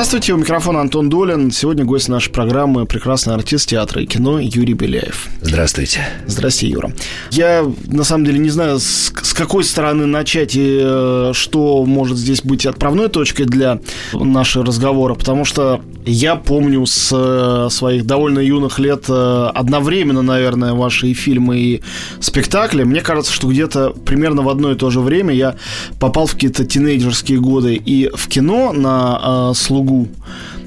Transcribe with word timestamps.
Здравствуйте, 0.00 0.32
у 0.32 0.38
микрофона 0.38 0.80
Антон 0.80 1.10
Долин. 1.10 1.50
Сегодня 1.50 1.84
гость 1.84 2.08
нашей 2.08 2.32
программы 2.32 2.86
прекрасный 2.86 3.34
артист 3.34 3.68
театра 3.68 4.00
и 4.00 4.06
кино 4.06 4.38
Юрий 4.40 4.72
Беляев. 4.72 5.28
Здравствуйте. 5.42 6.00
Здравствуйте, 6.26 6.72
Юра. 6.72 6.92
Я, 7.30 7.70
на 7.84 8.02
самом 8.04 8.24
деле, 8.24 8.38
не 8.38 8.48
знаю, 8.48 8.78
с, 8.78 9.12
с 9.22 9.34
какой 9.34 9.62
стороны 9.62 10.06
начать 10.06 10.56
и 10.56 10.78
э, 10.80 11.32
что 11.34 11.84
может 11.84 12.16
здесь 12.16 12.40
быть 12.40 12.64
отправной 12.64 13.10
точкой 13.10 13.44
для 13.44 13.80
нашего 14.14 14.64
разговора, 14.64 15.16
потому 15.16 15.44
что 15.44 15.82
я 16.06 16.34
помню 16.36 16.86
с 16.86 17.10
э, 17.12 17.68
своих 17.70 18.06
довольно 18.06 18.38
юных 18.38 18.78
лет 18.78 19.04
э, 19.08 19.50
одновременно, 19.54 20.22
наверное, 20.22 20.72
ваши 20.72 21.08
и 21.08 21.14
фильмы, 21.14 21.58
и 21.58 21.82
спектакли. 22.20 22.84
Мне 22.84 23.02
кажется, 23.02 23.32
что 23.32 23.48
где-то 23.48 23.90
примерно 23.90 24.40
в 24.42 24.48
одно 24.48 24.72
и 24.72 24.76
то 24.76 24.88
же 24.88 25.00
время 25.00 25.34
я 25.34 25.56
попал 25.98 26.26
в 26.26 26.32
какие-то 26.32 26.64
тинейджерские 26.64 27.38
годы 27.38 27.74
и 27.74 28.10
в 28.14 28.28
кино 28.28 28.72
на 28.72 29.50
э, 29.50 29.54
слугу 29.90 30.08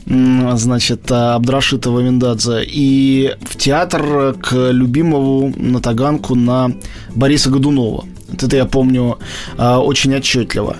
значит, 0.05 1.12
Абдрашитова 1.12 2.02
Миндадзе, 2.02 2.64
и 2.66 3.36
в 3.41 3.55
театр 3.58 4.36
к 4.41 4.72
любимому 4.72 5.54
на 5.55 5.80
Таганку 5.80 6.36
на 6.36 6.73
Бориса 7.16 7.50
Годунова. 7.50 8.06
Это 8.34 8.58
я 8.58 8.66
помню 8.66 9.17
э, 9.58 9.75
очень 9.75 10.16
отчетливо. 10.16 10.75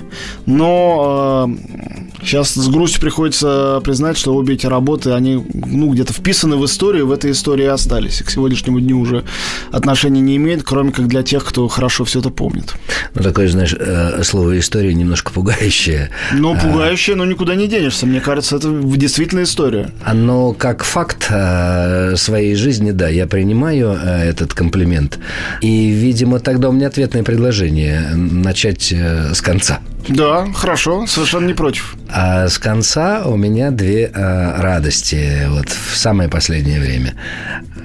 Но 0.46 1.48
э, 1.48 2.13
сейчас 2.24 2.54
с 2.54 2.68
грустью 2.68 3.02
приходится 3.02 3.82
признать, 3.84 4.18
что 4.18 4.34
обе 4.36 4.56
эти 4.56 4.66
работы, 4.66 5.12
они 5.12 5.44
ну, 5.54 5.92
где-то 5.92 6.14
вписаны 6.14 6.58
в 6.58 6.66
историю, 6.66 7.08
в 7.08 7.12
этой 7.12 7.32
истории 7.32 7.66
остались. 7.66 8.22
И 8.22 8.24
к 8.24 8.30
сегодняшнему 8.30 8.80
дню 8.80 9.00
уже 9.00 9.24
отношения 9.72 10.22
не 10.22 10.38
имеют, 10.38 10.64
кроме 10.64 10.92
как 10.92 11.08
для 11.08 11.24
тех, 11.24 11.46
кто 11.46 11.68
хорошо 11.68 12.06
все 12.06 12.20
это 12.20 12.30
помнит. 12.30 12.74
Ну, 13.14 13.24
такое, 13.24 13.48
знаешь, 13.48 13.76
э, 13.78 14.24
слово 14.24 14.60
история 14.60 14.94
немножко 14.94 15.32
пугающее. 15.32 16.10
Ну, 16.34 16.58
пугающее, 16.58 17.16
но 17.16 17.26
никуда 17.26 17.56
не 17.56 17.68
денешься. 17.68 18.06
Мне 18.06 18.22
кажется, 18.22 18.58
это 18.58 18.70
действительно 18.72 19.44
история. 19.44 19.92
Оно 20.04 20.54
как 20.54 20.84
факт 20.84 21.28
э, 21.30 22.16
своей 22.16 22.56
жизни, 22.56 22.92
да, 22.92 23.10
я 23.10 23.28
принимаю 23.28 23.98
э, 24.02 24.30
этот 24.30 24.54
комплимент. 24.54 25.20
И, 25.62 25.90
видимо, 25.90 26.40
тогда 26.40 26.70
у 26.70 26.72
меня 26.72 26.88
ответное 26.88 27.24
предложение 27.24 28.10
начать 28.16 28.92
с 28.92 29.42
конца. 29.42 29.80
Да, 30.10 30.48
хорошо, 30.54 31.08
совершенно 31.08 31.48
не 31.48 31.54
против. 31.54 31.96
А 32.10 32.48
с 32.48 32.58
конца 32.60 33.24
у 33.26 33.38
меня 33.38 33.72
две 33.72 34.12
а, 34.14 34.62
радости 34.62 35.48
вот 35.48 35.70
в 35.70 35.96
самое 35.96 36.30
последнее 36.30 36.80
время. 36.80 37.14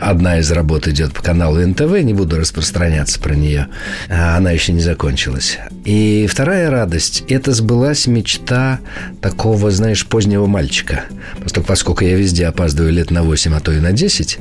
Одна 0.00 0.38
из 0.38 0.50
работ 0.52 0.86
идет 0.86 1.12
по 1.12 1.22
каналу 1.22 1.58
НТВ, 1.64 2.00
не 2.02 2.14
буду 2.14 2.38
распространяться 2.38 3.20
про 3.20 3.34
нее. 3.34 3.68
А 4.08 4.36
она 4.36 4.52
еще 4.52 4.72
не 4.72 4.80
закончилась. 4.80 5.58
И 5.84 6.28
вторая 6.30 6.70
радость– 6.70 7.24
это 7.28 7.52
сбылась 7.52 8.06
мечта 8.06 8.78
такого, 9.20 9.70
знаешь, 9.70 10.06
позднего 10.06 10.46
мальчика. 10.46 11.04
Поскольку, 11.66 12.04
я 12.04 12.16
везде 12.16 12.46
опаздываю 12.46 12.92
лет 12.92 13.10
на 13.10 13.22
8, 13.22 13.54
а 13.54 13.60
то 13.60 13.72
и 13.72 13.80
на 13.80 13.92
10, 13.92 14.38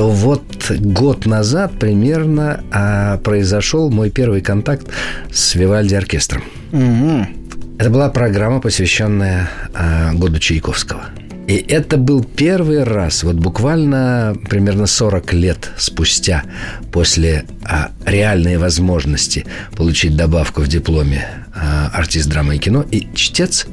то 0.00 0.08
вот 0.08 0.70
год 0.70 1.26
назад 1.26 1.78
примерно 1.78 2.64
а, 2.70 3.18
произошел 3.18 3.90
мой 3.90 4.08
первый 4.08 4.40
контакт 4.40 4.86
с 5.30 5.54
Вивальди 5.54 5.94
оркестром. 5.94 6.42
Угу. 6.72 7.26
Это 7.78 7.90
была 7.90 8.08
программа, 8.08 8.62
посвященная 8.62 9.50
а, 9.74 10.14
году 10.14 10.38
Чайковского. 10.38 11.02
И 11.48 11.56
это 11.56 11.98
был 11.98 12.24
первый 12.24 12.82
раз, 12.82 13.24
вот 13.24 13.36
буквально 13.36 14.34
примерно 14.48 14.86
40 14.86 15.34
лет 15.34 15.70
спустя, 15.76 16.44
после 16.90 17.44
а, 17.62 17.90
реальной 18.06 18.56
возможности 18.56 19.44
получить 19.76 20.16
добавку 20.16 20.62
в 20.62 20.68
дипломе 20.68 21.28
а, 21.54 21.90
артист 21.92 22.30
драмы 22.30 22.56
и 22.56 22.58
кино, 22.58 22.86
и 22.90 23.06
чтец, 23.14 23.66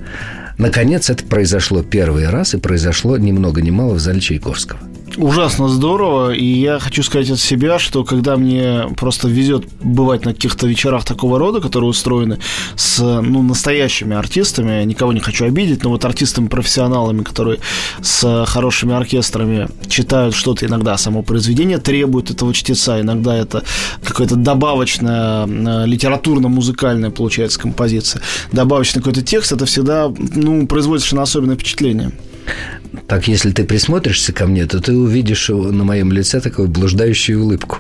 наконец 0.57 1.09
это 1.09 1.23
произошло 1.23 1.83
первый 1.83 2.27
раз, 2.27 2.53
и 2.53 2.57
произошло 2.57 3.15
ни 3.15 3.31
много 3.31 3.61
ни 3.61 3.69
мало 3.69 3.93
в 3.93 3.99
зале 3.99 4.19
Чайковского. 4.19 4.81
Ужасно 5.17 5.67
здорово, 5.67 6.31
и 6.31 6.45
я 6.45 6.77
хочу 6.77 7.01
сказать 7.01 7.31
от 7.31 7.39
себя, 7.39 7.79
что 7.79 8.03
когда 8.03 8.37
мне 8.37 8.83
просто 8.95 9.27
везет 9.27 9.65
бывать 9.81 10.25
на 10.25 10.33
каких-то 10.35 10.67
вечерах 10.67 11.05
такого 11.05 11.39
рода, 11.39 11.59
которые 11.59 11.89
устроены 11.89 12.37
с 12.75 12.99
ну, 12.99 13.41
настоящими 13.41 14.15
артистами, 14.15 14.83
никого 14.83 15.13
не 15.13 15.19
хочу 15.19 15.45
обидеть, 15.45 15.83
но 15.83 15.89
вот 15.89 16.05
артистами-профессионалами, 16.05 17.23
которые 17.23 17.57
с 17.99 18.45
хорошими 18.45 18.93
оркестрами 18.93 19.67
читают 19.87 20.35
что-то 20.35 20.67
иногда, 20.67 20.95
само 20.97 21.23
произведение 21.23 21.79
требует 21.79 22.29
этого 22.29 22.53
чтеца, 22.53 23.01
иногда 23.01 23.35
это 23.35 23.63
какая-то 24.03 24.35
добавочная 24.35 25.47
э, 25.47 25.87
литературно-музыкальная 25.87 27.09
получается 27.09 27.59
композиция, 27.59 28.21
добавочный 28.51 29.01
какой-то 29.01 29.23
текст, 29.23 29.51
это 29.51 29.65
всегда 29.65 30.13
ну, 30.15 30.67
производит 30.67 31.01
совершенно 31.01 31.23
особенное 31.23 31.55
впечатление. 31.55 32.11
Так, 33.07 33.27
если 33.27 33.51
ты 33.51 33.63
присмотришься 33.63 34.33
ко 34.33 34.47
мне, 34.47 34.65
то 34.65 34.79
ты 34.79 34.93
увидишь 34.93 35.49
на 35.49 35.83
моем 35.83 36.11
лице 36.11 36.41
такую 36.41 36.67
блуждающую 36.67 37.41
улыбку. 37.41 37.79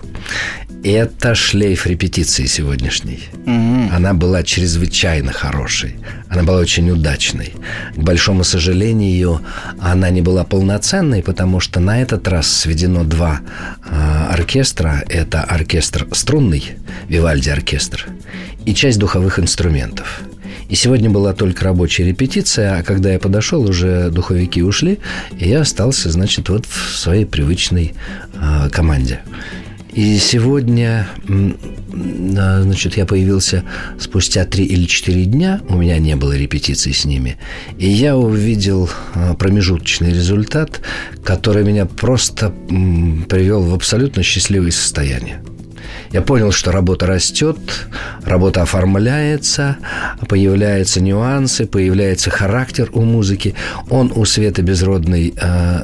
Это 0.83 1.35
шлейф 1.35 1.87
репетиции 1.87 2.45
сегодняшней. 2.45 3.19
Угу. 3.45 3.95
Она 3.95 4.13
была 4.13 4.43
чрезвычайно 4.43 5.33
хорошей. 5.33 5.95
Она 6.29 6.43
была 6.43 6.59
очень 6.59 6.89
удачной. 6.89 7.53
К 7.95 7.99
большому 7.99 8.43
сожалению, 8.43 9.41
она 9.79 10.09
не 10.09 10.21
была 10.21 10.43
полноценной, 10.43 11.23
потому 11.23 11.59
что 11.59 11.79
на 11.79 12.01
этот 12.01 12.27
раз 12.27 12.47
сведено 12.47 13.03
два 13.03 13.41
э, 13.85 14.33
оркестра. 14.33 15.03
Это 15.09 15.41
оркестр 15.41 16.07
струнный, 16.11 16.63
Вивальди 17.09 17.49
оркестр, 17.49 18.07
и 18.65 18.73
часть 18.73 18.99
духовых 18.99 19.39
инструментов. 19.39 20.21
И 20.69 20.75
сегодня 20.75 21.09
была 21.09 21.33
только 21.33 21.63
рабочая 21.63 22.05
репетиция, 22.05 22.77
а 22.79 22.83
когда 22.83 23.11
я 23.13 23.19
подошел, 23.19 23.61
уже 23.63 24.09
духовики 24.09 24.61
ушли, 24.61 24.99
и 25.39 25.47
я 25.49 25.61
остался, 25.61 26.11
значит, 26.11 26.49
вот 26.49 26.65
в 26.65 26.97
своей 26.97 27.25
привычной 27.25 27.93
э, 28.33 28.69
команде. 28.69 29.21
И 29.93 30.19
сегодня, 30.19 31.07
значит, 31.87 32.97
я 32.97 33.07
появился 33.07 33.63
спустя 33.99 34.45
три 34.45 34.63
или 34.63 34.85
четыре 34.85 35.25
дня, 35.25 35.61
у 35.69 35.77
меня 35.77 35.97
не 35.97 36.15
было 36.15 36.37
репетиции 36.37 36.91
с 36.91 37.03
ними, 37.03 37.37
и 37.79 37.89
я 37.89 38.15
увидел 38.15 38.91
промежуточный 39.39 40.11
результат, 40.11 40.81
который 41.23 41.63
меня 41.63 41.87
просто 41.87 42.53
привел 43.27 43.63
в 43.63 43.73
абсолютно 43.73 44.21
счастливое 44.21 44.69
состояние. 44.69 45.41
Я 46.11 46.21
понял, 46.21 46.51
что 46.51 46.71
работа 46.71 47.05
растет, 47.05 47.57
работа 48.23 48.61
оформляется, 48.61 49.77
появляются 50.27 51.01
нюансы, 51.01 51.65
появляется 51.65 52.29
характер 52.29 52.89
у 52.93 53.01
музыки. 53.01 53.55
Он 53.89 54.11
у 54.15 54.25
Светы 54.25 54.61
Безродной 54.61 55.33
э, 55.35 55.83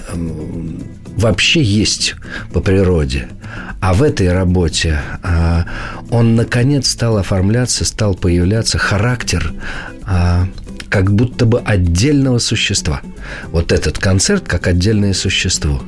вообще 1.17 1.61
есть 1.61 2.15
по 2.53 2.61
природе. 2.61 3.27
А 3.81 3.93
в 3.93 4.01
этой 4.01 4.31
работе 4.31 4.99
э, 5.23 5.63
он, 6.09 6.35
наконец, 6.35 6.89
стал 6.89 7.17
оформляться, 7.17 7.83
стал 7.85 8.15
появляться 8.15 8.77
характер 8.77 9.53
э, 10.07 10.45
как 10.93 11.11
будто 11.11 11.47
бы 11.47 11.59
отдельного 11.59 12.37
существа. 12.37 13.01
Вот 13.51 13.71
этот 13.71 13.97
концерт 13.97 14.47
как 14.47 14.67
отдельное 14.67 15.13
существо. 15.13 15.81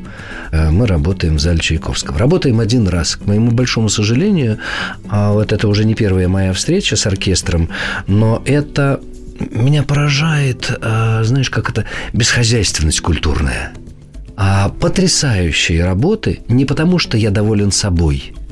Э, 0.51 0.71
мы 0.71 0.87
работаем 0.87 1.35
в 1.35 1.39
зале 1.39 1.59
Чайковского. 1.59 2.17
Работаем 2.17 2.59
один 2.59 2.87
раз. 2.87 3.15
К 3.15 3.27
моему 3.27 3.51
большому 3.51 3.87
сожалению, 3.87 4.57
а 5.07 5.31
вот 5.31 5.53
это 5.53 5.67
уже 5.67 5.85
не 5.85 5.93
первая 5.93 6.27
моя 6.27 6.53
встреча 6.53 6.95
с 6.95 7.05
оркестром, 7.05 7.69
но 8.07 8.41
это 8.47 8.99
меня 9.51 9.83
поражает, 9.83 10.71
э, 10.81 11.21
знаешь, 11.23 11.51
как 11.51 11.69
это 11.69 11.85
бесхозяйственность 12.13 13.01
культурная. 13.01 13.73
А 14.35 14.69
потрясающие 14.69 15.85
работы 15.85 16.39
не 16.47 16.65
потому, 16.65 16.97
что 16.97 17.15
я 17.15 17.29
доволен 17.29 17.71
собой– 17.71 18.33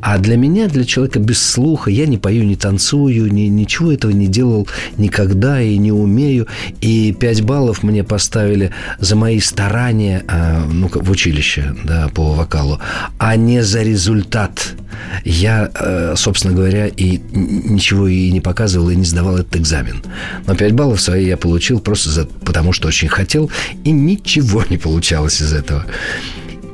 а 0.00 0.18
для 0.18 0.36
меня, 0.36 0.68
для 0.68 0.84
человека 0.84 1.18
без 1.18 1.42
слуха, 1.42 1.90
я 1.90 2.06
не 2.06 2.18
пою, 2.18 2.44
не 2.44 2.56
танцую, 2.56 3.32
ни, 3.32 3.42
ничего 3.42 3.92
этого 3.92 4.12
не 4.12 4.26
делал 4.26 4.68
никогда 4.96 5.60
и 5.60 5.76
не 5.76 5.92
умею. 5.92 6.46
И 6.80 7.12
пять 7.18 7.42
баллов 7.42 7.82
мне 7.82 8.04
поставили 8.04 8.70
за 8.98 9.16
мои 9.16 9.40
старания 9.40 10.24
а, 10.28 10.64
ну, 10.70 10.88
в 10.92 11.10
училище 11.10 11.74
да, 11.84 12.08
по 12.08 12.32
вокалу, 12.32 12.80
а 13.18 13.36
не 13.36 13.62
за 13.62 13.82
результат. 13.82 14.74
Я, 15.24 15.70
э, 15.74 16.14
собственно 16.16 16.54
говоря, 16.54 16.88
и 16.88 17.20
ничего 17.32 18.08
и 18.08 18.30
не 18.32 18.40
показывал, 18.40 18.90
и 18.90 18.96
не 18.96 19.04
сдавал 19.04 19.38
этот 19.38 19.56
экзамен. 19.56 20.02
Но 20.46 20.54
пять 20.56 20.72
баллов 20.72 21.00
свои 21.00 21.26
я 21.26 21.36
получил 21.36 21.78
просто 21.78 22.10
за, 22.10 22.24
потому, 22.24 22.72
что 22.72 22.88
очень 22.88 23.08
хотел, 23.08 23.50
и 23.84 23.90
ничего 23.92 24.64
не 24.68 24.76
получалось 24.76 25.40
из 25.40 25.52
этого. 25.52 25.84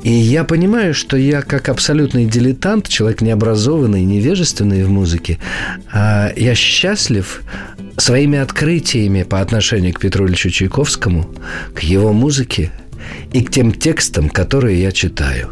И 0.04 0.10
я 0.10 0.44
понимаю, 0.44 0.92
что 0.92 1.16
я 1.16 1.40
как 1.40 1.70
абсолютный 1.70 2.26
дилетант, 2.26 2.88
человек 2.88 3.22
необразованный, 3.22 4.04
невежественный 4.04 4.84
в 4.84 4.90
музыке, 4.90 5.38
а, 5.90 6.30
я 6.36 6.54
счастлив 6.54 7.42
своими 7.96 8.38
открытиями 8.38 9.22
по 9.22 9.40
отношению 9.40 9.94
к 9.94 10.00
Петру 10.00 10.26
Ильичу 10.26 10.50
Чайковскому, 10.50 11.34
к 11.74 11.80
его 11.80 12.12
музыке 12.12 12.70
и 13.32 13.42
к 13.42 13.50
тем 13.50 13.72
текстам, 13.72 14.28
которые 14.28 14.80
я 14.80 14.92
читаю. 14.92 15.50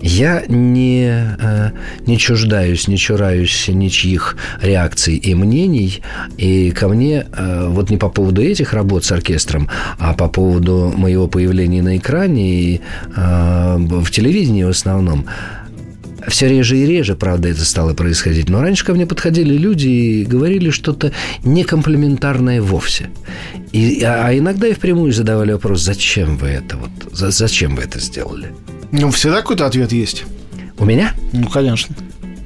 Я 0.00 0.44
не, 0.48 1.06
э, 1.38 1.70
не 2.06 2.18
чуждаюсь, 2.18 2.88
не 2.88 2.98
чураюсь 2.98 3.68
ничьих 3.68 4.36
реакций 4.60 5.16
и 5.16 5.34
мнений. 5.34 6.02
И 6.36 6.72
ко 6.72 6.88
мне, 6.88 7.26
э, 7.32 7.68
вот 7.70 7.90
не 7.90 7.96
по 7.96 8.10
поводу 8.10 8.42
этих 8.42 8.74
работ 8.74 9.04
с 9.04 9.12
оркестром, 9.12 9.68
а 9.98 10.12
по 10.12 10.28
поводу 10.28 10.92
моего 10.94 11.26
появления 11.26 11.82
на 11.82 11.96
экране 11.96 12.50
и 12.50 12.80
э, 13.16 13.76
в 13.78 14.10
телевидении 14.10 14.64
в 14.64 14.68
основном, 14.68 15.24
все 16.28 16.48
реже 16.48 16.78
и 16.78 16.86
реже, 16.86 17.14
правда, 17.14 17.48
это 17.48 17.64
стало 17.64 17.94
происходить. 17.94 18.48
Но 18.48 18.60
раньше 18.60 18.84
ко 18.84 18.94
мне 18.94 19.06
подходили 19.06 19.56
люди 19.56 19.88
и 19.88 20.24
говорили 20.24 20.70
что-то 20.70 21.12
некомплементарное 21.44 22.60
вовсе. 22.62 23.10
И, 23.72 24.02
а, 24.02 24.26
а 24.28 24.38
иногда 24.38 24.68
и 24.68 24.74
впрямую 24.74 25.12
задавали 25.12 25.52
вопрос, 25.52 25.82
зачем 25.82 26.36
вы 26.36 26.48
это 26.48 26.76
вот, 26.76 26.90
за, 27.12 27.30
зачем 27.30 27.76
вы 27.76 27.82
это 27.82 28.00
сделали? 28.00 28.52
Ну, 28.92 29.10
всегда 29.10 29.40
какой-то 29.40 29.66
ответ 29.66 29.92
есть. 29.92 30.24
У 30.78 30.84
меня? 30.84 31.14
Ну, 31.32 31.48
конечно. 31.48 31.94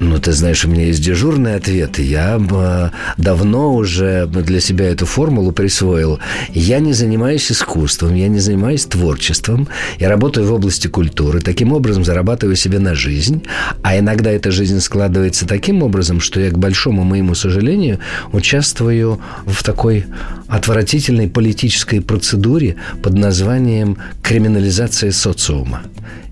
Ну, 0.00 0.19
ты 0.21 0.31
знаешь, 0.33 0.65
у 0.65 0.69
меня 0.69 0.87
есть 0.87 1.03
дежурный 1.03 1.56
ответ. 1.56 1.99
Я 1.99 2.39
э, 2.39 2.91
давно 3.17 3.75
уже 3.75 4.27
для 4.27 4.61
себя 4.61 4.87
эту 4.87 5.06
формулу 5.06 5.50
присвоил. 5.50 6.21
Я 6.55 6.79
не 6.79 6.93
занимаюсь 6.93 7.50
искусством, 7.50 8.15
я 8.15 8.29
не 8.29 8.39
занимаюсь 8.39 8.85
творчеством. 8.85 9.67
Я 9.99 10.09
работаю 10.09 10.47
в 10.47 10.53
области 10.53 10.87
культуры. 10.87 11.41
Таким 11.41 11.73
образом 11.73 12.05
зарабатываю 12.05 12.55
себе 12.55 12.79
на 12.79 12.95
жизнь. 12.95 13.43
А 13.83 13.99
иногда 13.99 14.31
эта 14.31 14.53
жизнь 14.53 14.79
складывается 14.79 15.49
таким 15.49 15.83
образом, 15.83 16.21
что 16.21 16.39
я, 16.39 16.50
к 16.50 16.59
большому 16.59 17.03
моему 17.03 17.35
сожалению, 17.35 17.99
участвую 18.33 19.21
в 19.47 19.65
такой 19.65 20.05
отвратительной 20.47 21.29
политической 21.29 22.00
процедуре 22.00 22.77
под 23.03 23.15
названием 23.15 23.99
криминализация 24.23 25.11
социума. 25.11 25.83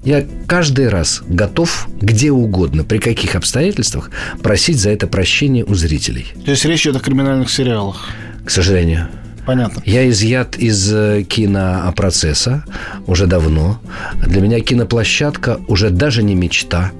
Я 0.06 0.24
каждый 0.46 0.88
раз 0.88 1.20
готов 1.26 1.88
где 2.00 2.30
угодно, 2.30 2.84
при 2.84 2.98
каких 2.98 3.34
обстоятельствах, 3.34 4.12
просить 4.40 4.78
за 4.78 4.90
это 4.90 5.08
прощение 5.08 5.64
у 5.64 5.74
зрителей. 5.74 6.26
То 6.44 6.52
есть 6.52 6.64
речь 6.64 6.82
идет 6.82 6.94
о 6.94 7.00
криминальных 7.00 7.50
сериалах? 7.50 8.08
К 8.44 8.50
сожалению. 8.50 9.08
Понятно. 9.46 9.82
Я 9.84 10.08
изъят 10.08 10.56
из 10.58 10.92
э, 10.92 11.24
кинопроцесса 11.28 12.64
уже 13.08 13.26
давно. 13.26 13.80
Для 14.24 14.40
меня 14.40 14.60
киноплощадка 14.60 15.58
уже 15.66 15.90
даже 15.90 16.22
не 16.22 16.36
мечта, 16.36 16.92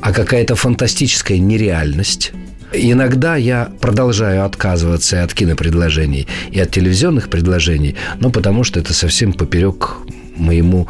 а 0.00 0.12
какая-то 0.12 0.54
фантастическая 0.54 1.38
нереальность. 1.38 2.30
Иногда 2.72 3.34
я 3.34 3.72
продолжаю 3.80 4.44
отказываться 4.44 5.24
от 5.24 5.34
кинопредложений 5.34 6.28
и 6.52 6.60
от 6.60 6.70
телевизионных 6.70 7.28
предложений, 7.28 7.96
но 8.20 8.30
потому 8.30 8.62
что 8.62 8.78
это 8.78 8.94
совсем 8.94 9.32
поперек 9.32 9.96
моему 10.36 10.88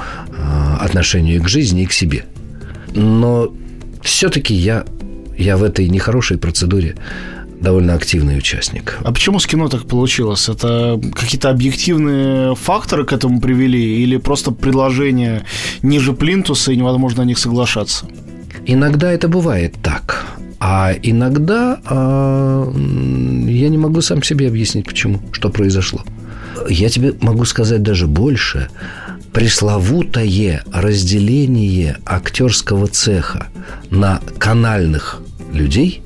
отношению 0.80 1.42
к 1.42 1.48
жизни 1.48 1.82
и 1.82 1.86
к 1.86 1.92
себе. 1.92 2.24
Но 2.94 3.52
все-таки 4.02 4.54
я, 4.54 4.84
я 5.38 5.56
в 5.56 5.62
этой 5.62 5.88
нехорошей 5.88 6.38
процедуре 6.38 6.96
довольно 7.62 7.94
активный 7.94 8.36
участник. 8.38 8.98
А 9.04 9.12
почему 9.12 9.38
с 9.38 9.46
кино 9.46 9.68
так 9.68 9.86
получилось? 9.86 10.48
Это 10.48 11.00
какие-то 11.14 11.50
объективные 11.50 12.54
факторы 12.56 13.04
к 13.04 13.12
этому 13.12 13.40
привели 13.40 14.02
или 14.02 14.16
просто 14.16 14.50
предложения 14.50 15.44
ниже 15.82 16.12
плинтуса 16.12 16.72
и 16.72 16.76
невозможно 16.76 17.22
на 17.22 17.26
них 17.26 17.38
соглашаться? 17.38 18.06
Иногда 18.66 19.12
это 19.12 19.28
бывает 19.28 19.76
так. 19.82 20.26
А 20.58 20.92
иногда 21.02 21.80
э, 21.84 22.72
я 23.48 23.68
не 23.68 23.78
могу 23.78 24.00
сам 24.00 24.22
себе 24.22 24.48
объяснить, 24.48 24.86
почему, 24.86 25.20
что 25.32 25.48
произошло. 25.48 26.04
Я 26.68 26.88
тебе 26.88 27.14
могу 27.20 27.44
сказать 27.44 27.82
даже 27.82 28.06
больше 28.06 28.68
пресловутое 29.32 30.62
разделение 30.72 31.98
актерского 32.04 32.86
цеха 32.86 33.48
на 33.90 34.20
канальных 34.38 35.22
людей, 35.52 36.02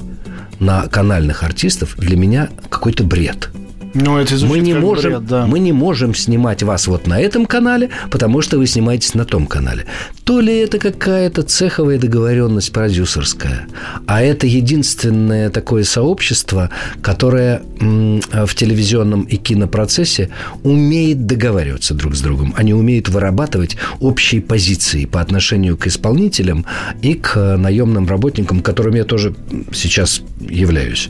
на 0.61 0.87
канальных 0.89 1.43
артистов 1.43 1.97
для 1.97 2.17
меня 2.17 2.49
какой-то 2.71 3.05
бред– 3.05 3.51
ну, 3.97 4.19
это 4.19 4.37
мы 4.45 4.59
не 4.59 4.75
можем, 4.75 5.13
бред, 5.13 5.27
да. 5.27 5.47
мы 5.47 5.59
не 5.59 5.73
можем 5.73 6.15
снимать 6.15 6.63
вас 6.63 6.87
вот 6.87 7.07
на 7.07 7.19
этом 7.21 7.47
канале, 7.47 7.91
потому 8.11 8.43
что 8.43 8.59
вы 8.59 8.67
снимаетесь 8.67 9.15
на 9.15 9.25
том 9.25 9.47
канале. 9.47 9.87
То 10.25 10.41
ли 10.41 10.57
это 10.57 10.79
какая-то 10.79 11.43
цеховая 11.43 11.99
договоренность 11.99 12.73
продюсерская, 12.73 13.67
а 14.07 14.23
это 14.23 14.47
единственное 14.47 15.51
такое 15.51 15.85
сообщество, 15.85 16.71
которое 17.01 17.63
в 17.81 18.55
телевизионном 18.55 19.23
и 19.23 19.37
кинопроцессе 19.37 20.31
умеет 20.63 21.27
договариваться 21.27 21.95
друг 21.95 22.15
с 22.15 22.21
другом. 22.21 22.55
Они 22.57 22.75
умеют 22.75 23.09
вырабатывать 23.09 23.77
общие 24.01 24.41
позиции 24.43 25.07
по 25.07 25.21
отношению 25.21 25.77
к 25.77 25.87
исполнителям 25.87 26.67
и 27.03 27.15
к 27.15 27.57
наемным 27.57 28.07
работникам, 28.07 28.61
которыми 28.61 28.99
я 28.99 29.05
тоже 29.05 29.35
сейчас 29.73 30.23
являюсь. 30.41 31.09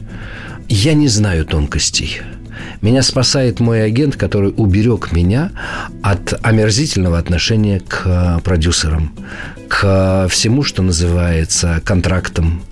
Я 0.69 0.95
не 0.95 1.09
знаю 1.09 1.45
тонкостей. 1.45 2.21
Меня 2.81 3.03
спасает 3.03 3.61
мой 3.61 3.85
агент, 3.85 4.17
который 4.17 4.53
уберег 4.57 5.13
меня 5.13 5.51
от 6.03 6.39
омерзительного 6.43 7.19
отношения 7.19 7.81
к 7.81 8.03
э, 8.05 8.41
продюсерам, 8.43 9.13
к 9.69 10.29
всему, 10.31 10.63
что 10.63 10.83
называется 10.83 11.81
контрактом. 11.85 12.63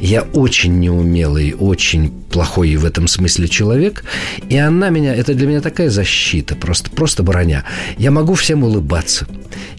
Я 0.00 0.22
очень 0.22 0.78
неумелый, 0.78 1.54
очень 1.58 2.10
плохой 2.10 2.76
в 2.76 2.84
этом 2.84 3.08
смысле 3.08 3.48
человек, 3.48 4.04
и 4.48 4.56
она 4.56 4.90
меня, 4.90 5.14
это 5.14 5.34
для 5.34 5.46
меня 5.46 5.60
такая 5.60 5.90
защита, 5.90 6.54
просто, 6.54 6.90
просто 6.90 7.22
броня. 7.22 7.64
Я 7.96 8.10
могу 8.10 8.34
всем 8.34 8.64
улыбаться, 8.64 9.26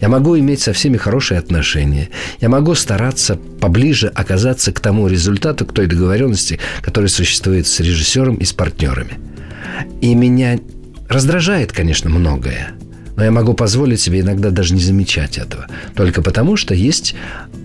я 0.01 0.09
могу 0.09 0.38
иметь 0.38 0.61
со 0.61 0.73
всеми 0.73 0.97
хорошие 0.97 1.39
отношения, 1.39 2.09
я 2.41 2.50
могу 2.50 2.75
стараться 2.75 3.35
поближе 3.35 4.07
оказаться 4.07 4.71
к 4.71 4.79
тому 4.79 5.07
результату, 5.07 5.65
к 5.65 5.73
той 5.73 5.88
договоренности, 5.88 6.59
которая 6.81 7.09
существует 7.09 7.67
с 7.67 7.79
режиссером 7.79 8.35
и 8.35 8.45
с 8.45 8.53
партнерами. 8.53 9.17
И 10.01 10.15
меня 10.15 10.57
раздражает, 11.07 11.71
конечно, 11.71 12.09
многое. 12.09 12.73
Но 13.19 13.25
я 13.25 13.31
могу 13.31 13.54
позволить 13.54 14.00
себе 14.00 14.21
иногда 14.21 14.50
даже 14.50 14.74
не 14.74 14.80
замечать 14.80 15.38
этого. 15.38 15.68
Только 15.94 16.21
потому, 16.21 16.56
что 16.56 16.74
есть 16.74 17.16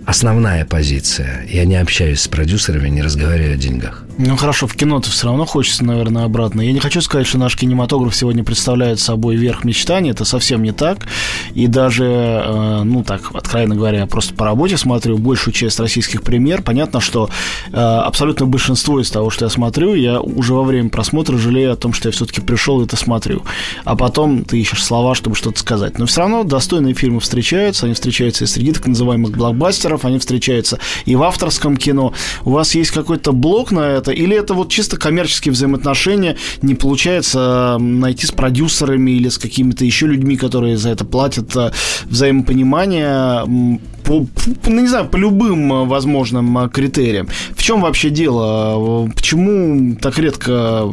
основная 0.05 0.65
позиция. 0.65 1.47
Я 1.49 1.65
не 1.65 1.77
общаюсь 1.77 2.23
с 2.23 2.29
продюсерами, 2.29 2.89
не 2.89 3.03
разговариваю 3.03 3.55
о 3.55 3.57
деньгах. 3.57 4.05
Ну 4.17 4.37
хорошо, 4.37 4.67
в 4.67 4.75
кино-то 4.75 5.11
все 5.11 5.27
равно 5.27 5.45
хочется, 5.45 5.85
наверное, 5.85 6.25
обратно. 6.25 6.61
Я 6.61 6.73
не 6.73 6.79
хочу 6.79 7.01
сказать, 7.01 7.27
что 7.27 7.39
наш 7.39 7.57
кинематограф 7.57 8.15
сегодня 8.15 8.45
представляет 8.45 9.01
собой 9.01 9.37
верх 9.37 9.65
мечтаний. 9.65 10.11
Это 10.11 10.25
совсем 10.25 10.63
не 10.63 10.73
так. 10.73 11.07
И 11.55 11.67
даже, 11.67 12.05
э, 12.05 12.83
ну 12.85 13.03
так, 13.03 13.35
откровенно 13.35 13.75
говоря, 13.75 14.01
я 14.01 14.07
просто 14.07 14.35
по 14.35 14.45
работе 14.45 14.77
смотрю 14.77 15.19
большую 15.19 15.53
часть 15.53 15.81
российских 15.81 16.23
премьер. 16.23 16.63
Понятно, 16.63 17.01
что 17.01 17.29
э, 17.73 17.77
абсолютно 17.77 18.47
большинство 18.47 19.01
из 19.01 19.11
того, 19.11 19.31
что 19.31 19.47
я 19.47 19.51
смотрю, 19.51 19.95
я 19.95 20.21
уже 20.21 20.55
во 20.55 20.63
время 20.63 20.91
просмотра 20.91 21.37
жалею 21.37 21.73
о 21.73 21.77
том, 21.77 21.93
что 21.93 22.09
я 22.09 22.13
все-таки 22.13 22.41
пришел 22.41 22.81
и 22.81 22.85
это 22.85 22.97
смотрю. 22.97 23.43
А 23.85 23.97
потом 23.97 24.45
ты 24.45 24.61
ищешь 24.61 24.85
слова, 24.85 25.15
чтобы 25.15 25.35
что-то 25.45 25.61
сказать. 25.61 25.99
Но 25.99 26.07
все 26.07 26.23
равно 26.23 26.43
достойные 26.43 26.95
фильмы 26.95 27.21
встречаются. 27.21 27.85
Они 27.85 27.95
встречаются 27.95 28.45
и 28.45 28.47
среди 28.47 28.73
так 28.73 28.87
называемых 28.87 29.37
блокбастеров, 29.37 30.07
они 30.07 30.19
встречаются 30.19 30.79
и 31.05 31.17
в 31.17 31.23
авторском 31.23 31.77
кино. 31.77 32.15
У 32.45 32.51
вас 32.51 32.75
есть 32.75 32.93
какой-то 32.93 33.33
блок 33.33 33.71
на 33.71 33.81
это? 33.81 34.11
Или 34.11 34.35
это 34.35 34.55
вот 34.55 34.71
чисто 34.71 34.97
коммерческие 34.97 35.53
взаимоотношения, 35.53 36.39
не 36.63 36.75
получается 36.75 37.77
найти 37.79 38.27
с 38.27 38.33
продюсерами 38.33 39.11
или 39.11 39.29
с 39.29 39.37
какими-то 39.37 39.85
еще 39.85 40.07
людьми, 40.07 40.39
которые 40.39 40.79
за 40.79 40.89
это 40.89 41.05
платят, 41.05 41.55
э, 41.57 41.73
взаимопонимание 42.07 43.81
по, 44.05 44.27
ну, 44.67 44.81
не 44.81 44.89
знаю, 44.89 45.09
по 45.09 45.17
любым 45.17 45.73
э, 45.73 45.85
возможным 45.85 46.59
э, 46.59 46.69
критериям. 46.69 47.29
В 47.55 47.63
чем 47.63 47.81
вообще 47.81 48.11
дело? 48.11 49.11
Почему 49.15 49.97
так 49.97 50.19
редко 50.19 50.93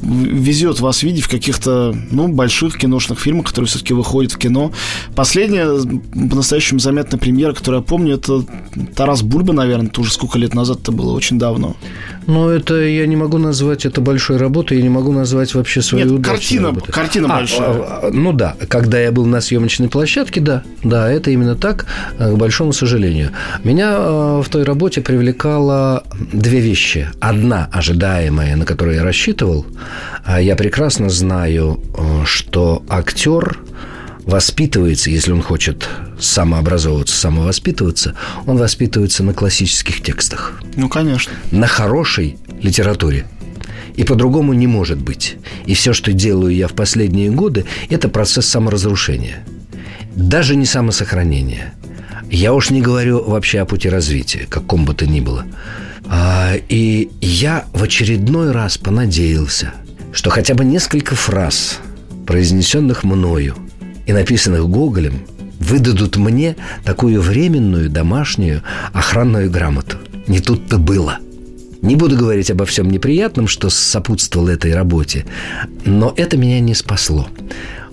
везет 0.00 0.80
вас 0.80 1.02
видеть 1.02 1.24
в 1.24 1.30
каких-то, 1.30 1.94
ну, 2.10 2.28
больших 2.28 2.78
киношных 2.78 3.18
фильмах, 3.18 3.46
которые 3.46 3.68
все-таки 3.68 3.94
выходят 3.94 4.32
в 4.32 4.38
кино? 4.38 4.72
Последняя 5.14 5.68
по-настоящему 6.12 6.78
заметная 6.78 7.18
премьера, 7.18 7.52
которую 7.52 7.82
я 7.82 7.86
помню, 7.86 8.14
это 8.14 8.44
Тарас 8.94 9.22
Бульба, 9.22 9.52
наверное, 9.52 9.88
это 9.88 10.00
уже 10.00 10.12
сколько 10.12 10.38
лет 10.38 10.54
назад 10.54 10.80
это 10.80 10.92
было, 10.92 11.12
очень 11.12 11.38
давно. 11.38 11.76
Ну, 12.26 12.48
это 12.48 12.74
я 12.74 13.06
не 13.06 13.16
могу 13.16 13.38
назвать 13.38 13.84
это 13.84 14.00
большой 14.00 14.36
работой, 14.36 14.78
я 14.78 14.82
не 14.82 14.88
могу 14.88 15.12
назвать 15.12 15.54
вообще 15.54 15.82
свою 15.82 16.16
Нет, 16.16 16.26
картина, 16.26 16.68
работой. 16.68 16.92
картина 16.92 17.28
а, 17.34 17.38
большая. 17.38 17.68
А, 17.68 18.00
а, 18.02 18.10
ну 18.12 18.32
да, 18.32 18.56
когда 18.68 18.98
я 18.98 19.12
был 19.12 19.26
на 19.26 19.40
съемочной 19.40 19.88
площадке, 19.88 20.40
да, 20.40 20.62
да, 20.82 21.10
это 21.10 21.30
именно 21.30 21.54
так, 21.54 21.86
э, 22.18 22.32
к 22.32 22.36
большому 22.36 22.72
сожалению. 22.72 23.30
Меня 23.62 23.94
э, 23.96 24.42
в 24.44 24.48
той 24.48 24.64
работе 24.64 25.00
привлекало 25.00 26.04
две 26.32 26.60
вещи. 26.60 27.08
Одна 27.20 27.68
ожидаемая, 27.72 28.56
на 28.56 28.64
которую 28.64 28.96
я 28.96 29.02
рассчитывал. 29.02 29.66
Я 30.40 30.56
прекрасно 30.56 31.10
знаю, 31.10 31.80
э, 31.96 32.24
что 32.24 32.82
актер 32.88 33.58
воспитывается, 34.24 35.10
если 35.10 35.32
он 35.32 35.42
хочет 35.42 35.88
самообразовываться, 36.18 37.16
самовоспитываться, 37.16 38.14
он 38.46 38.56
воспитывается 38.56 39.22
на 39.22 39.34
классических 39.34 40.02
текстах. 40.02 40.60
Ну, 40.76 40.88
конечно. 40.88 41.32
На 41.50 41.66
хорошей 41.66 42.38
литературе. 42.60 43.26
И 43.96 44.04
по-другому 44.04 44.54
не 44.54 44.66
может 44.66 45.00
быть. 45.00 45.36
И 45.66 45.74
все, 45.74 45.92
что 45.92 46.12
делаю 46.12 46.54
я 46.54 46.66
в 46.66 46.72
последние 46.72 47.30
годы, 47.30 47.64
это 47.90 48.08
процесс 48.08 48.46
саморазрушения. 48.46 49.44
Даже 50.16 50.56
не 50.56 50.66
самосохранения. 50.66 51.74
Я 52.30 52.54
уж 52.54 52.70
не 52.70 52.80
говорю 52.80 53.22
вообще 53.22 53.60
о 53.60 53.66
пути 53.66 53.88
развития, 53.88 54.46
каком 54.48 54.84
бы 54.84 54.94
то 54.94 55.06
ни 55.06 55.20
было. 55.20 55.44
А, 56.06 56.54
и 56.68 57.10
я 57.20 57.66
в 57.72 57.82
очередной 57.82 58.50
раз 58.50 58.78
понадеялся, 58.78 59.72
что 60.12 60.30
хотя 60.30 60.54
бы 60.54 60.64
несколько 60.64 61.14
фраз, 61.14 61.78
произнесенных 62.26 63.04
мною 63.04 63.54
и 64.06 64.12
написанных 64.12 64.68
Гоголем, 64.68 65.26
выдадут 65.58 66.16
мне 66.16 66.56
такую 66.84 67.20
временную 67.20 67.88
домашнюю 67.88 68.62
охранную 68.92 69.50
грамоту. 69.50 69.96
Не 70.26 70.40
тут-то 70.40 70.78
было. 70.78 71.18
Не 71.82 71.96
буду 71.96 72.16
говорить 72.16 72.50
обо 72.50 72.64
всем 72.64 72.90
неприятном, 72.90 73.46
что 73.46 73.68
сопутствовало 73.68 74.50
этой 74.50 74.74
работе, 74.74 75.26
но 75.84 76.14
это 76.16 76.36
меня 76.38 76.60
не 76.60 76.74
спасло. 76.74 77.28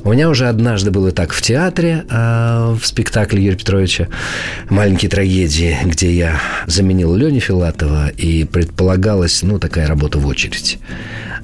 У 0.03 0.11
меня 0.11 0.29
уже 0.29 0.47
однажды 0.47 0.89
было 0.89 1.11
так 1.11 1.31
в 1.31 1.41
театре, 1.43 2.05
э, 2.09 2.75
в 2.79 2.83
спектакле 2.83 3.43
Юрия 3.43 3.57
Петровича 3.57 4.07
«Маленькие 4.67 5.09
трагедии», 5.11 5.77
где 5.85 6.11
я 6.11 6.41
заменил 6.65 7.15
Леню 7.15 7.39
Филатова, 7.39 8.07
и 8.09 8.43
предполагалась, 8.45 9.43
ну, 9.43 9.59
такая 9.59 9.85
работа 9.85 10.17
в 10.17 10.25
очередь. 10.25 10.79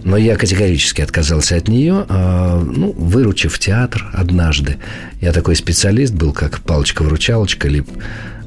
Но 0.03 0.17
я 0.17 0.35
категорически 0.37 1.01
отказался 1.01 1.55
от 1.55 1.67
нее, 1.67 2.07
э, 2.09 2.63
ну, 2.65 2.93
выручив 2.93 3.59
театр 3.59 4.09
однажды. 4.11 4.77
Я 5.21 5.33
такой 5.33 5.55
специалист 5.55 6.15
был, 6.15 6.33
как 6.33 6.61
палочка-выручалочка, 6.61 7.67
либо 7.67 7.89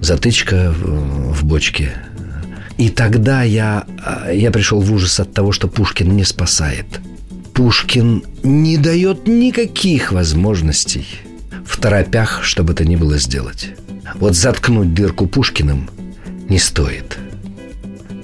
затычка 0.01 0.75
в 0.77 1.45
бочке. 1.45 1.93
И 2.79 2.89
тогда 2.89 3.45
я, 3.45 3.85
э, 4.27 4.37
я 4.37 4.51
пришел 4.51 4.81
в 4.81 4.93
ужас 4.93 5.21
от 5.21 5.33
того, 5.33 5.53
что 5.53 5.69
Пушкин 5.69 6.17
не 6.17 6.25
спасает– 6.25 6.87
Пушкин 7.61 8.23
не 8.43 8.79
дает 8.79 9.27
никаких 9.27 10.13
возможностей 10.13 11.05
в 11.67 11.79
торопях, 11.79 12.43
чтобы 12.43 12.73
это 12.73 12.87
ни 12.87 12.97
было 12.97 13.19
сделать. 13.19 13.75
Вот 14.15 14.35
заткнуть 14.35 14.95
дырку 14.95 15.27
Пушкиным 15.27 15.91
не 16.49 16.59
стоит. 16.59 17.19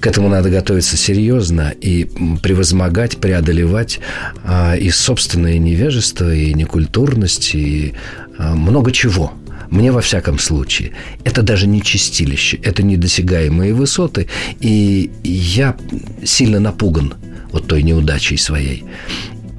К 0.01 0.07
этому 0.07 0.31
надо 0.31 0.49
готовиться 0.49 0.97
серьезно 0.97 1.69
и 1.79 2.09
превозмогать, 2.43 3.19
преодолевать 3.19 4.01
а, 4.43 4.75
и 4.75 4.89
собственное 4.89 5.59
невежество, 5.59 6.35
и 6.35 6.55
некультурность, 6.55 7.55
и 7.55 7.93
а, 8.39 8.55
много 8.55 8.91
чего– 8.91 9.35
мне 9.71 9.93
во 9.93 10.01
всяком 10.01 10.39
случае. 10.39 10.93
Это 11.25 11.43
даже 11.43 11.67
не 11.67 11.83
чистилище, 11.83 12.59
это 12.63 12.83
недосягаемые 12.83 13.75
высоты, 13.75 14.29
и 14.61 15.11
я 15.25 15.77
сильно 16.25 16.59
напуган 16.59 17.15
вот 17.57 17.67
той 17.67 17.83
неудачей 17.83 18.37
своей. 18.39 18.85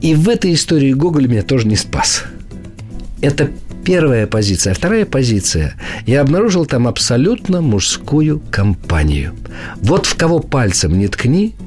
И 0.02 0.14
в 0.14 0.30
этой 0.30 0.54
истории 0.54 0.94
Гоголь 0.94 1.28
меня 1.28 1.42
тоже 1.42 1.68
не 1.68 1.76
спас. 1.76 2.24
Это 3.22 3.50
первая 3.84 4.28
позиция. 4.28 4.72
А 4.72 4.76
вторая 4.76 5.06
позиция. 5.06 5.74
Я 6.06 6.22
обнаружил 6.22 6.66
там 6.66 6.88
абсолютно 6.88 7.62
мужскую 7.62 8.40
компанию. 8.52 9.34
Вот 9.78 10.06
в 10.06 10.16
кого 10.16 10.40
пальцем 10.40 10.98
не 10.98 11.08
ткни– 11.08 11.56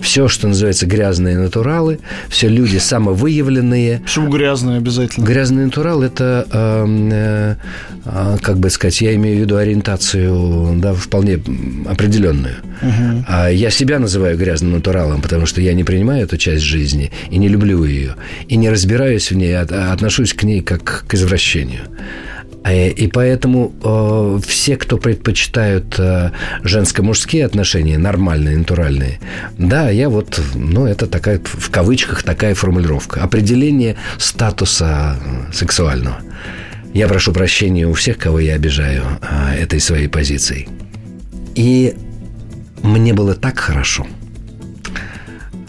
все, 0.00 0.28
что 0.28 0.48
называется 0.48 0.86
грязные 0.86 1.38
натуралы, 1.38 1.98
все 2.28 2.48
люди 2.48 2.78
самовыявленные. 2.78 4.00
Почему 4.00 4.30
грязные 4.30 4.78
обязательно? 4.78 5.24
Грязный 5.24 5.66
натурал– 5.66 6.02
это, 6.04 6.46
э, 6.50 7.54
э, 8.04 8.36
как 8.40 8.58
бы 8.58 8.70
сказать, 8.70 9.00
я 9.00 9.14
имею 9.14 9.38
в 9.38 9.40
виду 9.40 9.56
ориентацию 9.56 10.78
да, 10.80 10.94
вполне 10.94 11.40
определенную. 11.86 12.56
Угу. 12.82 13.24
А 13.26 13.48
я 13.48 13.70
себя 13.70 13.98
называю 13.98 14.36
грязным 14.38 14.72
натуралом, 14.72 15.20
потому 15.20 15.46
что 15.46 15.60
я 15.60 15.74
не 15.74 15.84
принимаю 15.84 16.24
эту 16.24 16.36
часть 16.36 16.62
жизни 16.62 17.10
и 17.30 17.38
не 17.38 17.48
люблю 17.48 17.84
ее, 17.84 18.14
и 18.48 18.56
не 18.56 18.70
разбираюсь 18.70 19.30
в 19.30 19.36
ней, 19.36 19.56
а 19.56 19.92
отношусь 19.92 20.34
к 20.34 20.42
ней 20.44 20.60
как 20.62 21.04
к 21.06 21.14
извращению. 21.14 21.82
Э, 22.64 22.88
и 22.88 23.06
поэтому 23.08 23.72
э, 23.82 24.40
все, 24.46 24.76
кто 24.76 24.98
предпочитают 24.98 25.98
э, 25.98 26.32
женско-мужские 26.62 27.44
отношения, 27.44 27.98
нормальные, 27.98 28.58
натуральные, 28.58 29.20
да, 29.58 29.90
я 29.90 30.08
вот, 30.08 30.40
ну, 30.54 30.86
это 30.86 31.06
такая, 31.06 31.40
в 31.44 31.70
кавычках, 31.70 32.22
такая 32.22 32.54
формулировка. 32.54 33.22
Определение 33.22 33.96
статуса 34.18 35.16
э, 35.20 35.52
сексуального. 35.52 36.18
Я 36.94 37.06
прошу 37.06 37.32
прощения 37.32 37.86
у 37.86 37.92
всех, 37.92 38.18
кого 38.18 38.40
я 38.40 38.54
обижаю 38.54 39.04
э, 39.20 39.62
этой 39.62 39.80
своей 39.80 40.08
позицией. 40.08 40.68
И 41.54 41.94
мне 42.82 43.12
было 43.12 43.34
так 43.34 43.58
хорошо– 43.58 44.06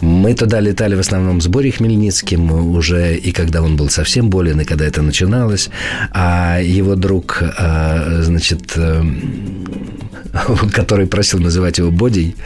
мы 0.00 0.34
туда 0.34 0.60
летали 0.60 0.94
в 0.94 1.00
основном 1.00 1.40
с 1.40 1.46
Борей 1.46 1.72
Хмельницким 1.72 2.52
уже, 2.74 3.16
и 3.16 3.32
когда 3.32 3.62
он 3.62 3.76
был 3.76 3.90
совсем 3.90 4.30
болен, 4.30 4.60
и 4.60 4.64
когда 4.64 4.86
это 4.86 5.02
начиналось. 5.02 5.68
А 6.10 6.58
его 6.60 6.94
друг, 6.94 7.42
а, 7.42 8.20
значит, 8.22 8.72
э, 8.76 9.04
который 10.72 11.06
просил 11.06 11.38
называть 11.40 11.78
его 11.78 11.90
Бодей, 11.90 12.36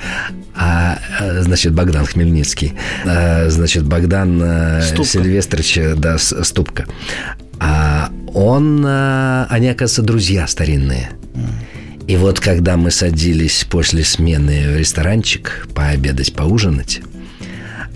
а, 0.56 0.99
значит, 1.40 1.75
Богдан 1.75 2.06
Хмельницкий, 2.06 2.75
а, 3.04 3.49
значит, 3.49 3.84
Богдан 3.84 4.40
э, 4.42 4.82
Ступка. 4.82 5.04
Сильвестрович, 5.04 5.78
да, 5.96 6.18
Ступка. 6.18 6.87
А 7.61 8.11
он, 8.34 8.84
они, 8.84 9.68
оказывается, 9.68 10.02
друзья 10.02 10.46
старинные. 10.49 11.11
И 12.08 12.16
вот 12.16 12.40
когда 12.40 12.76
мы 12.76 12.90
садились 12.90 13.64
после 13.70 14.04
смены 14.04 14.73
в 14.73 14.76
ресторанчик 14.76 15.68
пообедать, 15.73 16.34
поужинать, 16.34 17.00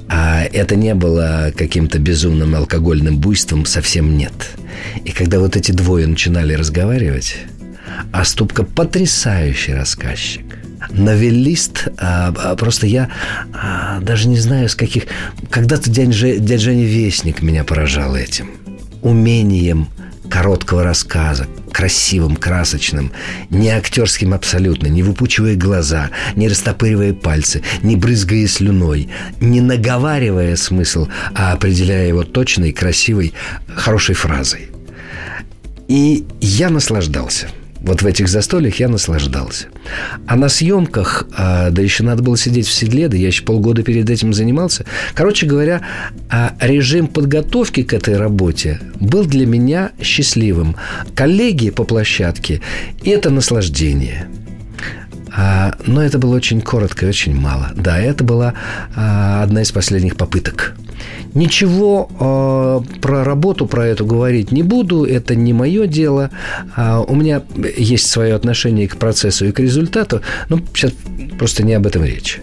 а 0.09 0.45
это 0.45 0.77
не 0.77 0.95
было 0.95 1.53
каким-то 1.57 1.99
безумным 1.99 2.55
алкогольным 2.55 3.19
буйством, 3.19 3.67
совсем 3.67 4.17
нет. 4.17 4.33
И 5.05 5.11
когда 5.11 5.39
вот 5.39 5.57
эти 5.57 5.73
двое 5.73 6.07
начинали 6.07 6.55
разговаривать, 6.55 7.37
а 8.13 8.25
Ступка 8.25 8.65
потрясающий 8.65 9.75
рассказчик. 9.75 10.45
Новеллист, 10.91 11.89
а, 11.99 12.33
а, 12.37 12.57
просто 12.57 12.87
я 12.87 13.11
а, 13.53 14.01
даже 14.01 14.29
не 14.29 14.39
знаю, 14.39 14.69
с 14.69 14.75
каких... 14.75 15.05
Когда-то 15.51 15.91
дядя, 15.91 16.13
дядя 16.39 16.59
Женя 16.59 16.85
Вестник 16.85 17.43
меня 17.43 17.65
поражал 17.65 18.17
этим. 18.17 18.51
Умением 19.03 19.89
короткого 20.31 20.85
рассказа, 20.85 21.47
красивым, 21.73 22.37
красочным, 22.37 23.13
не 23.51 23.71
актерским 23.71 24.35
абсолютно, 24.35 24.87
не 24.87 25.03
выпучивая 25.03 25.57
глаза, 25.57 26.11
не 26.37 26.49
растопыривая 26.49 27.13
пальцы, 27.13 27.63
не 27.83 27.97
брызгая 27.97 28.47
слюной, 28.47 29.09
не 29.41 29.61
наговаривая 29.61 30.57
смысл, 30.57 31.09
а 31.35 31.53
определяя 31.53 32.07
его 32.09 32.25
точной, 32.25 32.73
красивой, 32.73 33.35
хорошей 33.75 34.15
фразой. 34.15 34.69
И 35.89 36.27
я 36.41 36.69
наслаждался– 36.71 37.49
вот 37.81 38.03
в 38.03 38.07
этих 38.07 38.29
застольях 38.29 38.81
я 38.81 38.89
наслаждался. 38.89 39.67
А 40.27 40.37
на 40.37 40.49
съемках, 40.49 41.27
а, 41.37 41.71
да 41.71 41.83
еще 41.83 42.03
надо 42.03 42.23
было 42.23 42.37
сидеть 42.37 42.67
в 42.67 42.73
седле, 42.73 43.09
да 43.09 43.17
я 43.17 43.29
еще 43.29 43.45
полгода 43.45 43.83
перед 43.83 44.11
этим 44.11 44.33
занимался. 44.33 44.85
Короче 45.15 45.47
говоря, 45.47 45.83
а, 46.29 46.55
режим 46.61 47.07
подготовки 47.07 47.83
к 47.83 47.93
этой 47.93 48.17
работе 48.17 48.81
был 49.01 49.25
для 49.25 49.47
меня 49.47 49.93
счастливым. 50.03 50.77
Коллеги 51.15 51.71
по 51.71 51.85
площадке– 51.85 52.61
это 53.05 53.31
наслаждение. 53.31 54.29
А, 55.31 55.75
но 55.87 56.03
это 56.03 56.19
было 56.19 56.35
очень 56.35 56.61
коротко 56.61 57.07
и 57.07 57.09
очень 57.09 57.35
мало. 57.35 57.71
Да, 57.77 57.99
это 57.99 58.25
была 58.25 58.55
одна 58.95 59.63
из 59.63 59.71
последних 59.71 60.17
попыток. 60.17 60.75
Ничего 61.35 62.09
э, 62.19 63.01
про 63.01 63.25
работу 63.25 63.67
про 63.67 63.87
эту 63.87 64.07
говорить 64.07 64.53
не 64.53 64.63
буду, 64.63 65.05
это 65.05 65.35
не 65.35 65.53
мое 65.53 65.87
дело. 65.87 66.31
Э, 66.77 67.05
у 67.07 67.15
меня 67.15 67.43
есть 67.77 68.09
свое 68.11 68.35
отношение 68.35 68.89
к 68.89 68.97
процессу 68.97 69.47
и 69.47 69.53
к 69.53 69.61
результату, 69.61 70.23
но 70.49 70.59
сейчас 70.75 70.93
просто 71.39 71.65
не 71.65 71.75
об 71.75 71.87
этом 71.87 72.05
речь. 72.05 72.41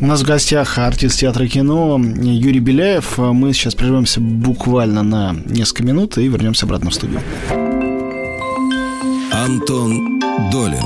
У 0.00 0.06
нас 0.06 0.22
в 0.22 0.26
гостях 0.26 0.78
артист 0.78 1.20
театра 1.20 1.46
и 1.46 1.48
кино 1.48 1.98
Юрий 1.98 2.60
Беляев. 2.60 3.18
Мы 3.18 3.52
сейчас 3.52 3.74
прервемся 3.74 4.20
буквально 4.20 5.02
на 5.02 5.34
несколько 5.46 5.82
минут 5.84 6.18
и 6.18 6.28
вернемся 6.28 6.66
обратно 6.66 6.90
в 6.90 6.94
студию. 6.94 7.20
Антон 9.32 10.20
Долин 10.50 10.84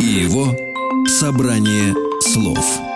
и 0.00 0.24
его 0.24 0.54
собрание 1.06 1.94
слов. 2.20 2.89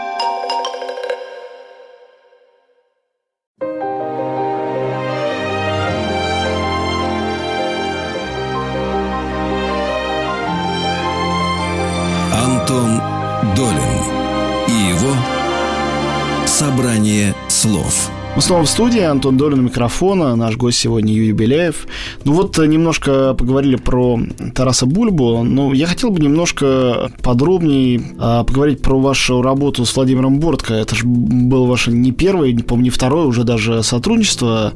Слов– 17.65 18.11
Мы 18.37 18.43
снова 18.43 18.65
в 18.65 18.69
студии, 18.69 19.01
Антон 19.01 19.37
Долин 19.37 19.61
у 19.61 19.63
микрофона, 19.63 20.35
наш 20.35 20.57
гость 20.57 20.79
сегодня 20.79 21.15
Юрий 21.15 21.31
Беляев. 21.31 21.87
Ну 22.25 22.33
вот 22.33 22.59
э, 22.59 22.67
немножко 22.67 23.33
поговорили 23.35 23.77
про 23.77 24.19
Тараса 24.53 24.87
Бульбу, 24.87 25.45
но 25.45 25.73
я 25.73 25.87
хотел 25.87 26.11
бы 26.11 26.19
немножко 26.21 27.13
подробнее 27.23 28.03
а, 28.19 28.43
поговорить 28.43 28.83
про 28.83 28.99
вашу 28.99 29.41
работу 29.41 29.85
с 29.85 29.95
Владимиром 29.95 30.41
Бортко. 30.41 30.75
Это 30.75 30.97
же 30.97 31.07
было 31.07 31.65
ваше 31.65 31.93
не 31.93 32.11
первое, 32.11 32.51
не 32.51 32.65
помню, 32.65 32.87
не 32.87 32.91
второе 32.91 33.25
уже 33.27 33.45
даже 33.45 33.85
сотрудничество, 33.85 34.73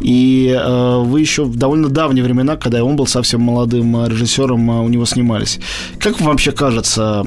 и 0.00 0.50
а, 0.58 1.02
вы 1.02 1.20
еще 1.20 1.44
в 1.44 1.56
довольно 1.56 1.90
давние 1.90 2.24
времена, 2.24 2.56
когда 2.56 2.82
он 2.82 2.96
был 2.96 3.06
совсем 3.06 3.42
молодым 3.42 4.06
режиссером, 4.06 4.70
у 4.70 4.88
него 4.88 5.04
снимались. 5.04 5.60
Как 5.98 6.18
вам 6.18 6.30
вообще 6.30 6.52
кажется, 6.52 7.26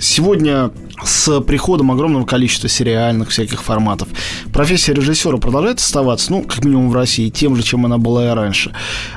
сегодня 0.00 0.70
с 1.04 1.40
приходом 1.40 1.90
огромного 1.90 2.24
количества 2.24 2.68
сериальных 2.68 3.30
всяких 3.30 3.62
форматов. 3.62 4.08
Профессия 4.52 4.94
режиссера 4.94 5.38
продолжает 5.38 5.78
оставаться, 5.78 6.30
ну, 6.32 6.42
как 6.42 6.64
минимум 6.64 6.90
в 6.90 6.94
России, 6.94 7.28
тем 7.30 7.56
же, 7.56 7.62
чем 7.62 7.86
она 7.86 7.98
была 7.98 8.30
и 8.30 8.34
раньше. 8.34 8.72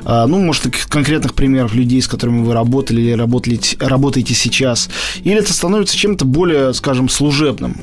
А, 0.05 0.27
ну, 0.27 0.39
может, 0.39 0.63
конкретных 0.87 1.33
примеров 1.33 1.73
людей, 1.73 2.01
с 2.01 2.07
которыми 2.07 2.43
вы 2.43 2.53
работали 2.53 3.01
или 3.01 3.11
работали, 3.11 3.59
работаете 3.79 4.33
сейчас. 4.33 4.89
Или 5.23 5.39
это 5.39 5.53
становится 5.53 5.97
чем-то 5.97 6.25
более, 6.25 6.73
скажем, 6.73 7.09
служебным. 7.09 7.77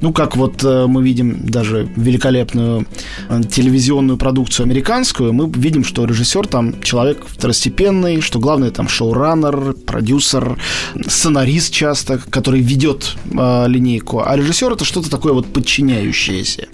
Ну, 0.00 0.12
как 0.12 0.36
вот 0.36 0.62
э, 0.64 0.86
мы 0.86 1.02
видим 1.02 1.46
даже 1.46 1.88
великолепную 1.96 2.86
э, 3.28 3.42
телевизионную 3.50 4.18
продукцию 4.18 4.64
американскую, 4.64 5.32
мы 5.32 5.50
видим, 5.50 5.84
что 5.84 6.04
режиссер 6.04 6.46
там 6.46 6.82
человек 6.82 7.24
второстепенный, 7.26 8.20
что 8.20 8.38
главное 8.38 8.70
там 8.70 8.88
шоураннер, 8.88 9.74
продюсер, 9.74 10.58
сценарист 11.06 11.72
часто, 11.72 12.20
который 12.30 12.60
ведет 12.60 13.16
э, 13.32 13.64
линейку. 13.68 14.22
А 14.24 14.36
режиссер 14.36 14.72
это 14.72 14.84
что-то 14.84 15.10
такое 15.10 15.32
вот 15.32 15.46
подчиняющееся. 15.46 16.68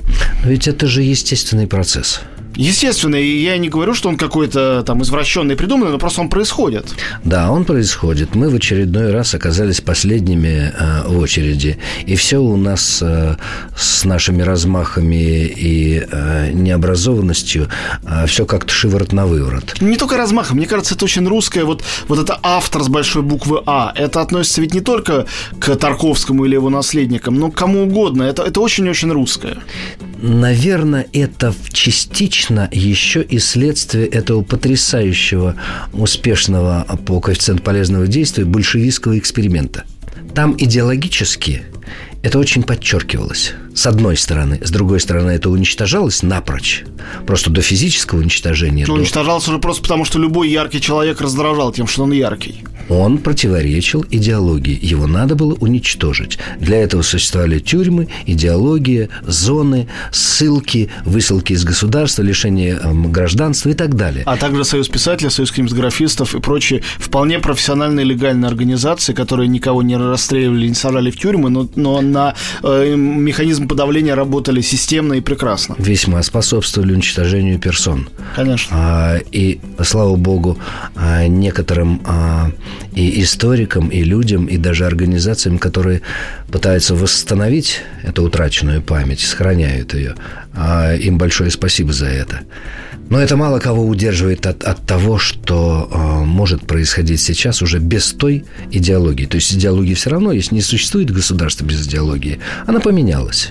Ведь 0.45 0.69
это 0.69 0.87
же 0.87 1.02
естественный 1.02 1.67
процесс. 1.67 2.21
Естественно, 2.57 3.16
и 3.16 3.42
я 3.42 3.57
не 3.59 3.69
говорю, 3.69 3.95
что 3.95 4.09
он 4.09 4.16
какой-то 4.16 4.83
там 4.85 5.02
извращенный, 5.02 5.57
придуманный, 5.57 5.92
но 5.92 5.99
просто 5.99 6.21
он 6.21 6.28
происходит. 6.28 6.95
Да, 7.25 7.50
он 7.50 7.64
происходит. 7.64 8.35
Мы 8.35 8.50
в 8.50 8.54
очередной 8.54 9.12
раз 9.12 9.35
оказались 9.35 9.80
последними 9.80 10.73
э, 10.76 11.09
в 11.09 11.19
очереди, 11.19 11.78
и 12.07 12.16
все 12.16 12.38
у 12.38 12.57
нас 12.57 13.00
э, 13.02 13.37
с 13.76 14.04
нашими 14.04 14.42
размахами 14.42 15.47
и 15.47 16.04
э, 16.11 16.50
необразованностью 16.52 17.69
э, 18.04 18.26
все 18.26 18.45
как-то 18.47 18.73
шиворот 18.73 19.12
на 19.12 19.26
выворот. 19.26 19.80
Не 19.80 19.97
только 19.97 20.16
размахом, 20.16 20.57
мне 20.57 20.66
кажется, 20.66 20.95
это 20.95 21.04
очень 21.04 21.26
русское. 21.26 21.64
Вот, 21.64 21.85
вот 22.09 22.19
это 22.19 22.38
автор 22.42 22.83
с 22.83 22.88
большой 22.88 23.23
буквы 23.23 23.62
А. 23.66 23.92
Это 23.95 24.21
относится 24.21 24.61
ведь 24.61 24.75
не 24.75 24.80
только 24.80 25.26
к 25.59 25.76
Тарковскому 25.76 26.45
или 26.45 26.54
его 26.54 26.71
наследникам, 26.71 27.37
но 27.37 27.50
к 27.50 27.54
кому 27.54 27.85
угодно. 27.85 28.25
Это, 28.25 28.42
это 28.42 28.61
очень-очень 28.61 29.11
русское. 29.12 29.59
Наверное, 30.22 31.06
это 31.14 31.54
частично 31.72 32.68
еще 32.72 33.22
и 33.22 33.38
следствие 33.38 34.06
этого 34.06 34.42
потрясающего, 34.42 35.56
успешного 35.92 36.86
по 37.06 37.20
коэффициенту 37.20 37.62
полезного 37.62 38.06
действия 38.06 38.44
большевистского 38.44 39.18
эксперимента. 39.18 39.84
Там 40.34 40.54
идеологически 40.58 41.62
это 42.22 42.38
очень 42.38 42.62
подчеркивалось. 42.62 43.54
С 43.74 43.86
одной 43.86 44.16
стороны. 44.16 44.60
С 44.62 44.70
другой 44.70 45.00
стороны, 45.00 45.30
это 45.30 45.50
уничтожалось 45.50 46.22
напрочь. 46.22 46.84
Просто 47.26 47.50
до 47.50 47.62
физического 47.62 48.20
уничтожения. 48.20 48.84
Но 48.86 48.94
до... 48.94 49.00
уничтожалось 49.00 49.46
уже 49.48 49.58
просто 49.58 49.82
потому, 49.82 50.04
что 50.04 50.18
любой 50.18 50.48
яркий 50.48 50.80
человек 50.80 51.20
раздражал 51.20 51.72
тем, 51.72 51.86
что 51.86 52.04
он 52.04 52.12
яркий. 52.12 52.64
Он 52.90 53.18
противоречил 53.18 54.04
идеологии. 54.10 54.76
Его 54.82 55.06
надо 55.06 55.36
было 55.36 55.54
уничтожить. 55.54 56.38
Для 56.58 56.82
этого 56.82 57.02
существовали 57.02 57.60
тюрьмы, 57.60 58.08
идеология, 58.26 59.08
зоны, 59.22 59.88
ссылки, 60.10 60.90
высылки 61.04 61.52
из 61.52 61.64
государства, 61.64 62.22
лишение 62.22 62.80
э, 62.82 62.92
гражданства 62.92 63.68
и 63.68 63.74
так 63.74 63.94
далее. 63.94 64.24
А 64.26 64.36
также 64.36 64.64
Союз 64.64 64.88
писателей, 64.88 65.30
Союз 65.30 65.52
кинематографистов 65.52 66.34
и 66.34 66.40
прочие 66.40 66.82
вполне 66.98 67.38
профессиональные 67.38 68.04
легальные 68.04 68.48
организации, 68.48 69.12
которые 69.12 69.46
никого 69.48 69.82
не 69.82 69.96
расстреливали, 69.96 70.66
не 70.66 70.74
сажали 70.74 71.12
в 71.12 71.16
тюрьмы, 71.16 71.48
но, 71.48 71.68
но 71.76 72.00
на 72.00 72.35
э, 72.64 72.96
механизм 72.96 73.60
подавления 73.68 74.14
работали 74.14 74.61
системно 74.61 75.14
и 75.14 75.20
прекрасно. 75.20 75.75
Весьма 75.79 76.23
способствовали 76.23 76.92
уничтожению 76.92 77.59
персон. 77.59 78.09
Конечно. 78.35 78.77
А, 78.77 79.18
и, 79.33 79.61
слава 79.83 80.16
богу, 80.16 80.59
а, 80.94 81.27
некоторым 81.27 82.01
а, 82.05 82.51
и 82.94 83.23
историкам, 83.23 83.88
и 83.88 84.03
людям, 84.03 84.46
и 84.46 84.57
даже 84.57 84.87
организациям, 84.87 85.59
которые 85.59 86.03
пытаются 86.51 86.94
восстановить 86.94 87.83
эту 88.03 88.23
утраченную 88.23 88.83
память, 88.83 89.20
сохраняют 89.20 89.94
ее. 89.94 90.14
А, 90.55 90.94
им 90.94 91.18
большое 91.18 91.51
спасибо 91.51 91.92
за 91.92 92.07
это. 92.07 92.40
Но 93.11 93.20
это 93.20 93.37
мало 93.37 93.59
кого 93.59 93.85
удерживает 93.87 94.46
от, 94.46 94.62
от 94.64 94.87
того, 94.87 95.18
что 95.18 95.90
э, 95.92 96.25
может 96.25 96.66
происходить 96.66 97.20
сейчас 97.20 97.61
уже 97.61 97.81
без 97.81 98.12
той 98.12 98.44
идеологии. 98.70 99.27
То 99.27 99.35
есть 99.35 99.53
идеологии 99.53 99.94
все 99.94 100.11
равно 100.11 100.33
есть, 100.33 100.53
не 100.53 100.62
существует 100.62 101.11
государства 101.11 101.64
без 101.64 101.87
идеологии. 101.87 102.38
Она 102.66 102.79
поменялась. 102.81 103.51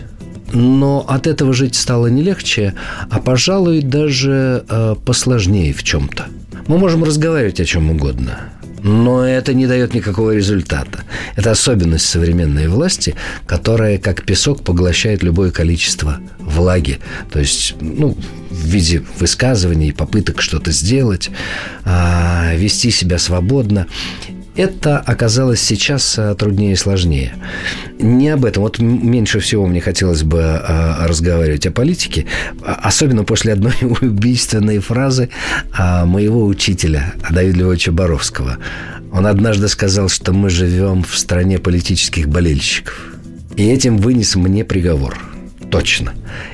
Но 0.54 1.06
от 1.08 1.28
этого 1.28 1.54
жить 1.54 1.76
стало 1.76 2.08
не 2.08 2.24
легче, 2.24 2.74
а, 3.12 3.19
пожалуй, 3.19 3.82
даже 3.82 4.63
э, 4.67 4.95
посложнее 5.06 5.74
в 5.74 5.84
чем-то. 5.84 6.28
Мы 6.67 6.78
можем 6.78 7.04
разговаривать 7.04 7.60
о 7.60 7.65
чем 7.65 7.91
угодно, 7.91 8.39
но 8.84 9.26
это 9.26 9.54
не 9.54 9.68
дает 9.68 9.94
никакого 9.94 10.32
результата. 10.32 11.04
Это 11.36 11.52
особенность 11.52 12.06
современной 12.06 12.68
власти, 12.68 13.15
которая, 13.46 13.98
как 13.98 14.24
песок, 14.24 14.63
поглощает 14.63 15.24
любое 15.24 15.52
количество 15.52 16.20
влаги. 16.39 17.00
То 17.32 17.39
есть, 17.39 17.76
ну, 17.80 18.18
в 18.50 18.65
виде 18.65 19.04
высказываний, 19.20 19.94
попыток 19.94 20.42
что-то 20.42 20.72
сделать, 20.72 21.30
а, 21.86 22.54
вести 22.56 22.92
себя 22.92 23.20
свободно. 23.20 23.88
Это 24.60 24.98
оказалось 24.98 25.62
сейчас 25.62 26.19
а, 26.19 26.36
труднее 26.36 26.74
и 26.74 26.76
сложнее. 26.76 27.34
Не 27.98 28.28
об 28.28 28.43
этом. 28.43 28.63
Вот 28.63 28.80
меньше 28.80 29.39
всего 29.39 29.65
мне 29.65 29.80
хотелось 29.80 30.24
бы 30.24 30.41
а, 30.43 31.08
разговаривать 31.08 31.65
о 31.65 31.72
политике, 31.72 32.26
особенно 32.62 33.24
после 33.24 33.54
одной 33.54 33.74
убийственной 33.82 34.80
фразы 34.80 35.30
моего 35.78 36.45
учителя 36.45 37.13
Давида 37.30 37.58
Львовича 37.58 37.93
Боровского. 37.93 38.58
Он 39.13 39.28
однажды 39.28 39.69
сказал, 39.69 40.10
что 40.10 40.34
мы 40.34 40.50
живем 40.50 41.04
в 41.04 41.17
стране 41.17 41.58
политических 41.58 42.28
болельщиков. 42.28 43.13
И 43.56 43.65
этим 43.65 43.95
вынес 43.95 44.36
мне 44.36 44.65
приговор. 44.65 45.17
Точно. 45.72 46.12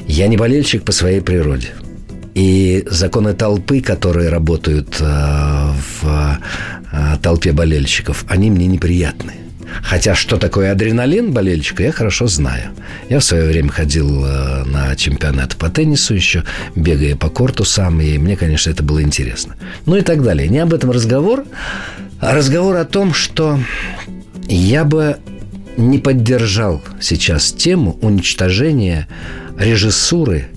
Я 0.07 0.27
не 0.27 0.37
болельщик 0.37 0.83
по 0.83 0.91
своей 0.91 1.21
природе. 1.21 1.69
И 2.35 2.83
законы 2.85 3.33
толпы, 3.33 3.79
которые 3.79 4.29
работают 4.29 4.97
э, 4.99 5.71
в 6.01 6.39
э, 6.91 7.17
толпе 7.21 7.53
болельщиков, 7.53 8.25
они 8.27 8.51
мне 8.51 8.67
неприятны. 8.67 9.33
Хотя 9.81 10.15
что 10.15 10.37
такое 10.37 10.71
адреналин 10.71 11.31
болельщика, 11.31 11.83
я 11.83 11.91
хорошо 11.93 12.27
знаю. 12.27 12.71
Я 13.09 13.19
в 13.19 13.23
свое 13.23 13.45
время 13.45 13.69
ходил 13.69 14.25
э, 14.25 14.63
на 14.65 14.95
чемпионат 14.97 15.55
по 15.55 15.69
теннису 15.69 16.13
еще, 16.13 16.43
бегая 16.75 17.15
по 17.15 17.29
корту 17.29 17.63
сам, 17.63 18.01
и 18.01 18.17
мне, 18.17 18.35
конечно, 18.35 18.69
это 18.69 18.83
было 18.83 19.01
интересно. 19.01 19.55
Ну 19.85 19.95
и 19.95 20.01
так 20.01 20.21
далее. 20.21 20.49
Не 20.49 20.59
об 20.59 20.73
этом 20.73 20.91
разговор, 20.91 21.45
а 22.19 22.35
разговор 22.35 22.75
о 22.75 22.85
том, 22.85 23.13
что 23.13 23.59
я 24.49 24.83
бы 24.83 25.17
не 25.77 25.99
поддержал 25.99 26.81
сейчас 26.99 27.53
тему 27.53 27.97
уничтожения 28.01 29.07
режиссуры 29.57 30.47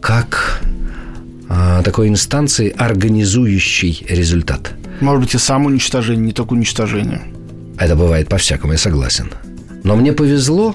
как 0.00 0.62
такой 1.84 2.08
инстанции, 2.08 2.74
организующей 2.76 4.06
результат. 4.08 4.72
Может 5.00 5.22
быть, 5.22 5.34
и 5.34 5.38
самоуничтожение, 5.38 6.24
не 6.26 6.32
только 6.32 6.52
уничтожение. 6.52 7.22
Это 7.78 7.96
бывает 7.96 8.28
по-всякому, 8.28 8.72
я 8.72 8.78
согласен. 8.78 9.30
Но 9.84 9.96
мне 9.96 10.12
повезло, 10.12 10.74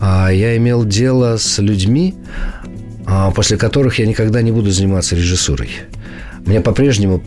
а, 0.00 0.28
я 0.28 0.56
имел 0.56 0.84
дело 0.84 1.36
с 1.36 1.58
людьми, 1.58 2.14
а, 3.06 3.30
после 3.30 3.56
которых 3.56 3.98
я 3.98 4.06
никогда 4.06 4.42
не 4.42 4.52
буду 4.52 4.70
заниматься 4.70 5.16
режиссурой. 5.16 5.70
Мне 6.44 6.60
по-прежнему 6.60 7.22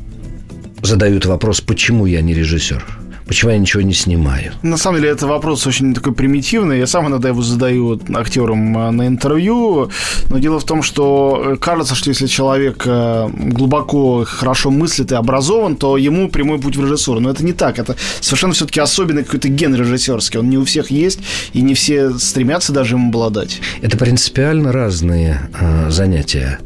задают 0.81 1.25
вопрос, 1.25 1.61
почему 1.61 2.05
я 2.05 2.21
не 2.21 2.33
режиссер– 2.33 2.85
Почему 3.31 3.51
я 3.51 3.57
ничего 3.57 3.81
не 3.81 3.93
снимаю? 3.93 4.51
На 4.61 4.75
самом 4.75 4.99
деле, 4.99 5.13
это 5.13 5.25
вопрос 5.25 5.65
очень 5.65 5.93
такой 5.93 6.11
примитивный. 6.11 6.79
Я 6.79 6.85
сам 6.85 7.07
иногда 7.07 7.29
его 7.29 7.41
задаю 7.41 7.97
актерам 8.13 8.77
э, 8.77 8.91
на 8.91 9.07
интервью. 9.07 9.89
Но 10.29 10.37
дело 10.37 10.59
в 10.59 10.65
том, 10.65 10.83
что 10.83 11.53
э, 11.53 11.55
кажется, 11.55 11.95
что 11.95 12.09
если 12.09 12.27
человек 12.27 12.83
э, 12.85 13.29
глубоко, 13.33 14.25
хорошо 14.27 14.69
мыслит 14.69 15.13
и 15.13 15.15
образован, 15.15 15.77
то 15.77 15.95
ему 15.95 16.27
прямой 16.27 16.59
путь 16.59 16.75
в 16.75 16.83
режиссуру. 16.83 17.21
Но 17.21 17.29
это 17.29 17.45
не 17.45 17.53
так. 17.53 17.79
Это 17.79 17.95
совершенно 18.19 18.51
все-таки 18.51 18.81
особенный 18.81 19.23
какой-то 19.23 19.47
ген 19.47 19.75
режиссерский. 19.75 20.37
Он 20.37 20.49
не 20.49 20.57
у 20.57 20.65
всех 20.65 20.91
есть, 20.91 21.19
и 21.53 21.61
не 21.61 21.73
все 21.73 22.11
стремятся 22.19 22.73
даже 22.73 22.95
им 22.95 23.07
обладать. 23.07 23.61
Это 23.81 23.97
принципиально 23.97 24.73
разные 24.73 25.49
э, 25.57 25.89
занятия. 25.89 26.59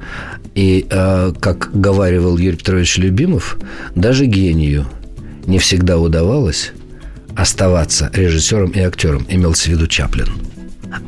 И, 0.55 0.87
э, 0.89 1.31
как 1.39 1.69
говаривал 1.79 2.39
Юрий 2.39 2.57
Петрович 2.57 2.97
Любимов, 2.97 3.59
даже 3.93 4.25
гению– 4.25 4.87
не 5.47 5.59
всегда 5.59 5.97
удавалось 5.97 6.71
оставаться 7.35 8.09
режиссером 8.13 8.71
и 8.71 8.79
актером, 8.79 9.25
имелся 9.29 9.69
в 9.69 9.73
виду 9.73 9.87
Чаплин. 9.87 10.29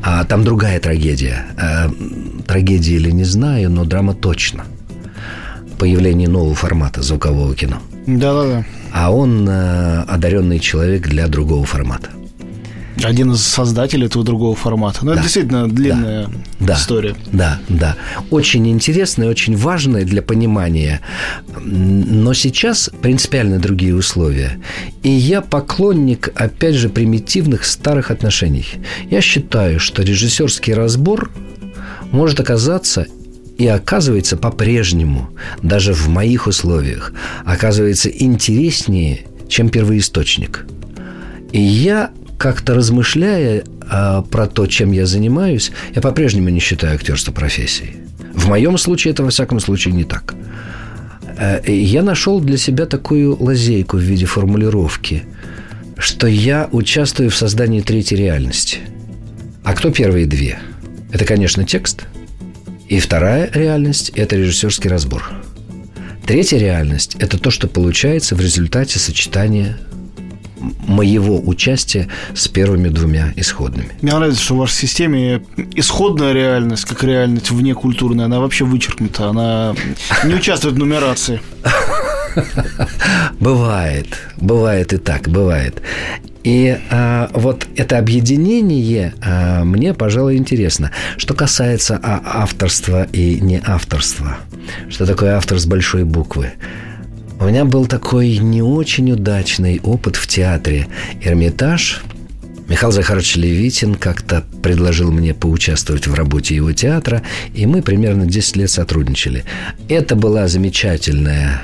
А 0.02 0.24
там 0.24 0.44
другая 0.44 0.80
трагедия. 0.80 1.46
А, 1.56 1.90
трагедия 2.46 2.96
или 2.96 3.10
не 3.10 3.24
знаю, 3.24 3.70
но 3.70 3.84
драма 3.84 4.14
точно. 4.14 4.64
Появление 5.78 6.28
нового 6.28 6.54
формата 6.54 7.02
звукового 7.02 7.54
кино. 7.54 7.78
Да-да-да. 8.06 8.64
А 8.92 9.12
он 9.12 9.48
э, 9.48 10.02
одаренный 10.02 10.58
человек 10.58 11.06
для 11.08 11.28
другого 11.28 11.64
формата. 11.64 12.10
Один 13.04 13.32
из 13.32 13.42
создателей 13.42 14.06
этого 14.06 14.24
другого 14.24 14.54
формата. 14.54 15.00
Ну, 15.02 15.08
да. 15.08 15.14
это 15.14 15.22
действительно 15.22 15.68
длинная 15.68 16.28
да. 16.58 16.74
история. 16.74 17.14
Да, 17.32 17.60
да. 17.68 17.96
Очень 18.30 18.68
интересная, 18.68 19.28
очень 19.28 19.56
важная 19.56 20.04
для 20.04 20.22
понимания. 20.22 21.00
Но 21.60 22.34
сейчас 22.34 22.90
принципиально 23.00 23.58
другие 23.58 23.94
условия. 23.94 24.60
И 25.02 25.10
я 25.10 25.40
поклонник, 25.40 26.30
опять 26.34 26.74
же, 26.74 26.88
примитивных 26.88 27.64
старых 27.64 28.10
отношений. 28.10 28.66
Я 29.10 29.20
считаю, 29.20 29.78
что 29.78 30.02
режиссерский 30.02 30.74
разбор 30.74 31.30
может 32.10 32.40
оказаться 32.40 33.06
и 33.58 33.66
оказывается 33.66 34.36
по-прежнему, 34.36 35.30
даже 35.62 35.92
в 35.92 36.08
моих 36.08 36.46
условиях, 36.46 37.12
оказывается 37.44 38.08
интереснее, 38.08 39.26
чем 39.48 39.68
первоисточник. 39.68 40.64
И 41.50 41.60
я 41.60 42.12
как-то 42.38 42.74
размышляя 42.74 43.64
а, 43.90 44.22
про 44.22 44.46
то, 44.46 44.66
чем 44.66 44.92
я 44.92 45.06
занимаюсь, 45.06 45.72
я 45.94 46.00
по-прежнему 46.00 46.48
не 46.48 46.60
считаю 46.60 46.94
актерство 46.94 47.32
профессией. 47.32 47.96
В 48.32 48.46
моем 48.46 48.78
случае 48.78 49.12
это, 49.12 49.24
во 49.24 49.30
всяком 49.30 49.58
случае, 49.60 49.94
не 49.94 50.04
так. 50.04 50.34
Э, 51.36 51.60
я 51.66 52.02
нашел 52.02 52.40
для 52.40 52.56
себя 52.56 52.86
такую 52.86 53.36
лазейку 53.42 53.96
в 53.96 54.00
виде 54.00 54.26
формулировки, 54.26 55.24
что 55.96 56.28
я 56.28 56.68
участвую 56.70 57.30
в 57.30 57.36
создании 57.36 57.80
третьей 57.80 58.18
реальности. 58.18 58.78
А 59.64 59.74
кто 59.74 59.90
первые 59.90 60.26
две? 60.26 60.60
Это, 61.12 61.24
конечно, 61.24 61.64
текст. 61.64 62.04
И 62.88 63.00
вторая 63.00 63.50
реальность– 63.52 64.10
это 64.14 64.36
режиссерский 64.36 64.88
разбор. 64.88 65.28
Третья 66.24 66.58
реальность– 66.58 67.16
это 67.18 67.38
то, 67.38 67.50
что 67.50 67.66
получается 67.66 68.36
в 68.36 68.40
результате 68.40 68.98
сочетания 68.98 69.78
моего 70.86 71.40
участия 71.40 72.08
с 72.34 72.48
первыми 72.48 72.88
двумя 72.88 73.32
исходными. 73.36 73.90
Мне 74.02 74.14
нравится, 74.14 74.42
что 74.42 74.54
в 74.54 74.58
вашей 74.58 74.76
системе 74.76 75.42
исходная 75.74 76.32
реальность, 76.32 76.84
как 76.84 77.04
реальность 77.04 77.50
вне 77.50 77.74
культурная, 77.74 78.26
она 78.26 78.40
вообще 78.40 78.64
вычеркнута, 78.64 79.28
она 79.28 79.74
не 80.24 80.34
участвует 80.34 80.74
в 80.74 80.78
нумерации. 80.78 81.40
Бывает, 83.40 84.06
бывает 84.36 84.92
и 84.92 84.98
так, 84.98 85.28
бывает. 85.28 85.82
И 86.44 86.78
а, 86.90 87.30
вот 87.34 87.66
это 87.76 87.98
объединение 87.98 89.14
а, 89.20 89.64
мне, 89.64 89.92
пожалуй, 89.92 90.36
интересно. 90.36 90.92
Что 91.16 91.34
касается 91.34 91.98
а, 92.02 92.20
авторства 92.24 93.04
и 93.04 93.40
не 93.40 93.60
авторства, 93.64 94.38
что 94.88 95.04
такое 95.04 95.36
автор 95.36 95.58
с 95.58 95.66
большой 95.66 96.04
буквы? 96.04 96.52
У 97.40 97.44
меня 97.44 97.64
был 97.64 97.86
такой 97.86 98.38
не 98.38 98.62
очень 98.62 99.12
удачный 99.12 99.80
опыт 99.84 100.16
в 100.16 100.26
театре 100.26 100.88
«Эрмитаж». 101.22 102.02
Михаил 102.68 102.90
Захарович 102.90 103.36
Левитин 103.36 103.94
как-то 103.94 104.44
предложил 104.60 105.12
мне 105.12 105.34
поучаствовать 105.34 106.08
в 106.08 106.14
работе 106.14 106.56
его 106.56 106.72
театра, 106.72 107.22
и 107.54 107.64
мы 107.64 107.80
примерно 107.80 108.26
10 108.26 108.56
лет 108.56 108.70
сотрудничали. 108.70 109.44
Это 109.88 110.16
была 110.16 110.48
замечательная 110.48 111.62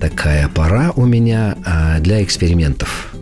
такая 0.00 0.48
пора 0.48 0.92
у 0.96 1.04
меня 1.04 1.56
а, 1.66 2.00
для 2.00 2.22
экспериментов 2.22 3.14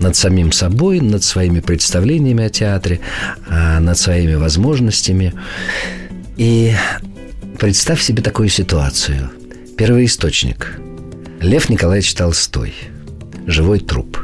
над 0.00 0.14
самим 0.14 0.52
собой, 0.52 1.00
над 1.00 1.24
своими 1.24 1.60
представлениями 1.60 2.44
о 2.44 2.50
театре, 2.50 3.00
а, 3.48 3.80
над 3.80 3.96
своими 3.96 4.34
возможностями. 4.34 5.32
И 6.36 6.74
представь 7.58 8.02
себе 8.02 8.22
такую 8.22 8.50
ситуацию. 8.50 9.30
Первоисточник– 9.78 10.78
Лев 11.42 11.68
Николаевич 11.68 12.14
Толстой. 12.14 12.72
Живой 13.46 13.80
труп. 13.80 14.16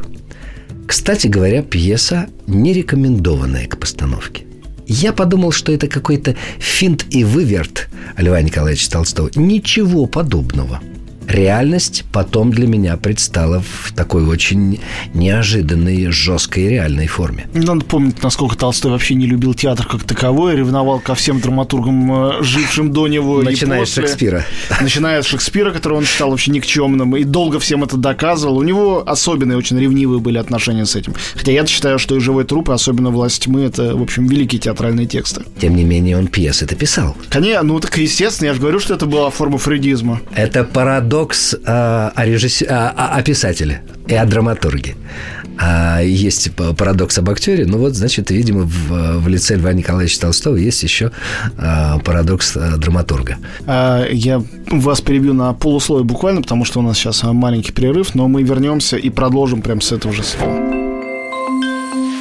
Кстати 0.86 1.26
говоря, 1.26 1.62
пьеса 1.62 2.28
не 2.46 2.72
рекомендованная 2.72 3.66
к 3.66 3.76
постановке. 3.76 4.44
Я 4.86 5.12
подумал, 5.12 5.50
что 5.50 5.72
это 5.72 5.88
какой-то 5.88 6.36
финт 6.58 7.06
и 7.10 7.24
выверт 7.24 7.88
Льва 8.16 8.40
Николаевича 8.40 8.90
Толстого. 8.92 9.30
Ничего 9.34 10.06
подобного– 10.06 10.80
реальность 11.28 12.04
потом 12.12 12.50
для 12.50 12.66
меня 12.66 12.96
предстала 12.96 13.60
в 13.60 13.92
такой 13.92 14.24
очень 14.26 14.80
неожиданной, 15.14 16.10
жесткой 16.10 16.68
реальной 16.68 17.06
форме. 17.06 17.46
Надо 17.52 17.84
помнить, 17.84 18.22
насколько 18.22 18.56
Толстой 18.56 18.90
вообще 18.90 19.14
не 19.14 19.26
любил 19.26 19.54
театр 19.54 19.86
как 19.86 20.04
таковой, 20.04 20.56
ревновал 20.56 21.00
ко 21.00 21.14
всем 21.14 21.40
драматургам, 21.40 22.40
э, 22.40 22.42
жившим 22.42 22.92
до 22.92 23.08
него 23.08 23.42
Начиная 23.42 23.84
с 23.84 23.92
Шекспира. 23.92 24.44
Начиная 24.80 25.22
с 25.22 25.26
Шекспира, 25.26 25.70
которого 25.70 25.98
он 25.98 26.04
считал 26.04 26.30
вообще 26.30 26.50
никчемным, 26.50 27.16
и 27.16 27.24
долго 27.24 27.58
всем 27.58 27.84
это 27.84 27.96
доказывал. 27.96 28.58
У 28.58 28.62
него 28.62 29.02
особенные, 29.06 29.58
очень 29.58 29.78
ревнивые 29.78 30.20
были 30.20 30.38
отношения 30.38 30.86
с 30.86 30.96
этим. 30.96 31.14
Хотя 31.34 31.52
я 31.52 31.66
считаю, 31.66 31.98
что 31.98 32.16
и 32.16 32.20
«Живой 32.20 32.44
труп», 32.44 32.70
и 32.70 32.72
особенно 32.72 33.10
«Власть 33.10 33.44
тьмы»— 33.44 33.62
это, 33.64 33.96
в 33.96 34.02
общем, 34.02 34.26
великие 34.26 34.60
театральные 34.60 35.06
тексты. 35.06 35.42
Тем 35.60 35.76
не 35.76 35.84
менее, 35.84 36.16
он 36.16 36.28
пьесы 36.28 36.64
это 36.64 36.74
писал. 36.74 37.16
Конечно, 37.28 37.62
ну 37.62 37.80
так 37.80 37.96
естественно, 37.98 38.48
я 38.48 38.54
же 38.54 38.60
говорю, 38.60 38.80
что 38.80 38.94
это 38.94 39.06
была 39.06 39.30
форма 39.30 39.58
фрейдизма. 39.58 40.20
Это 40.34 40.64
парадокс 40.64 41.17
парадокс 41.18 41.54
э, 41.54 41.58
о, 41.66 42.24
режисс... 42.24 42.62
о, 42.62 43.16
о 43.16 43.22
писателе 43.22 43.82
и 44.06 44.14
о 44.14 44.24
драматурге. 44.24 44.94
А 45.60 46.00
есть 46.00 46.54
парадокс 46.54 47.18
об 47.18 47.30
актере, 47.30 47.66
ну 47.66 47.78
вот, 47.78 47.94
значит, 47.94 48.30
видимо, 48.30 48.60
в, 48.62 49.18
в 49.18 49.28
лице 49.28 49.56
Льва 49.56 49.72
Николаевича 49.72 50.20
Толстого 50.20 50.54
есть 50.54 50.84
еще 50.84 51.10
а, 51.56 51.98
парадокс 51.98 52.56
а, 52.56 52.76
драматурга. 52.76 53.38
А, 53.66 54.06
я 54.08 54.40
вас 54.70 55.00
перебью 55.00 55.34
на 55.34 55.52
полусловие 55.54 56.04
буквально, 56.04 56.42
потому 56.42 56.64
что 56.64 56.78
у 56.78 56.82
нас 56.82 56.96
сейчас 56.96 57.24
маленький 57.24 57.72
перерыв, 57.72 58.14
но 58.14 58.28
мы 58.28 58.44
вернемся 58.44 58.96
и 58.96 59.10
продолжим 59.10 59.60
прямо 59.60 59.80
с 59.80 59.90
этого 59.90 60.14
же 60.14 60.22
слова. 60.22 60.54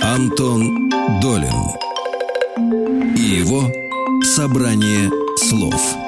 Антон 0.01 0.89
Долин 1.21 1.53
и 3.15 3.21
его 3.21 3.71
собрание 4.23 5.11
слов– 5.37 5.79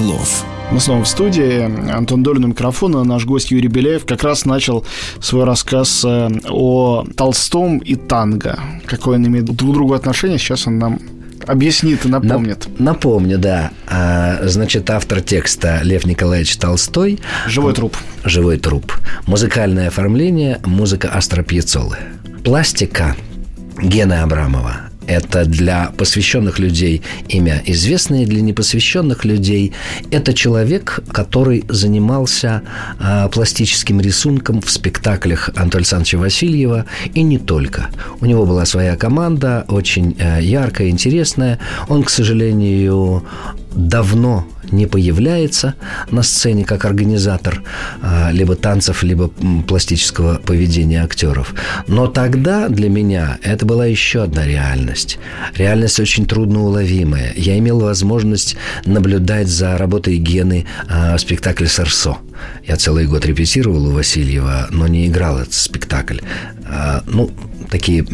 слов. 0.00 0.44
Мы 0.72 0.80
снова 0.80 1.04
в 1.04 1.08
студии. 1.08 1.92
Антон 1.92 2.22
Долин 2.22 2.44
у 2.44 2.48
микрофона. 2.48 3.04
Наш 3.04 3.26
гость 3.26 3.50
Юрий 3.50 3.68
Беляев 3.68 4.06
как 4.06 4.22
раз 4.22 4.46
начал 4.46 4.86
свой 5.20 5.44
рассказ 5.44 6.04
э, 6.06 6.30
о 6.48 7.04
Толстом 7.16 7.78
и 7.78 7.96
танго. 7.96 8.58
Какое 8.86 9.18
он 9.18 9.26
имеет 9.26 9.44
друг 9.44 9.58
к 9.58 9.74
другу 9.74 9.92
отношение, 9.92 10.38
сейчас 10.38 10.66
он 10.66 10.78
нам 10.78 11.00
объяснит 11.46 12.06
и 12.06 12.08
напомнит. 12.08 12.66
Напомню, 12.78 13.36
да. 13.36 13.72
А, 13.86 14.38
значит, 14.44 14.88
автор 14.88 15.20
текста 15.20 15.80
Лев 15.82 16.06
Николаевич 16.06 16.56
Толстой. 16.56 17.20
Живой 17.46 17.74
труп. 17.74 17.94
Живой 18.24 18.56
труп. 18.56 18.94
Музыкальное 19.26 19.88
оформление, 19.88 20.60
музыка 20.64 21.10
Астра 21.12 21.42
Пьяцолы. 21.42 21.98
Пластика 22.42 23.16
Гены 23.82 24.14
Абрамова 24.14 24.89
это 25.10 25.44
для 25.44 25.90
посвященных 25.96 26.60
людей 26.60 27.02
имя 27.28 27.60
известное, 27.66 28.24
для 28.26 28.40
непосвященных 28.40 29.24
людей 29.24 29.72
это 30.12 30.32
человек, 30.32 31.00
который 31.12 31.64
занимался 31.68 32.62
э, 33.00 33.28
пластическим 33.32 34.00
рисунком 34.00 34.60
в 34.60 34.70
спектаклях 34.70 35.48
Антона 35.56 35.80
Александровича 35.80 36.18
Васильева 36.18 36.86
и 37.12 37.22
не 37.22 37.38
только. 37.38 37.90
У 38.20 38.26
него 38.26 38.46
была 38.46 38.64
своя 38.66 38.96
команда, 38.96 39.64
очень 39.66 40.16
э, 40.18 40.42
яркая, 40.42 40.90
интересная. 40.90 41.58
Он, 41.88 42.04
к 42.04 42.10
сожалению, 42.10 43.24
давно 43.74 44.46
не 44.72 44.86
появляется 44.86 45.74
на 46.10 46.22
сцене 46.22 46.64
как 46.64 46.84
организатор 46.84 47.62
а, 48.02 48.30
либо 48.32 48.56
танцев, 48.56 49.02
либо 49.02 49.28
пластического 49.66 50.36
поведения 50.36 51.02
актеров. 51.02 51.54
Но 51.86 52.06
тогда 52.06 52.68
для 52.68 52.88
меня 52.88 53.38
это 53.42 53.66
была 53.66 53.86
еще 53.86 54.22
одна 54.22 54.46
реальность. 54.46 55.18
Реальность 55.56 56.00
очень 56.00 56.26
трудноуловимая. 56.26 57.32
Я 57.36 57.58
имел 57.58 57.80
возможность 57.80 58.56
наблюдать 58.84 59.48
за 59.48 59.76
работой 59.78 60.16
Гены 60.16 60.66
а, 60.88 61.16
в 61.16 61.20
спектакле 61.20 61.66
«Сарсо». 61.66 62.18
Я 62.66 62.76
целый 62.76 63.06
год 63.06 63.26
репетировал 63.26 63.88
у 63.88 63.90
Васильева, 63.90 64.68
но 64.70 64.86
не 64.86 65.06
играл 65.06 65.38
этот 65.38 65.54
спектакль. 65.54 66.18
А, 66.66 67.02
ну, 67.06 67.30
такие 67.70 68.06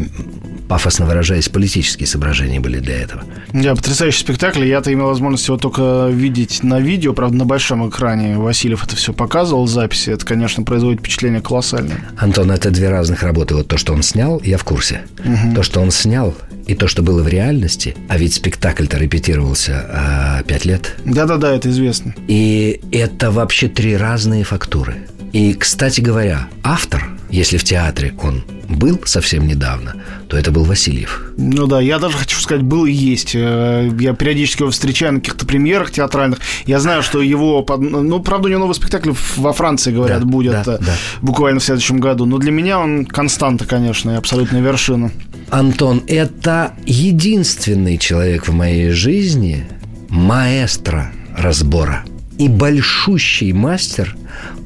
пафосно 0.69 1.07
выражаясь, 1.07 1.49
политические 1.49 2.07
соображения 2.07 2.61
были 2.61 2.79
для 2.79 3.01
этого. 3.01 3.25
Да, 3.53 3.75
потрясающий 3.75 4.21
спектакль. 4.21 4.65
Я-то 4.65 4.93
имел 4.93 5.07
возможность 5.07 5.47
его 5.47 5.57
только 5.57 6.09
видеть 6.11 6.63
на 6.63 6.81
видео, 6.81 7.13
правда, 7.13 7.37
на 7.37 7.45
большом 7.45 7.89
экране. 7.89 8.37
Васильев 8.39 8.85
это 8.85 8.97
все 8.97 9.13
показывал, 9.13 9.67
записи. 9.67 10.11
Это, 10.11 10.25
конечно, 10.25 10.63
производит 10.63 11.01
впечатление 11.01 11.41
колоссальное. 11.41 11.99
Антон, 12.19 12.51
это 12.51 12.71
две 12.71 12.91
разных 12.91 13.23
работы. 13.23 13.55
Вот 13.55 13.69
то, 13.69 13.77
что 13.77 13.93
он 13.93 14.03
снял, 14.03 14.41
я 14.45 14.59
в 14.59 14.65
курсе. 14.65 15.03
Угу. 15.19 15.55
То, 15.55 15.63
что 15.63 15.81
он 15.81 15.91
снял, 15.91 16.35
и 16.67 16.75
то, 16.75 16.89
что 16.89 17.03
было 17.03 17.23
в 17.23 17.29
реальности, 17.29 17.97
а 18.09 18.19
ведь 18.19 18.35
спектакль-то 18.35 18.99
репетировался 18.99 19.87
а, 19.89 20.43
пять 20.43 20.65
лет. 20.65 20.97
Да-да-да, 21.05 21.55
это 21.55 21.71
известно. 21.71 22.15
И 22.27 22.81
это 22.91 23.31
вообще 23.31 23.69
три 23.69 23.97
разные 23.97 24.45
фактуры. 24.45 24.97
И, 25.37 25.53
кстати 25.53 26.01
говоря, 26.01 26.49
автор, 26.65 27.11
если 27.29 27.59
в 27.59 27.65
театре 27.65 28.15
он 28.23 28.43
был 28.71 28.99
совсем 29.05 29.47
недавно, 29.47 29.95
то 30.29 30.39
это 30.39 30.51
был 30.51 30.65
Васильев. 30.65 31.31
Ну 31.37 31.67
да, 31.67 31.79
я 31.79 31.99
даже 31.99 32.17
хочу 32.17 32.41
сказать, 32.41 32.63
был 32.63 32.87
и 32.87 32.91
есть. 32.91 33.35
Э, 33.35 33.87
я 34.01 34.15
периодически 34.15 34.63
его 34.63 34.71
встречаю 34.71 35.13
на 35.13 35.21
каких-то 35.21 35.45
премьерах 35.45 35.91
театральных. 35.91 36.39
Я 36.65 36.81
знаю, 36.81 37.03
что 37.03 37.21
его... 37.21 37.67
Ну, 37.69 38.21
правда, 38.21 38.47
у 38.47 38.51
него 38.51 38.61
новый 38.61 38.75
спектакль 38.75 39.13
во 39.37 39.53
Франции, 39.53 39.93
говорят, 39.93 40.21
да, 40.21 40.27
будет 40.27 40.53
да, 40.53 40.77
э, 40.77 40.79
да. 40.81 40.95
буквально 41.21 41.61
в 41.61 41.65
следующем 41.65 42.01
году. 42.01 42.25
Но 42.25 42.39
для 42.39 42.51
меня 42.51 42.79
он 42.79 43.05
константа, 43.05 43.67
конечно, 43.67 44.13
и 44.13 44.15
абсолютная 44.15 44.63
вершина. 44.63 45.13
Антон, 45.51 46.03
это 46.07 46.73
единственный 46.87 47.99
человек 47.99 48.49
в 48.49 48.55
моей 48.55 48.89
жизни, 48.89 49.67
маэстро 50.09 51.13
разбора 51.37 52.07
и 52.39 52.49
большущий 52.49 53.53
мастер 53.53 54.17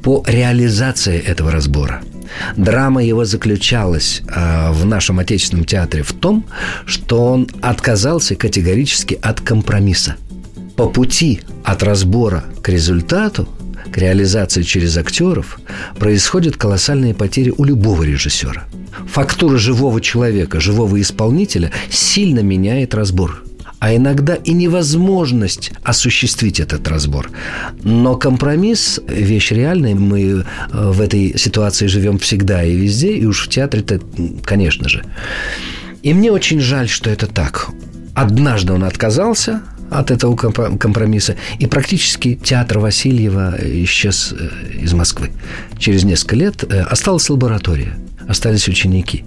по 0.03 0.23
реализации 0.27 1.19
этого 1.19 1.51
разбора. 1.51 2.01
Драма 2.55 3.03
его 3.03 3.25
заключалась 3.25 4.21
э, 4.27 4.71
в 4.71 4.85
нашем 4.85 5.19
отечественном 5.19 5.65
театре 5.65 6.03
в 6.03 6.13
том, 6.13 6.45
что 6.85 7.25
он 7.25 7.47
отказался 7.61 8.35
категорически 8.35 9.19
от 9.21 9.41
компромисса. 9.41 10.15
По 10.75 10.87
пути 10.87 11.41
от 11.63 11.83
разбора 11.83 12.45
к 12.61 12.69
результату, 12.69 13.49
к 13.91 13.97
реализации 13.97 14.63
через 14.63 14.97
актеров, 14.97 15.59
происходят 15.99 16.55
колоссальные 16.55 17.13
потери 17.13 17.53
у 17.57 17.65
любого 17.65 18.03
режиссера. 18.03 18.63
Фактура 19.07 19.57
живого 19.57 19.99
человека, 19.99 20.61
живого 20.61 21.01
исполнителя 21.01 21.71
сильно 21.89 22.39
меняет 22.39 22.95
разбор– 22.95 23.43
а 23.81 23.95
иногда 23.95 24.35
и 24.35 24.53
невозможность 24.53 25.71
осуществить 25.81 26.59
этот 26.59 26.87
разбор. 26.87 27.31
Но 27.83 28.15
компромисс– 28.15 28.99
вещь 29.07 29.51
реальная. 29.51 29.95
Мы 29.95 30.21
э, 30.21 30.43
в 30.71 31.01
этой 31.01 31.35
ситуации 31.35 31.87
живем 31.87 32.19
всегда 32.19 32.63
и 32.63 32.75
везде, 32.75 33.13
и 33.13 33.25
уж 33.25 33.47
в 33.47 33.49
театре-то, 33.49 33.99
конечно 34.43 34.87
же. 34.87 35.03
И 36.03 36.13
мне 36.13 36.31
очень 36.31 36.59
жаль, 36.59 36.89
что 36.89 37.09
это 37.09 37.25
так. 37.25 37.69
Однажды 38.13 38.71
он 38.71 38.83
отказался 38.83 39.63
от 39.89 40.11
этого 40.11 40.35
компромисса, 40.35 41.35
и 41.57 41.65
практически 41.65 42.35
театр 42.35 42.77
Васильева 42.77 43.57
исчез 43.83 44.31
э, 44.31 44.77
из 44.79 44.93
Москвы. 44.93 45.31
Через 45.79 46.03
несколько 46.03 46.35
лет 46.35 46.63
э, 46.63 46.81
осталась 46.81 47.27
лаборатория– 47.31 47.97
остались 48.31 48.67
ученики. 48.67 49.23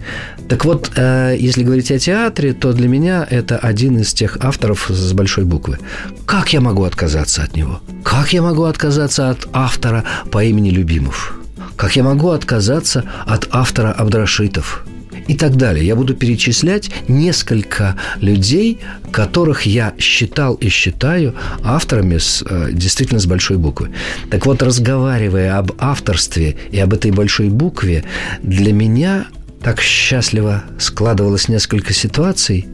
Так 0.49 0.65
вот, 0.65 0.91
э, 0.97 1.37
если 1.39 1.63
говорить 1.65 1.91
о 1.91 1.99
театре, 1.99 2.53
то 2.53 2.73
для 2.73 2.89
меня 2.89 3.27
это 3.31 3.59
один 3.59 3.99
из 3.99 4.13
тех 4.13 4.39
авторов 4.41 4.91
с 4.91 5.13
большой 5.13 5.45
буквы. 5.45 5.79
Как 6.27 6.53
я 6.53 6.61
могу 6.61 6.83
отказаться 6.85 7.43
от 7.43 7.57
него? 7.57 7.81
Как 8.03 8.33
я 8.33 8.43
могу 8.43 8.65
отказаться 8.65 9.31
от 9.31 9.49
автора 9.53 10.05
по 10.31 10.43
имени 10.45 10.71
Любимов? 10.71 11.39
Как 11.77 11.97
я 11.97 12.03
могу 12.03 12.31
отказаться 12.31 13.05
от 13.27 13.49
автора 13.51 13.93
Абдрашитов? 13.93 14.85
И 15.27 15.35
так 15.35 15.57
далее. 15.57 15.87
Я 15.87 15.97
буду 15.97 16.15
перечислять 16.15 16.91
несколько 17.09 17.97
людей, 18.21 18.79
которых 19.11 19.63
я 19.67 19.95
считал 19.99 20.55
и 20.55 20.69
считаю 20.69 21.35
авторами 21.63 22.19
с, 22.19 22.45
э, 22.49 22.71
действительно 22.73 23.21
с 23.21 23.27
большой 23.27 23.57
буквы. 23.57 23.91
Так 24.31 24.47
вот, 24.47 24.63
разговаривая 24.63 25.59
об 25.59 25.73
авторстве 25.79 26.57
и 26.71 26.79
об 26.79 26.93
этой 26.93 27.11
большой 27.11 27.49
букве, 27.49 28.05
для 28.43 28.73
меня 28.73 29.27
так 29.63 29.81
счастливо 29.81 30.65
складывалось 30.79 31.49
несколько 31.49 31.95
ситуаций, 31.95 32.67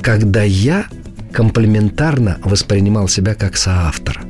когда 0.00 0.42
я 0.42 0.86
комплементарно 1.32 2.38
воспринимал 2.42 3.08
себя 3.08 3.34
как 3.34 3.56
соавтор. 3.56 4.22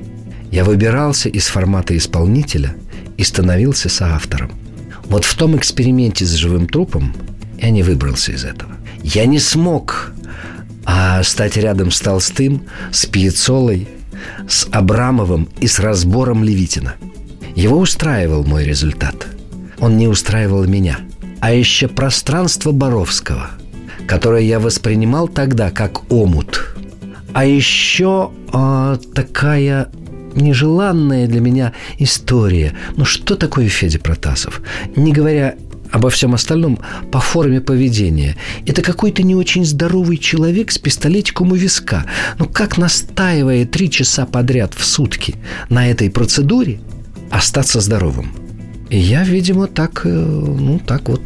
Я 0.50 0.64
выбирался 0.64 1.28
из 1.28 1.46
формата 1.46 1.96
исполнителя 1.96 2.74
и 3.16 3.22
становился 3.22 3.88
соавтором. 3.88 4.50
Вот 5.04 5.24
в 5.24 5.34
том 5.36 5.56
эксперименте 5.56 6.24
с 6.24 6.32
живым 6.32 6.66
трупом 6.66 7.14
я 7.58 7.70
не 7.70 7.82
выбрался 7.82 8.32
из 8.32 8.44
этого. 8.44 8.72
Я 9.02 9.26
не 9.26 9.38
смог 9.38 10.12
а 10.90 11.22
стать 11.22 11.58
рядом 11.58 11.90
с 11.90 12.00
Толстым, 12.00 12.62
с 12.90 13.04
Пьяцолой, 13.04 13.88
с 14.48 14.66
Абрамовым 14.72 15.46
и 15.60 15.66
с 15.66 15.78
разбором 15.78 16.42
Левитина. 16.42 16.94
Его 17.54 17.76
устраивал 17.76 18.44
мой 18.44 18.64
результат. 18.64 19.26
Он 19.80 19.98
не 19.98 20.08
устраивал 20.08 20.64
меня. 20.64 21.00
А 21.40 21.52
еще 21.52 21.88
пространство 21.88 22.72
Боровского, 22.72 23.50
которое 24.06 24.42
я 24.42 24.58
воспринимал 24.58 25.28
тогда 25.28 25.70
как 25.70 26.10
омут. 26.10 26.74
А 27.34 27.44
еще 27.44 28.30
э, 28.50 28.96
такая 29.14 29.90
нежеланная 30.34 31.26
для 31.26 31.40
меня 31.40 31.74
история. 31.98 32.72
Ну 32.96 33.04
что 33.04 33.36
такое 33.36 33.68
Федя 33.68 33.98
Протасов? 33.98 34.62
Не 34.96 35.12
говоря 35.12 35.56
обо 35.92 36.10
всем 36.10 36.34
остальном 36.34 36.78
по 37.10 37.20
форме 37.20 37.60
поведения. 37.60 38.36
Это 38.66 38.82
какой-то 38.82 39.22
не 39.22 39.34
очень 39.34 39.64
здоровый 39.64 40.18
человек 40.18 40.70
с 40.70 40.78
пистолетиком 40.78 41.52
у 41.52 41.54
виска. 41.54 42.04
Но 42.38 42.46
как 42.46 42.78
настаивая 42.78 43.66
три 43.66 43.90
часа 43.90 44.26
подряд 44.26 44.74
в 44.74 44.84
сутки 44.84 45.34
на 45.68 45.90
этой 45.90 46.10
процедуре, 46.10 46.80
остаться 47.30 47.80
здоровым? 47.80 48.32
И 48.90 48.98
я, 48.98 49.22
видимо, 49.22 49.66
так, 49.66 50.02
э, 50.04 50.08
ну, 50.08 50.78
так 50.78 51.08
вот, 51.08 51.20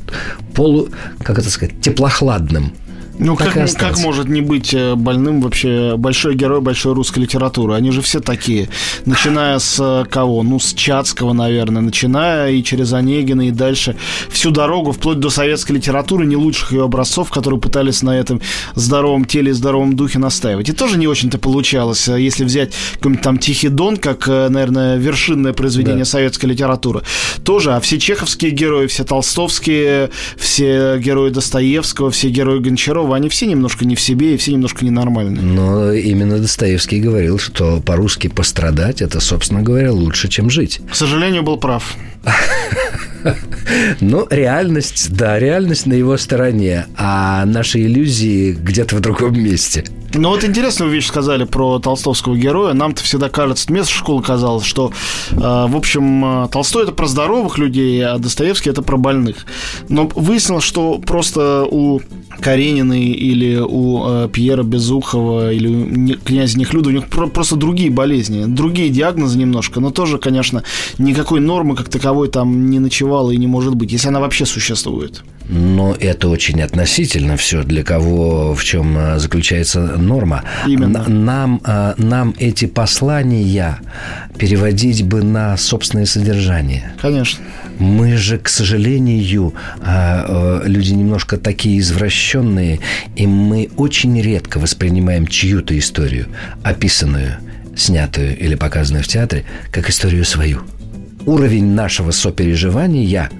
полу, 0.53 0.89
как 1.23 1.39
это 1.39 1.49
сказать, 1.49 1.81
теплохладным 1.81 2.73
ну, 3.19 3.37
как, 3.37 3.53
как 3.75 3.99
может 3.99 4.29
не 4.29 4.41
быть 4.41 4.73
э, 4.75 4.95
больным 4.95 5.41
вообще 5.41 5.97
большой 5.97 6.35
герой 6.35 6.61
большой 6.61 6.95
русской 6.95 7.21
литературы? 7.21 7.75
Они 7.75 7.91
же 7.91 8.01
все 8.03 8.21
такие. 8.21 8.69
Начиная 9.05 9.59
с 9.59 9.79
э, 9.81 10.05
кого? 10.09 10.43
Ну, 10.43 10.59
с 10.59 10.73
Чацкого, 10.75 11.33
наверное. 11.33 11.83
Начиная 11.83 12.51
и 12.51 12.63
через 12.63 12.93
Онегина, 12.93 13.49
и 13.49 13.51
дальше. 13.51 13.97
Всю 14.29 14.51
дорогу, 14.51 14.93
вплоть 14.93 15.21
до 15.21 15.31
советской 15.31 15.73
литературы, 15.73 16.27
не 16.27 16.37
лучших 16.37 16.73
ее 16.73 16.85
образцов, 16.85 17.31
которые 17.31 17.61
пытались 17.61 18.03
на 18.03 18.19
этом 18.19 18.41
здоровом 18.75 19.25
теле 19.25 19.51
и 19.51 19.55
здоровом 19.55 19.95
духе 19.95 20.19
настаивать. 20.19 20.69
И 20.69 20.73
тоже 20.73 20.99
не 20.99 21.07
очень-то 21.07 21.39
получалось. 21.39 22.09
Э, 22.09 22.21
если 22.21 22.45
взять 22.45 22.73
какой-нибудь 22.95 23.23
там 23.23 23.39
Тихий 23.39 23.69
Дон, 23.69 23.99
как, 23.99 24.27
наверное, 24.27 24.97
вершинное 24.97 25.53
произведение 25.53 26.05
да. 26.05 26.11
советской 26.11 26.47
литературы, 26.47 27.03
тоже. 27.45 27.75
А 27.75 27.81
все 27.81 27.99
чеховские 27.99 28.51
герои, 28.53 28.87
все 28.87 29.05
толстовские, 29.05 30.11
все 30.37 30.99
герои 30.99 31.31
Достоевского, 31.31 32.11
все 32.11 32.29
герои 32.29 32.59
Гончарова, 32.59 33.12
Петрова, 33.13 33.17
они 33.17 33.29
все 33.29 33.47
немножко 33.47 33.85
не 33.85 33.95
в 33.95 34.01
себе 34.01 34.35
и 34.35 34.37
все 34.37 34.53
немножко 34.53 34.85
ненормальные. 34.85 35.43
Но 35.43 35.93
именно 35.93 36.39
Достоевский 36.39 37.01
говорил, 37.01 37.39
что 37.39 37.81
по-русски 37.81 38.29
пострадать– 38.29 39.03
это, 39.03 39.21
собственно 39.21 39.63
говоря, 39.63 39.93
лучше, 39.93 40.29
чем 40.29 40.51
жить. 40.51 40.81
К 40.91 40.95
сожалению, 40.95 41.43
был 41.43 41.59
прав. 41.59 41.97
Ну, 44.01 44.27
реальность, 44.31 45.15
да, 45.15 45.39
реальность 45.39 45.87
на 45.87 45.93
его 45.95 46.17
стороне, 46.17 46.87
а 46.97 47.45
наши 47.45 47.81
иллюзии 47.81 48.51
где-то 48.51 48.97
в 48.97 49.01
другом 49.01 49.41
месте. 49.41 49.85
Ну 50.15 50.29
вот 50.29 50.45
интересную 50.45 50.91
вещь 50.91 51.07
сказали 51.07 51.45
про 51.45 51.79
толстовского 51.79 52.37
героя. 52.37 52.75
Нам-то 52.75 53.03
всегда 53.03 53.31
кажется, 53.31 53.73
мне 53.73 53.83
со 53.83 53.91
школы 53.91 54.23
казалось, 54.23 54.65
что, 54.65 54.93
э, 55.31 55.37
в 55.37 55.75
общем, 55.75 56.45
э, 56.45 56.49
Толстой 56.49 56.85
это 56.85 56.93
про 56.93 57.07
здоровых 57.07 57.57
людей, 57.57 58.05
а 58.05 58.19
Достоевский 58.19 58.71
это 58.71 58.83
про 58.83 58.99
больных. 58.99 59.47
Но 59.89 60.11
выяснилось, 60.15 60.65
что 60.65 60.99
просто 60.99 61.65
у 61.65 62.01
Карениной 62.41 63.05
или 63.05 63.57
у 63.57 64.05
э, 64.07 64.29
Пьера 64.31 64.65
Безухова 64.65 65.53
или 65.53 65.69
у 65.69 65.87
не, 65.87 66.15
князя 66.15 66.59
Нехлюда 66.59 66.91
у 66.91 66.93
них 66.93 67.09
про, 67.09 67.27
просто 67.27 67.57
другие 67.57 67.91
болезни, 67.91 68.45
другие 68.45 68.91
диагнозы 68.91 69.39
немножко, 69.39 69.81
но 69.81 69.91
тоже, 69.91 70.19
конечно, 70.19 70.63
никакой 70.99 71.41
нормы 71.41 71.75
как 71.75 71.89
таковой 71.89 72.29
там 72.29 72.69
не 72.69 72.81
ночевало 72.81 73.31
и 73.31 73.39
не 73.39 73.47
может 73.47 73.75
быть, 73.77 73.93
если 73.93 74.09
она 74.09 74.21
вообще 74.21 74.45
существует. 74.45 75.23
Но 75.49 75.97
это 75.99 76.29
очень 76.29 76.63
относительно 76.63 77.37
все, 77.37 77.63
для 77.63 77.83
кого 77.83 78.55
в 78.55 78.65
чем 78.65 78.97
э, 78.97 79.19
заключается 79.19 79.81
норма. 79.81 80.45
Именно. 80.67 81.09
Нам, 81.09 81.61
э, 81.65 81.95
нам 81.97 82.35
эти 82.39 82.67
послания 82.67 83.79
переводить 84.39 85.05
бы 85.05 85.23
на 85.23 85.57
собственное 85.57 86.07
содержание. 86.07 86.93
Конечно. 87.01 87.45
Мы 87.79 88.17
же, 88.17 88.39
к 88.39 88.49
сожалению, 88.49 89.55
э, 89.85 90.63
люди 90.65 90.93
немножко 90.93 91.37
такие 91.37 91.81
извращенные, 91.81 92.81
и 93.17 93.27
мы 93.27 93.69
очень 93.77 94.21
редко 94.21 94.59
воспринимаем 94.59 95.27
чью-то 95.27 95.79
историю, 95.79 96.29
описанную, 96.63 97.37
снятую 97.77 98.39
или 98.39 98.55
показанную 98.55 99.03
в 99.05 99.09
театре, 99.09 99.45
как 99.71 99.91
историю 99.91 100.25
свою. 100.25 100.61
Уровень 101.27 101.73
нашего 101.75 102.11
сопереживания 102.11 103.31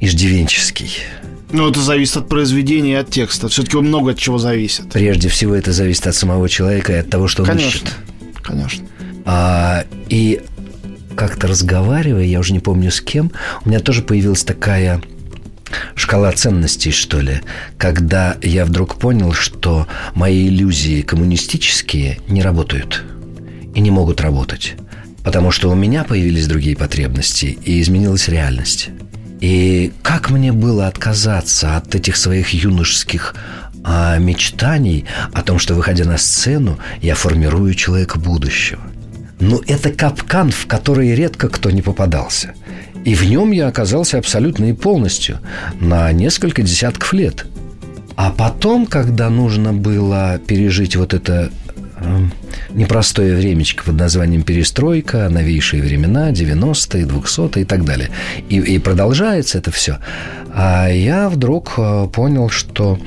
иждивенческий– 0.00 0.90
ну, 1.52 1.68
это 1.68 1.80
зависит 1.80 2.16
от 2.16 2.28
произведения 2.28 2.92
и 2.92 2.96
от 2.96 3.10
текста. 3.10 3.48
Все-таки 3.48 3.76
много 3.76 4.12
от 4.12 4.18
чего 4.18 4.38
зависит. 4.38 4.92
Прежде 4.92 5.28
всего, 5.28 5.54
это 5.54 5.72
зависит 5.72 6.06
от 6.06 6.14
самого 6.14 6.48
человека 6.48 6.92
и 6.92 6.96
от 6.96 7.10
того, 7.10 7.28
что 7.28 7.42
он 7.42 7.48
Конечно. 7.48 7.68
ищет. 7.68 7.94
Конечно. 8.42 8.84
А, 9.24 9.84
и 10.08 10.42
как-то 11.16 11.48
разговаривая, 11.48 12.24
я 12.24 12.40
уже 12.40 12.52
не 12.52 12.60
помню 12.60 12.90
с 12.90 13.00
кем, 13.00 13.32
у 13.64 13.68
меня 13.68 13.80
тоже 13.80 14.02
появилась 14.02 14.44
такая 14.44 15.02
шкала 15.94 16.32
ценностей, 16.32 16.90
что 16.90 17.20
ли, 17.20 17.40
когда 17.78 18.36
я 18.42 18.64
вдруг 18.64 18.96
понял, 18.96 19.32
что 19.32 19.86
мои 20.14 20.48
иллюзии 20.48 21.02
коммунистические 21.02 22.18
не 22.28 22.42
работают 22.42 23.04
и 23.74 23.80
не 23.80 23.90
могут 23.90 24.20
работать. 24.20 24.74
Потому 25.22 25.50
что 25.50 25.70
у 25.70 25.74
меня 25.74 26.04
появились 26.04 26.46
другие 26.46 26.76
потребности 26.76 27.58
и 27.64 27.80
изменилась 27.80 28.28
реальность. 28.28 28.90
И 29.40 29.92
как 30.02 30.30
мне 30.30 30.52
было 30.52 30.86
отказаться 30.86 31.76
от 31.76 31.94
этих 31.94 32.16
своих 32.16 32.52
юношеских 32.52 33.34
а, 33.82 34.18
мечтаний 34.18 35.06
о 35.32 35.42
том, 35.42 35.58
что, 35.58 35.74
выходя 35.74 36.04
на 36.04 36.18
сцену, 36.18 36.78
я 37.00 37.14
формирую 37.14 37.74
человека 37.74 38.18
будущего? 38.18 38.82
Ну, 39.40 39.62
это 39.66 39.90
капкан, 39.90 40.50
в 40.50 40.66
который 40.66 41.14
редко 41.14 41.48
кто 41.48 41.70
не 41.70 41.80
попадался. 41.80 42.54
И 43.06 43.14
в 43.14 43.24
нем 43.24 43.52
я 43.52 43.68
оказался 43.68 44.18
абсолютно 44.18 44.66
и 44.66 44.74
полностью 44.74 45.38
на 45.80 46.12
несколько 46.12 46.62
десятков 46.62 47.14
лет. 47.14 47.46
А 48.16 48.30
потом, 48.30 48.84
когда 48.84 49.30
нужно 49.30 49.72
было 49.72 50.38
пережить 50.46 50.96
вот 50.96 51.14
это 51.14 51.50
непростое 52.70 53.36
времечко 53.36 53.84
под 53.84 53.96
названием 53.96 54.42
«Перестройка», 54.42 55.28
«Новейшие 55.28 55.82
времена», 55.82 56.30
«90-е», 56.30 57.04
«200-е» 57.04 57.62
и 57.62 57.64
так 57.64 57.84
далее. 57.84 58.10
И, 58.48 58.56
и 58.56 58.78
продолжается 58.78 59.58
это 59.58 59.70
все. 59.70 59.98
А 60.52 60.88
я 60.88 61.28
вдруг 61.28 61.74
э, 61.76 62.08
понял, 62.12 62.48
что 62.48 62.98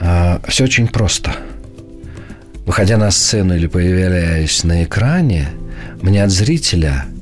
э, 0.00 0.38
все 0.48 0.64
очень 0.64 0.88
просто. 0.88 1.34
Выходя 2.66 2.96
на 2.96 3.10
сцену 3.10 3.56
или 3.56 3.66
появляясь 3.66 4.64
на 4.64 4.84
экране, 4.84 5.48
мне 6.02 6.22
от 6.24 6.30
зрителя– 6.30 7.04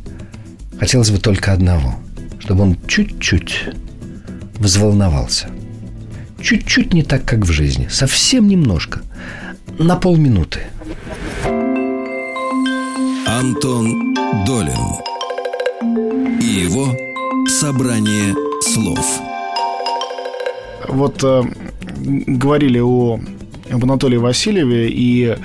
Хотелось 0.79 1.11
бы 1.11 1.19
только 1.19 1.53
одного, 1.53 1.97
чтобы 2.39 2.63
он 2.63 2.79
чуть-чуть 2.87 3.65
взволновался. 4.59 5.49
Чуть-чуть 6.41 6.95
не 6.95 7.03
так, 7.03 7.25
как 7.25 7.41
в 7.41 7.51
жизни. 7.51 7.89
Совсем 7.91 8.47
немножко. 8.47 9.01
На 9.79 9.95
полминуты. 9.97 10.61
Антон 13.27 14.15
Долин 14.45 14.99
и 16.41 16.45
его 16.45 16.89
собрание 17.47 18.35
слов. 18.61 19.21
Вот 20.89 21.23
э, 21.23 21.43
говорили 22.27 22.81
о 22.81 23.21
об 23.71 23.85
Анатолии 23.85 24.17
Васильеве 24.17 24.89
и 24.89 25.37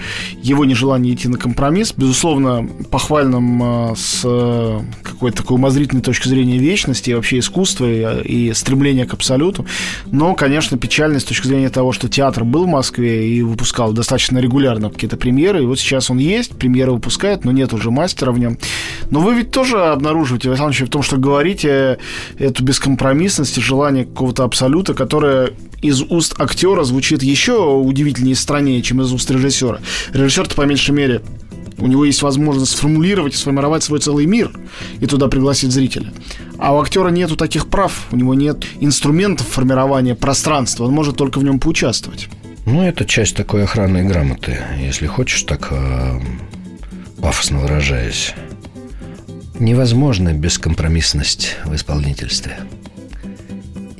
его 0.41 0.65
нежелание 0.65 1.13
идти 1.13 1.27
на 1.27 1.37
компромисс, 1.37 1.93
безусловно, 1.95 2.67
похвальным 2.89 3.91
э, 3.91 3.95
с 3.95 4.21
э, 4.23 4.81
какой-то 5.03 5.37
такой 5.37 5.55
умозрительной 5.55 6.01
точки 6.01 6.27
зрения 6.27 6.57
вечности 6.57 7.09
и 7.09 7.13
вообще 7.13 7.39
искусства 7.39 7.85
и, 7.85 8.49
и 8.49 8.53
стремления 8.53 9.05
к 9.05 9.13
абсолюту. 9.13 9.65
Но, 10.07 10.35
конечно, 10.35 10.77
печально 10.77 11.19
с 11.19 11.23
точки 11.23 11.47
зрения 11.47 11.69
того, 11.69 11.91
что 11.91 12.09
театр 12.09 12.43
был 12.43 12.65
в 12.65 12.69
Москве 12.69 13.29
и 13.29 13.41
выпускал 13.41 13.93
достаточно 13.93 14.39
регулярно 14.39 14.89
какие-то 14.89 15.17
премьеры, 15.17 15.63
и 15.63 15.65
вот 15.65 15.79
сейчас 15.79 16.09
он 16.09 16.17
есть, 16.17 16.57
премьеры 16.57 16.91
выпускает, 16.91 17.45
но 17.45 17.51
нет 17.51 17.73
уже 17.73 17.91
мастера 17.91 18.31
в 18.31 18.39
нем. 18.39 18.57
Но 19.09 19.19
вы 19.19 19.35
ведь 19.35 19.51
тоже 19.51 19.83
обнаруживаете, 19.83 20.49
Александр 20.49 20.73
в 20.85 20.89
том, 20.89 21.03
что 21.03 21.17
говорите 21.17 21.99
эту 22.37 22.63
бескомпромиссность 22.63 23.57
и 23.57 23.61
желание 23.61 24.05
какого-то 24.05 24.43
абсолюта, 24.43 24.93
которое 24.93 25.51
из 25.83 26.01
уст 26.01 26.33
актера 26.39 26.83
звучит 26.83 27.21
еще 27.21 27.75
удивительнее 27.75 28.31
и 28.31 28.35
страннее, 28.35 28.81
чем 28.81 29.01
из 29.01 29.11
уст 29.11 29.29
режиссера. 29.29 29.79
Режиссер-то, 30.13 30.55
по 30.55 30.61
меньшей 30.63 30.91
мере, 30.91 31.21
у 31.77 31.87
него 31.87 32.05
есть 32.05 32.21
возможность 32.21 32.71
сформулировать 32.71 33.33
и 33.33 33.37
сформировать 33.37 33.83
свой 33.83 33.99
целый 33.99 34.25
мир 34.25 34.51
и 34.99 35.05
туда 35.05 35.27
пригласить 35.27 35.71
зрителя. 35.71 36.13
А 36.57 36.73
у 36.73 36.81
актера 36.81 37.09
нету 37.09 37.35
таких 37.35 37.67
прав, 37.67 38.07
у 38.11 38.15
него 38.15 38.33
нет 38.33 38.65
инструментов 38.79 39.47
формирования 39.47 40.15
пространства, 40.15 40.85
он 40.85 40.93
может 40.93 41.17
только 41.17 41.39
в 41.39 41.43
нем 41.43 41.59
поучаствовать. 41.59 42.29
Ну, 42.65 42.81
это 42.81 43.03
часть 43.05 43.35
такой 43.35 43.63
охранной 43.63 44.05
грамоты, 44.05 44.57
если 44.79 45.05
хочешь 45.05 45.43
так 45.43 45.67
э, 45.71 46.19
пафосно 47.21 47.59
выражаясь. 47.59 48.33
Невозможна 49.59 50.33
бескомпромиссность 50.33 51.57
в 51.65 51.75
исполнительстве. 51.75 52.57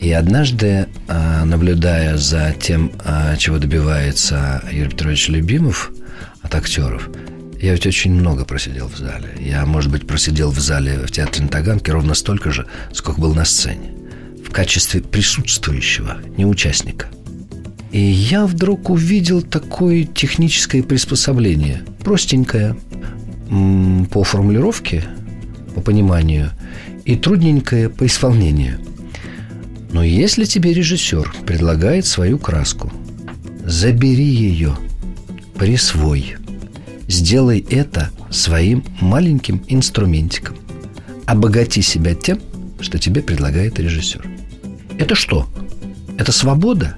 И 0.04 0.12
однажды, 0.12 0.88
а, 1.08 1.46
наблюдая 1.46 2.18
за 2.18 2.54
тем, 2.60 2.92
а, 3.06 3.38
чего 3.38 3.58
добивается 3.58 4.62
Юрий 4.70 4.90
Петрович 4.90 5.30
Любимов 5.30 5.94
от 6.42 6.54
актеров, 6.56 7.10
я 7.62 7.72
ведь 7.72 7.88
очень 7.88 8.12
много 8.12 8.44
просидел 8.44 8.90
в 8.90 8.98
зале. 8.98 9.30
Я, 9.40 9.66
может 9.66 9.90
быть, 9.90 10.06
просидел 10.06 10.52
в 10.52 10.60
зале 10.60 10.98
в 11.08 11.10
театре 11.10 11.44
на 11.46 11.50
Таганке 11.50 11.94
ровно 11.94 12.16
столько 12.16 12.52
же, 12.52 12.68
сколько 12.92 13.22
был 13.22 13.34
на 13.34 13.46
сцене. 13.46 13.94
В 14.46 14.52
качестве 14.52 15.00
присутствующего, 15.00 16.18
не 16.36 16.46
участника. 16.46 17.08
И 17.94 18.02
я 18.02 18.46
вдруг 18.46 18.90
увидел 18.90 19.42
такое 19.42 20.04
техническое 20.04 20.84
приспособление. 20.84 21.82
Простенькое 22.04 22.76
по 24.12 24.26
формулировке, 24.26 25.06
по 25.76 25.80
пониманию, 25.80 26.50
и 27.06 27.16
трудненькое 27.16 27.88
по 27.88 28.06
исполнению– 28.06 28.80
но 29.94 30.04
если 30.04 30.46
тебе 30.46 30.74
режиссер 30.74 31.34
предлагает 31.46 32.06
свою 32.06 32.40
краску, 32.40 32.92
забери 33.64 34.26
ее, 34.26 34.76
присвой. 35.58 36.36
Сделай 37.08 37.64
это 37.70 38.10
своим 38.32 38.84
маленьким 39.00 39.64
инструментиком. 39.68 40.58
Обогати 41.26 41.82
себя 41.82 42.16
тем, 42.16 42.42
что 42.82 42.98
тебе 42.98 43.22
предлагает 43.22 43.80
режиссер. 43.80 44.28
Это 44.98 45.14
что? 45.14 45.48
Это 46.18 46.32
свобода? 46.32 46.98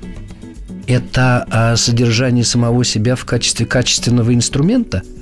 Это 0.88 1.46
а, 1.50 1.76
содержание 1.76 2.46
самого 2.46 2.86
себя 2.86 3.16
в 3.16 3.26
качестве 3.26 3.66
качественного 3.66 4.34
инструмента– 4.34 5.04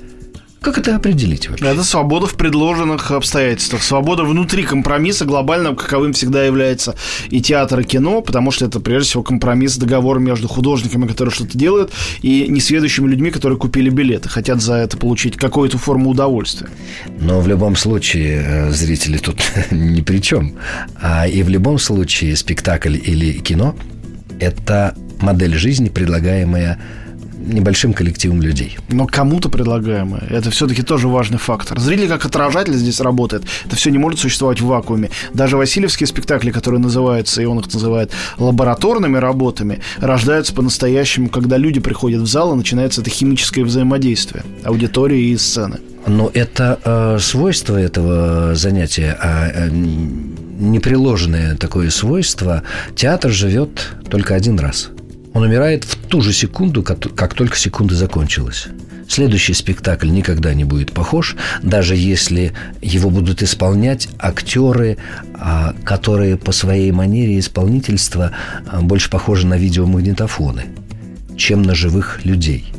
как 0.64 0.78
это 0.78 0.96
определить 0.96 1.48
вообще? 1.48 1.66
Это 1.66 1.84
свобода 1.84 2.26
в 2.26 2.34
предложенных 2.34 3.10
обстоятельствах. 3.10 3.82
Свобода 3.82 4.24
внутри 4.24 4.62
компромисса 4.62 5.24
глобального, 5.26 5.74
каковым 5.74 6.14
всегда 6.14 6.42
является 6.44 6.96
и 7.28 7.40
театр, 7.40 7.80
и 7.80 7.84
кино, 7.84 8.22
потому 8.22 8.50
что 8.50 8.64
это, 8.64 8.80
прежде 8.80 9.10
всего, 9.10 9.22
компромисс, 9.22 9.76
договор 9.76 10.18
между 10.18 10.48
художниками, 10.48 11.06
которые 11.06 11.32
что-то 11.34 11.56
делают, 11.56 11.92
и 12.22 12.46
несведущими 12.48 13.06
людьми, 13.06 13.30
которые 13.30 13.58
купили 13.58 13.90
билеты, 13.90 14.28
хотят 14.28 14.62
за 14.62 14.74
это 14.74 14.96
получить 14.96 15.36
какую-то 15.36 15.76
форму 15.78 16.10
удовольствия. 16.10 16.68
Но 17.20 17.40
в 17.40 17.46
любом 17.46 17.76
случае 17.76 18.42
э, 18.44 18.70
зрители 18.70 19.18
тут 19.18 19.42
ни 19.70 20.00
при 20.00 20.18
чем. 20.18 20.54
А 21.00 21.28
и 21.28 21.42
в 21.42 21.48
любом 21.50 21.78
случае 21.78 22.36
спектакль 22.36 22.96
или 22.96 23.32
кино– 23.38 23.76
это 24.40 24.96
модель 25.20 25.56
жизни, 25.56 25.90
предлагаемая 25.90 26.80
небольшим 27.46 27.92
коллективом 27.92 28.42
людей. 28.42 28.78
Но 28.88 29.06
кому-то 29.06 29.48
предлагаемое. 29.48 30.24
Это 30.30 30.50
все-таки 30.50 30.82
тоже 30.82 31.08
важный 31.08 31.38
фактор. 31.38 31.78
Зритель 31.78 32.08
как 32.08 32.24
отражатель 32.24 32.74
здесь 32.74 33.00
работает. 33.00 33.44
Это 33.66 33.76
все 33.76 33.90
не 33.90 33.98
может 33.98 34.20
существовать 34.20 34.60
в 34.60 34.66
вакууме. 34.66 35.10
Даже 35.32 35.56
Васильевские 35.56 36.06
спектакли, 36.06 36.50
которые 36.50 36.80
называются, 36.80 37.42
и 37.42 37.44
он 37.44 37.60
их 37.60 37.72
называет 37.72 38.12
лабораторными 38.38 39.18
работами, 39.18 39.80
рождаются 39.98 40.54
по-настоящему, 40.54 41.28
когда 41.28 41.56
люди 41.56 41.80
приходят 41.80 42.22
в 42.22 42.26
зал, 42.26 42.54
и 42.54 42.56
начинается 42.56 43.00
это 43.00 43.10
химическое 43.10 43.64
взаимодействие 43.64 44.44
аудитории 44.64 45.30
и 45.30 45.36
сцены. 45.36 45.78
Но 46.06 46.30
это 46.34 46.78
э, 46.84 47.18
свойство 47.20 47.76
этого 47.78 48.54
занятия, 48.54 49.16
а 49.18 49.48
э, 49.48 49.70
неприложенное 49.70 51.56
такое 51.56 51.90
свойство, 51.90 52.62
театр 52.94 53.30
живет 53.30 53.94
только 54.10 54.34
один 54.34 54.58
раз– 54.58 54.90
он 55.34 55.42
умирает 55.42 55.84
в 55.84 55.96
ту 55.96 56.22
же 56.22 56.32
секунду, 56.32 56.82
как, 56.82 57.34
только 57.34 57.58
секунда 57.58 57.94
закончилась. 57.94 58.68
Следующий 59.06 59.52
спектакль 59.52 60.08
никогда 60.08 60.54
не 60.54 60.64
будет 60.64 60.92
похож, 60.92 61.36
даже 61.62 61.94
если 61.94 62.52
его 62.80 63.10
будут 63.10 63.42
исполнять 63.42 64.08
актеры, 64.18 64.96
а, 65.34 65.74
которые 65.84 66.38
по 66.38 66.52
своей 66.52 66.90
манере 66.90 67.38
исполнительства 67.38 68.30
а, 68.66 68.80
больше 68.80 69.10
похожи 69.10 69.46
на 69.46 69.58
видеомагнитофоны, 69.58 70.64
чем 71.36 71.62
на 71.62 71.74
живых 71.74 72.24
людей– 72.24 72.70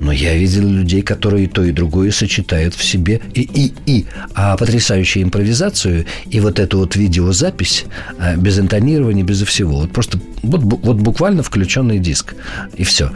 но 0.00 0.12
я 0.12 0.34
видел 0.36 0.68
людей, 0.68 1.02
которые 1.02 1.48
то, 1.48 1.64
и 1.64 1.72
другое 1.72 2.10
сочетают 2.10 2.74
в 2.74 2.84
себе 2.84 3.20
и, 3.34 3.42
и, 3.42 3.72
и. 3.86 4.06
А 4.34 4.56
потрясающую 4.56 5.22
импровизацию 5.22 6.06
и 6.30 6.40
вот 6.40 6.58
эту 6.58 6.78
вот 6.78 6.96
видеозапись 6.96 7.84
а, 8.18 8.36
без 8.36 8.58
интонирования, 8.58 9.24
без 9.24 9.42
всего. 9.42 9.80
Вот 9.80 9.92
просто 9.92 10.20
вот, 10.42 10.62
вот 10.62 10.96
буквально 10.96 11.42
включенный 11.42 11.98
диск. 11.98 12.34
И 12.76 12.84
все. 12.84 13.10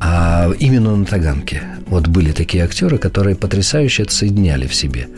А 0.00 0.50
именно 0.58 0.96
на 0.96 1.04
Таганке 1.04 1.62
вот 1.86 2.06
были 2.08 2.32
такие 2.32 2.64
актеры, 2.64 2.98
которые 2.98 3.36
потрясающе 3.36 4.04
это 4.04 4.12
соединяли 4.12 4.66
в 4.66 4.74
себе. 4.74 5.08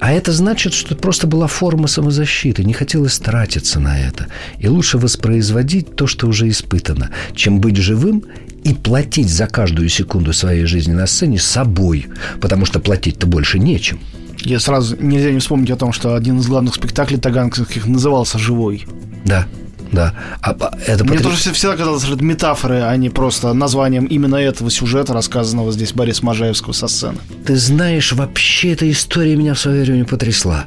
А 0.00 0.12
это 0.12 0.30
значит, 0.32 0.74
что 0.74 0.94
просто 0.94 1.26
была 1.26 1.48
форма 1.48 1.88
самозащиты, 1.88 2.62
не 2.62 2.72
хотелось 2.72 3.18
тратиться 3.18 3.80
на 3.80 3.98
это. 3.98 4.28
И 4.58 4.68
лучше 4.68 4.96
воспроизводить 4.96 5.96
то, 5.96 6.06
что 6.06 6.28
уже 6.28 6.48
испытано, 6.48 7.10
чем 7.34 7.60
быть 7.60 7.76
живым 7.76 8.22
и 8.64 8.74
платить 8.74 9.28
за 9.28 9.46
каждую 9.46 9.88
секунду 9.88 10.32
своей 10.32 10.64
жизни 10.64 10.92
на 10.92 11.06
сцене 11.06 11.38
собой, 11.38 12.06
потому 12.40 12.64
что 12.66 12.80
платить-то 12.80 13.26
больше 13.26 13.58
нечем. 13.58 14.00
Я 14.40 14.60
сразу 14.60 14.96
нельзя 15.00 15.30
не 15.30 15.40
вспомнить 15.40 15.70
о 15.70 15.76
том, 15.76 15.92
что 15.92 16.14
один 16.14 16.38
из 16.38 16.46
главных 16.46 16.74
спектаклей 16.74 17.18
таганских 17.18 17.86
назывался 17.86 18.38
«Живой». 18.38 18.86
Да. 19.24 19.46
Да. 19.90 20.14
А, 20.42 20.50
это 20.86 21.04
Мне 21.04 21.16
потряс... 21.16 21.40
тоже 21.40 21.54
всегда 21.54 21.76
казалось, 21.76 22.04
что 22.04 22.14
это 22.14 22.24
метафоры, 22.24 22.82
а 22.82 22.94
не 22.96 23.08
просто 23.08 23.52
названием 23.54 24.04
именно 24.04 24.36
этого 24.36 24.70
сюжета, 24.70 25.14
рассказанного 25.14 25.72
здесь 25.72 25.92
Бориса 25.92 26.24
Можаевского 26.26 26.72
со 26.72 26.88
сцены. 26.88 27.18
Ты 27.46 27.56
знаешь, 27.56 28.12
вообще 28.12 28.72
эта 28.72 28.90
история 28.90 29.34
меня 29.34 29.54
в 29.54 29.58
свое 29.58 29.82
время 29.82 30.04
потрясла. 30.04 30.66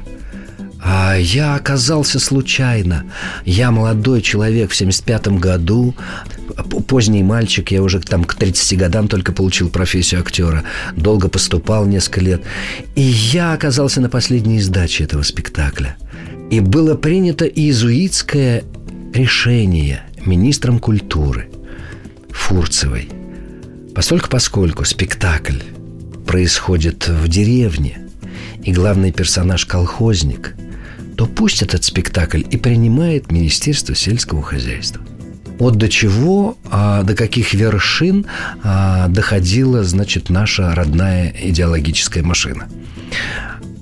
А 0.84 1.14
я 1.14 1.54
оказался 1.54 2.18
случайно. 2.18 3.04
Я 3.44 3.70
молодой 3.70 4.20
человек 4.20 4.72
в 4.72 4.80
75-м 4.80 5.38
году, 5.38 5.94
поздний 6.88 7.22
мальчик, 7.22 7.70
я 7.70 7.82
уже 7.82 8.00
там 8.00 8.24
к 8.24 8.34
30 8.34 8.78
годам 8.78 9.06
только 9.06 9.32
получил 9.32 9.70
профессию 9.70 10.20
актера, 10.20 10.64
долго 10.96 11.28
поступал 11.28 11.86
несколько 11.86 12.20
лет. 12.20 12.42
И 12.96 13.00
я 13.00 13.52
оказался 13.52 14.00
на 14.00 14.08
последней 14.08 14.60
сдаче 14.60 15.04
этого 15.04 15.22
спектакля. 15.22 15.96
И 16.50 16.58
было 16.58 16.96
принято 16.96 17.44
иезуитское 17.44 18.64
решение 19.14 20.02
министром 20.26 20.80
культуры 20.80 21.48
Фурцевой. 22.30 23.08
Постольку 23.94 24.28
поскольку 24.28 24.84
спектакль 24.84 25.60
происходит 26.26 27.06
в 27.06 27.28
деревне, 27.28 28.00
и 28.64 28.72
главный 28.72 29.12
персонаж– 29.12 29.64
колхозник– 29.66 30.56
то 31.16 31.26
пусть 31.26 31.62
этот 31.62 31.84
спектакль 31.84 32.42
и 32.50 32.56
принимает 32.56 33.30
Министерство 33.30 33.94
сельского 33.94 34.42
хозяйства. 34.42 35.02
Вот 35.58 35.76
до 35.76 35.88
чего, 35.88 36.56
а, 36.70 37.02
до 37.02 37.14
каких 37.14 37.54
вершин 37.54 38.26
а, 38.62 39.08
доходила, 39.08 39.84
значит, 39.84 40.30
наша 40.30 40.74
родная 40.74 41.32
идеологическая 41.40 42.22
машина. 42.22 42.68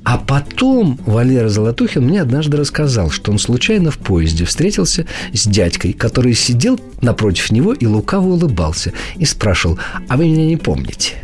А 0.04 0.18
потом 0.18 0.98
Валера 1.06 1.48
Золотухин 1.48 2.04
мне 2.04 2.20
однажды 2.20 2.56
рассказал, 2.56 3.10
что 3.10 3.30
он 3.30 3.38
случайно 3.38 3.90
в 3.90 3.98
поезде 3.98 4.44
встретился 4.44 5.06
с 5.32 5.46
дядькой, 5.46 5.92
который 5.92 6.34
сидел 6.34 6.80
напротив 7.00 7.50
него 7.52 7.74
и 7.74 7.86
лукаво 7.86 8.28
улыбался, 8.28 8.92
и 9.16 9.24
спрашивал, 9.24 9.78
а 10.08 10.16
вы 10.16 10.24
меня 10.24 10.46
не 10.46 10.56
помните? 10.56 11.14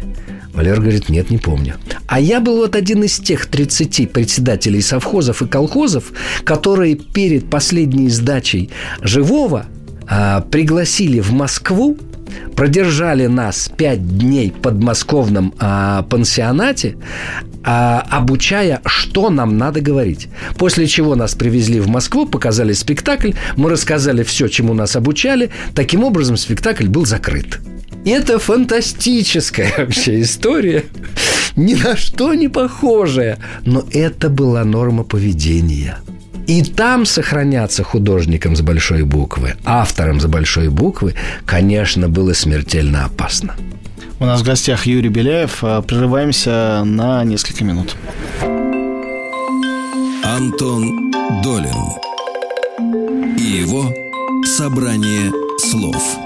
Валер 0.57 0.81
говорит, 0.81 1.11
нет, 1.11 1.29
не 1.29 1.37
помню. 1.37 1.75
А 2.07 2.19
я 2.19 2.41
был 2.41 2.57
вот 2.57 2.77
один 2.77 3.05
из 3.05 3.19
тех 3.19 3.45
30 3.45 4.11
председателей 4.11 4.81
совхозов 4.81 5.43
и 5.43 5.47
колхозов, 5.47 6.13
которые 6.45 6.97
перед 6.97 7.51
последней 7.51 8.09
сдачей 8.09 8.71
живого 9.03 9.67
а, 10.09 10.41
пригласили 10.41 11.21
в 11.21 11.33
Москву 11.33 11.99
продержали 12.55 13.27
нас 13.27 13.71
пять 13.77 14.19
дней 14.19 14.51
в 14.51 14.61
подмосковном 14.61 15.55
а, 15.59 16.03
пансионате, 16.03 16.97
а, 17.63 18.05
обучая, 18.11 18.81
что 18.87 19.29
нам 19.29 19.59
надо 19.59 19.81
говорить. 19.81 20.29
После 20.57 20.87
чего 20.87 21.15
нас 21.15 21.35
привезли 21.35 21.81
в 21.81 21.89
Москву, 21.89 22.27
показали 22.27 22.73
спектакль, 22.73 23.33
мы 23.57 23.71
рассказали 23.71 24.23
все, 24.23 24.49
чему 24.49 24.73
нас 24.73 24.97
обучали. 24.97 25.51
Таким 25.75 26.03
образом, 26.03 26.37
спектакль 26.37 26.87
был 26.87 27.05
закрыт. 27.05 27.61
Это 28.07 28.39
фантастическая 28.39 29.75
вообще 29.79 30.23
история, 30.23 30.85
ни 31.57 31.75
на 31.75 31.97
что 31.97 32.35
не 32.35 32.47
похожая, 32.47 33.39
но 33.65 33.85
это 33.93 34.29
была 34.29 34.65
норма 34.65 35.03
поведения. 35.03 35.99
И 36.47 36.63
там 36.63 37.05
сохраняться 37.05 37.83
художником 37.83 38.55
с 38.55 38.61
большой 38.61 39.03
буквы, 39.03 39.57
автором 39.65 40.21
с 40.21 40.27
большой 40.27 40.69
буквы, 40.69 41.15
конечно, 41.45 42.09
было 42.09 42.33
смертельно 42.33 43.07
опасно. 43.07 43.57
У 44.21 44.25
нас 44.25 44.41
в 44.41 44.45
гостях 44.45 44.87
Юрий 44.87 45.09
Беляев. 45.09 45.59
А, 45.63 45.83
прерываемся 45.83 46.83
на 46.85 47.25
несколько 47.25 47.65
минут. 47.65 47.97
Антон 50.25 51.11
Долин 51.43 51.77
и 53.37 53.43
его 53.43 53.93
«Собрание 54.45 55.33
слов». 55.59 56.26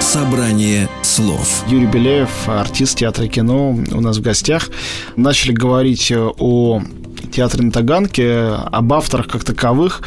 Собрание 0.00 0.88
слов. 1.02 1.64
Юрий 1.66 1.86
Беляев, 1.86 2.30
артист 2.46 2.98
театра 2.98 3.24
и 3.24 3.28
кино, 3.28 3.70
у 3.92 4.00
нас 4.00 4.18
в 4.18 4.20
гостях. 4.20 4.70
Начали 5.16 5.52
говорить 5.52 6.12
о 6.12 6.82
театре 7.32 7.64
на 7.64 7.72
Таганке, 7.72 8.50
об 8.70 8.92
авторах 8.92 9.26
как 9.26 9.44
таковых. 9.44 10.02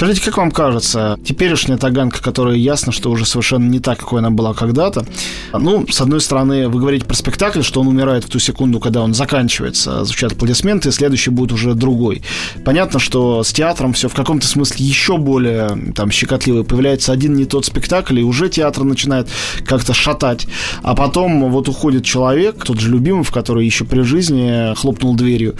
Скажите, 0.00 0.22
как 0.22 0.38
вам 0.38 0.50
кажется, 0.50 1.18
теперешняя 1.26 1.76
Таганка, 1.76 2.22
которая 2.22 2.56
ясно, 2.56 2.90
что 2.90 3.10
уже 3.10 3.26
совершенно 3.26 3.68
не 3.68 3.80
так, 3.80 3.98
какой 3.98 4.20
она 4.20 4.30
была 4.30 4.54
когда-то, 4.54 5.04
ну, 5.52 5.86
с 5.86 6.00
одной 6.00 6.22
стороны, 6.22 6.70
вы 6.70 6.80
говорите 6.80 7.04
про 7.04 7.14
спектакль, 7.14 7.60
что 7.60 7.82
он 7.82 7.88
умирает 7.88 8.24
в 8.24 8.30
ту 8.30 8.38
секунду, 8.38 8.80
когда 8.80 9.02
он 9.02 9.12
заканчивается, 9.12 10.02
звучат 10.06 10.32
аплодисменты, 10.32 10.88
и 10.88 10.92
следующий 10.92 11.28
будет 11.28 11.52
уже 11.52 11.74
другой. 11.74 12.22
Понятно, 12.64 12.98
что 12.98 13.42
с 13.42 13.52
театром 13.52 13.92
все 13.92 14.08
в 14.08 14.14
каком-то 14.14 14.46
смысле 14.46 14.86
еще 14.86 15.18
более 15.18 15.92
там 15.94 16.10
щекотливо. 16.10 16.62
Появляется 16.62 17.12
один 17.12 17.34
не 17.34 17.44
тот 17.44 17.66
спектакль, 17.66 18.20
и 18.20 18.22
уже 18.22 18.48
театр 18.48 18.84
начинает 18.84 19.28
как-то 19.66 19.92
шатать. 19.92 20.46
А 20.82 20.94
потом 20.94 21.50
вот 21.50 21.68
уходит 21.68 22.06
человек, 22.06 22.64
тот 22.64 22.80
же 22.80 22.88
Любимов, 22.90 23.30
который 23.30 23.66
еще 23.66 23.84
при 23.84 24.00
жизни 24.00 24.74
хлопнул 24.76 25.14
дверью, 25.14 25.56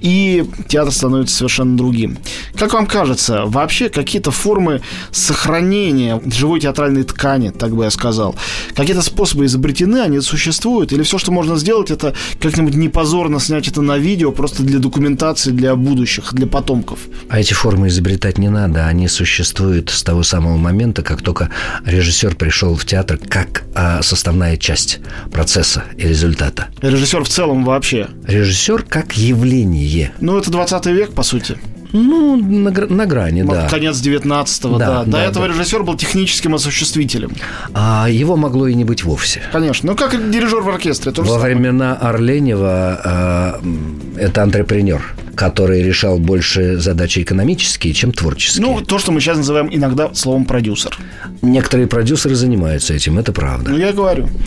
и 0.00 0.46
театр 0.66 0.94
становится 0.94 1.36
совершенно 1.36 1.76
другим. 1.76 2.16
Как 2.56 2.72
вам 2.72 2.86
кажется, 2.86 3.42
вообще 3.44 3.81
какие-то 3.88 4.30
формы 4.30 4.82
сохранения 5.10 6.20
живой 6.26 6.60
театральной 6.60 7.04
ткани, 7.04 7.50
так 7.50 7.74
бы 7.74 7.84
я 7.84 7.90
сказал, 7.90 8.34
какие-то 8.74 9.02
способы 9.02 9.46
изобретены, 9.46 9.98
они 9.98 10.20
существуют, 10.20 10.92
или 10.92 11.02
все, 11.02 11.18
что 11.18 11.32
можно 11.32 11.56
сделать, 11.56 11.90
это 11.90 12.14
как-нибудь 12.40 12.74
непозорно 12.74 13.40
снять 13.40 13.68
это 13.68 13.82
на 13.82 13.98
видео 13.98 14.32
просто 14.32 14.62
для 14.62 14.78
документации, 14.78 15.50
для 15.50 15.76
будущих, 15.76 16.32
для 16.32 16.46
потомков? 16.46 17.00
А 17.28 17.40
эти 17.40 17.54
формы 17.54 17.88
изобретать 17.88 18.38
не 18.38 18.48
надо, 18.48 18.86
они 18.86 19.08
существуют 19.08 19.90
с 19.90 20.02
того 20.02 20.22
самого 20.22 20.56
момента, 20.56 21.02
как 21.02 21.22
только 21.22 21.50
режиссер 21.84 22.36
пришел 22.36 22.74
в 22.76 22.84
театр 22.84 23.18
как 23.28 23.64
а, 23.74 24.02
составная 24.02 24.56
часть 24.56 25.00
процесса 25.30 25.84
и 25.96 26.08
результата. 26.08 26.68
Режиссер 26.80 27.24
в 27.24 27.28
целом 27.28 27.64
вообще? 27.64 28.08
Режиссер 28.26 28.82
как 28.82 29.16
явление. 29.16 30.12
Ну, 30.20 30.38
это 30.38 30.50
20 30.50 30.86
век, 30.86 31.12
по 31.12 31.22
сути. 31.22 31.58
Ну, 31.92 32.36
на, 32.36 32.70
на 32.70 33.06
грани, 33.06 33.42
да. 33.42 33.68
Конец 33.68 33.96
19-го, 33.96 34.78
да. 34.78 34.86
да. 34.86 35.04
До 35.04 35.10
да, 35.10 35.24
этого 35.24 35.46
да. 35.46 35.54
режиссер 35.54 35.82
был 35.82 35.96
техническим 35.96 36.54
осуществителем. 36.54 37.30
А 37.74 38.08
его 38.08 38.36
могло 38.36 38.66
и 38.66 38.74
не 38.74 38.84
быть 38.84 39.04
вовсе. 39.04 39.42
Конечно. 39.52 39.90
Ну, 39.90 39.96
как 39.96 40.30
дирижер 40.30 40.60
в 40.60 40.68
оркестре. 40.68 41.12
Во 41.16 41.38
времена 41.38 41.94
Орленева 41.94 43.60
э, 43.64 44.22
это 44.24 44.42
антрепренер 44.42 45.02
который 45.34 45.82
решал 45.82 46.18
больше 46.18 46.78
задачи 46.78 47.20
экономические, 47.20 47.92
чем 47.94 48.12
творческие. 48.12 48.66
Ну, 48.66 48.80
то, 48.80 48.98
что 48.98 49.12
мы 49.12 49.20
сейчас 49.20 49.38
называем 49.38 49.68
иногда 49.70 50.12
словом 50.14 50.44
продюсер. 50.44 50.96
Некоторые 51.40 51.86
продюсеры 51.86 52.34
занимаются 52.34 52.94
этим, 52.94 53.18
это 53.18 53.32
правда. 53.32 53.70
Ну, 53.70 53.78
я 53.78 53.92
говорю. 53.92 54.28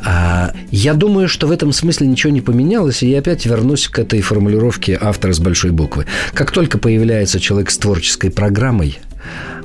А, 0.00 0.54
я 0.70 0.94
думаю, 0.94 1.28
что 1.28 1.48
в 1.48 1.50
этом 1.50 1.72
смысле 1.72 2.06
ничего 2.06 2.32
не 2.32 2.40
поменялось, 2.40 3.02
и 3.02 3.10
я 3.10 3.18
опять 3.18 3.44
вернусь 3.46 3.88
к 3.88 3.98
этой 3.98 4.20
формулировке 4.20 4.96
автора 5.00 5.32
с 5.32 5.40
большой 5.40 5.72
буквы. 5.72 6.06
Как 6.34 6.52
только 6.52 6.78
появляется 6.78 7.40
человек 7.40 7.70
с 7.70 7.78
творческой 7.78 8.30
программой, 8.30 8.98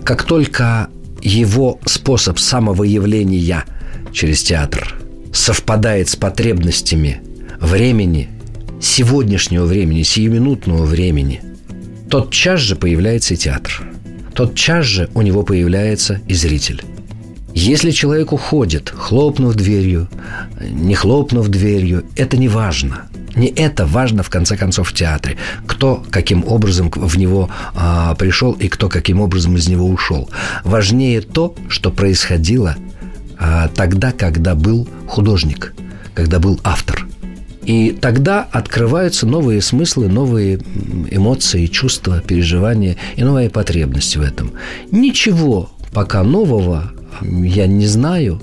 как 0.04 0.24
только 0.24 0.90
его 1.22 1.80
способ 1.86 2.40
самовыявления 2.40 3.64
через 4.12 4.44
театр 4.44 4.96
совпадает 5.32 6.10
с 6.10 6.16
потребностями 6.16 7.22
времени 7.60 8.30
сегодняшнего 8.84 9.66
времени, 9.66 10.04
сиюминутного 10.04 10.86
времени, 10.86 11.42
тот 12.10 12.32
час 12.32 12.60
же 12.60 12.76
появляется 12.76 13.34
и 13.34 13.38
театр. 13.38 13.84
Тот 14.34 14.56
час 14.56 14.86
же 14.86 15.10
у 15.14 15.22
него 15.22 15.44
появляется 15.44 16.22
и 16.28 16.34
зритель. 16.34 16.84
Если 17.54 17.92
человек 17.92 18.34
уходит, 18.34 18.92
хлопнув 18.96 19.56
дверью, 19.56 20.10
не 20.60 20.96
хлопнув 20.96 21.48
дверью, 21.48 22.04
это 22.16 22.36
не 22.36 22.50
важно. 22.50 23.04
Не 23.36 23.48
это 23.48 23.86
важно, 23.86 24.22
в 24.22 24.30
конце 24.30 24.58
концов, 24.58 24.90
в 24.90 24.94
театре. 24.94 25.38
Кто 25.66 26.04
каким 26.10 26.44
образом 26.46 26.92
в 26.94 27.18
него 27.18 27.50
а, 27.74 28.14
пришел 28.16 28.52
и 28.54 28.68
кто 28.68 28.90
каким 28.90 29.22
образом 29.22 29.56
из 29.56 29.68
него 29.68 29.88
ушел. 29.88 30.30
Важнее 30.64 31.22
то, 31.22 31.56
что 31.70 31.90
происходило 31.90 32.76
а, 33.40 33.70
тогда, 33.70 34.12
когда 34.12 34.56
был 34.56 34.88
художник, 35.08 35.74
когда 36.16 36.40
был 36.40 36.60
автор– 36.64 37.08
и 37.66 37.92
тогда 37.92 38.48
открываются 38.52 39.26
новые 39.26 39.62
смыслы, 39.62 40.08
новые 40.10 40.60
эмоции, 41.10 41.68
чувства, 41.68 42.22
переживания 42.26 42.98
и 43.16 43.24
новые 43.24 43.50
потребности 43.50 44.18
в 44.18 44.22
этом. 44.22 44.52
Ничего 44.92 45.70
пока 45.94 46.24
нового 46.24 46.92
я 47.22 47.68
не 47.68 47.88
знаю 47.88 48.42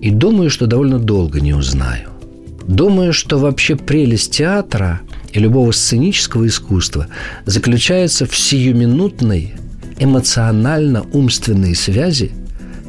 и 0.00 0.10
думаю, 0.10 0.50
что 0.50 0.66
довольно 0.66 0.98
долго 0.98 1.40
не 1.40 1.54
узнаю. 1.54 2.10
Думаю, 2.66 3.12
что 3.12 3.38
вообще 3.38 3.76
прелесть 3.76 4.36
театра 4.36 5.00
и 5.32 5.38
любого 5.38 5.72
сценического 5.72 6.46
искусства 6.46 7.06
заключается 7.46 8.26
в 8.26 8.36
сиюминутной 8.36 9.54
эмоционально-умственные 9.98 11.74
связи 11.74 12.32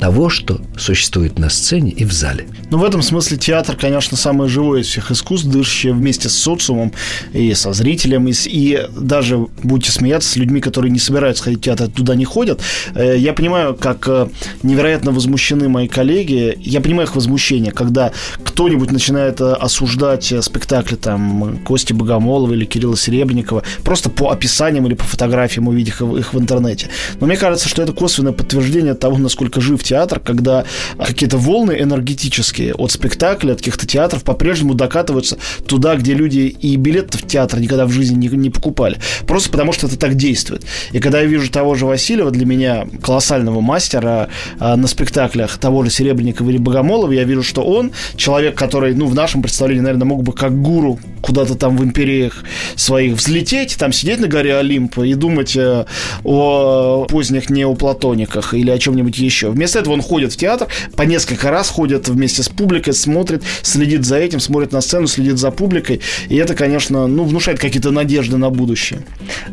того, 0.03 0.27
что 0.27 0.59
существует 0.77 1.39
на 1.39 1.49
сцене 1.49 1.89
и 1.91 2.03
в 2.03 2.11
зале. 2.11 2.45
Ну, 2.71 2.77
в 2.77 2.83
этом 2.83 3.01
смысле 3.01 3.37
театр, 3.37 3.77
конечно, 3.77 4.17
самое 4.17 4.49
живое 4.49 4.81
из 4.81 4.87
всех 4.87 5.11
искусств, 5.11 5.47
дышащее 5.47 5.93
вместе 5.93 6.27
с 6.27 6.33
социумом 6.33 6.91
и 7.31 7.53
со 7.53 7.71
зрителем, 7.71 8.27
и, 8.27 8.33
и 8.47 8.85
даже, 8.99 9.37
будете 9.63 9.93
смеяться, 9.93 10.27
с 10.27 10.35
людьми, 10.35 10.59
которые 10.59 10.91
не 10.91 10.99
собираются 10.99 11.43
ходить 11.43 11.59
в 11.59 11.61
театр, 11.61 11.87
туда 11.87 12.15
не 12.15 12.25
ходят. 12.25 12.59
Э, 12.95 13.15
я 13.17 13.31
понимаю, 13.31 13.75
как 13.75 14.05
э, 14.09 14.27
невероятно 14.61 15.13
возмущены 15.13 15.69
мои 15.69 15.87
коллеги. 15.87 16.57
Я 16.59 16.81
понимаю 16.81 17.07
их 17.07 17.15
возмущение, 17.15 17.71
когда 17.71 18.11
кто-нибудь 18.43 18.91
начинает 18.91 19.39
э, 19.39 19.53
осуждать 19.53 20.33
спектакли 20.41 20.97
там 20.97 21.59
Кости 21.63 21.93
Богомолова 21.93 22.51
или 22.51 22.65
Кирилла 22.65 22.97
Серебренникова 22.97 23.63
просто 23.85 24.09
по 24.09 24.31
описаниям 24.31 24.85
или 24.85 24.95
по 24.95 25.05
фотографиям, 25.05 25.69
увидев 25.69 26.01
их 26.01 26.33
в 26.33 26.39
интернете. 26.39 26.89
Но 27.21 27.27
мне 27.27 27.37
кажется, 27.37 27.69
что 27.69 27.81
это 27.81 27.93
косвенное 27.93 28.33
подтверждение 28.33 28.95
того, 28.95 29.17
насколько 29.17 29.61
жив 29.61 29.81
театр 29.81 29.92
театр, 29.93 30.19
когда 30.19 30.65
какие-то 30.97 31.37
волны 31.37 31.77
энергетические 31.79 32.73
от 32.73 32.91
спектакля, 32.91 33.51
от 33.51 33.59
каких-то 33.59 33.85
театров 33.85 34.23
по-прежнему 34.23 34.73
докатываются 34.73 35.37
туда, 35.67 35.95
где 35.95 36.15
люди 36.15 36.55
и 36.59 36.75
билет 36.77 37.13
в 37.13 37.27
театр 37.27 37.59
никогда 37.59 37.85
в 37.85 37.91
жизни 37.91 38.15
не, 38.15 38.27
не 38.35 38.49
покупали. 38.49 38.97
Просто 39.27 39.51
потому, 39.51 39.71
что 39.71 39.85
это 39.85 39.97
так 39.97 40.15
действует. 40.15 40.65
И 40.93 40.99
когда 40.99 41.19
я 41.21 41.25
вижу 41.25 41.51
того 41.51 41.75
же 41.75 41.85
Васильева, 41.85 42.31
для 42.31 42.45
меня 42.45 42.87
колоссального 43.03 43.61
мастера 43.61 44.29
а, 44.59 44.75
на 44.75 44.87
спектаклях 44.87 45.59
того 45.59 45.83
же 45.83 45.91
Серебренникова 45.91 46.49
или 46.49 46.57
Богомолова, 46.57 47.11
я 47.11 47.23
вижу, 47.23 47.43
что 47.43 47.61
он 47.61 47.91
человек, 48.15 48.57
который, 48.57 48.95
ну, 48.95 49.05
в 49.05 49.13
нашем 49.13 49.43
представлении, 49.43 49.81
наверное, 49.81 50.05
мог 50.05 50.23
бы 50.23 50.33
как 50.33 50.59
гуру 50.59 50.99
куда-то 51.21 51.55
там 51.55 51.77
в 51.77 51.83
империях 51.83 52.43
своих 52.75 53.13
взлететь, 53.13 53.77
там 53.77 53.93
сидеть 53.93 54.19
на 54.19 54.27
горе 54.27 54.57
Олимпа 54.57 55.03
и 55.03 55.13
думать 55.13 55.55
э, 55.55 55.85
о 56.23 57.05
поздних 57.09 57.49
неоплатониках 57.49 58.53
или 58.53 58.71
о 58.71 58.77
чем-нибудь 58.77 59.17
еще. 59.17 59.49
Вместо 59.49 59.72
этого 59.76 59.93
он 59.93 60.01
ходит 60.01 60.34
в 60.34 60.38
театр, 60.38 60.67
по 60.95 61.03
несколько 61.03 61.51
раз 61.51 61.69
ходит 61.69 62.07
вместе 62.07 62.43
с 62.43 62.49
публикой, 62.49 62.93
смотрит, 62.93 63.43
следит 63.61 64.05
за 64.05 64.17
этим, 64.17 64.39
смотрит 64.39 64.71
на 64.71 64.82
сцену, 64.82 65.07
следит 65.07 65.38
за 65.38 65.51
публикой. 65.51 66.01
И 66.30 66.36
это, 66.36 66.55
конечно, 66.55 67.07
ну, 67.07 67.24
внушает 67.24 67.59
какие-то 67.59 67.91
надежды 67.91 68.38
на 68.38 68.49
будущее. 68.49 69.01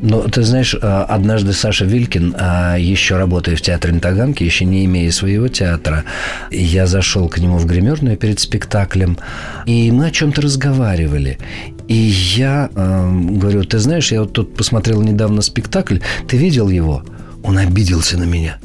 Но 0.01 0.23
ты 0.23 0.43
знаешь, 0.43 0.75
э, 0.75 0.79
однажды 0.81 1.53
Саша 1.53 1.85
Вилькин, 1.85 2.35
э, 2.39 2.77
еще 2.79 3.17
работая 3.17 3.57
в 3.57 3.63
театре 3.63 3.93
на 3.93 4.01
Таганке, 4.01 4.45
еще 4.45 4.65
не 4.65 4.85
имея 4.85 5.11
своего 5.11 5.49
театра, 5.49 6.05
я 6.51 6.87
зашел 6.87 7.29
к 7.29 7.39
нему 7.39 7.59
в 7.59 7.67
гримерную 7.67 8.17
перед 8.17 8.41
спектаклем, 8.41 9.19
и 9.67 9.91
мы 9.91 10.07
о 10.07 10.11
чем-то 10.11 10.43
разговаривали. 10.43 11.39
И 11.89 11.95
я 11.95 12.71
э, 12.75 13.11
говорю, 13.13 13.65
ты 13.65 13.79
знаешь, 13.79 14.13
я 14.13 14.21
вот 14.21 14.33
тут 14.33 14.55
посмотрел 14.55 15.03
недавно 15.03 15.43
спектакль, 15.43 15.99
ты 16.29 16.37
видел 16.37 16.69
его? 16.69 17.03
Он 17.43 17.59
обиделся 17.59 18.19
на 18.19 18.25
меня. 18.25 18.59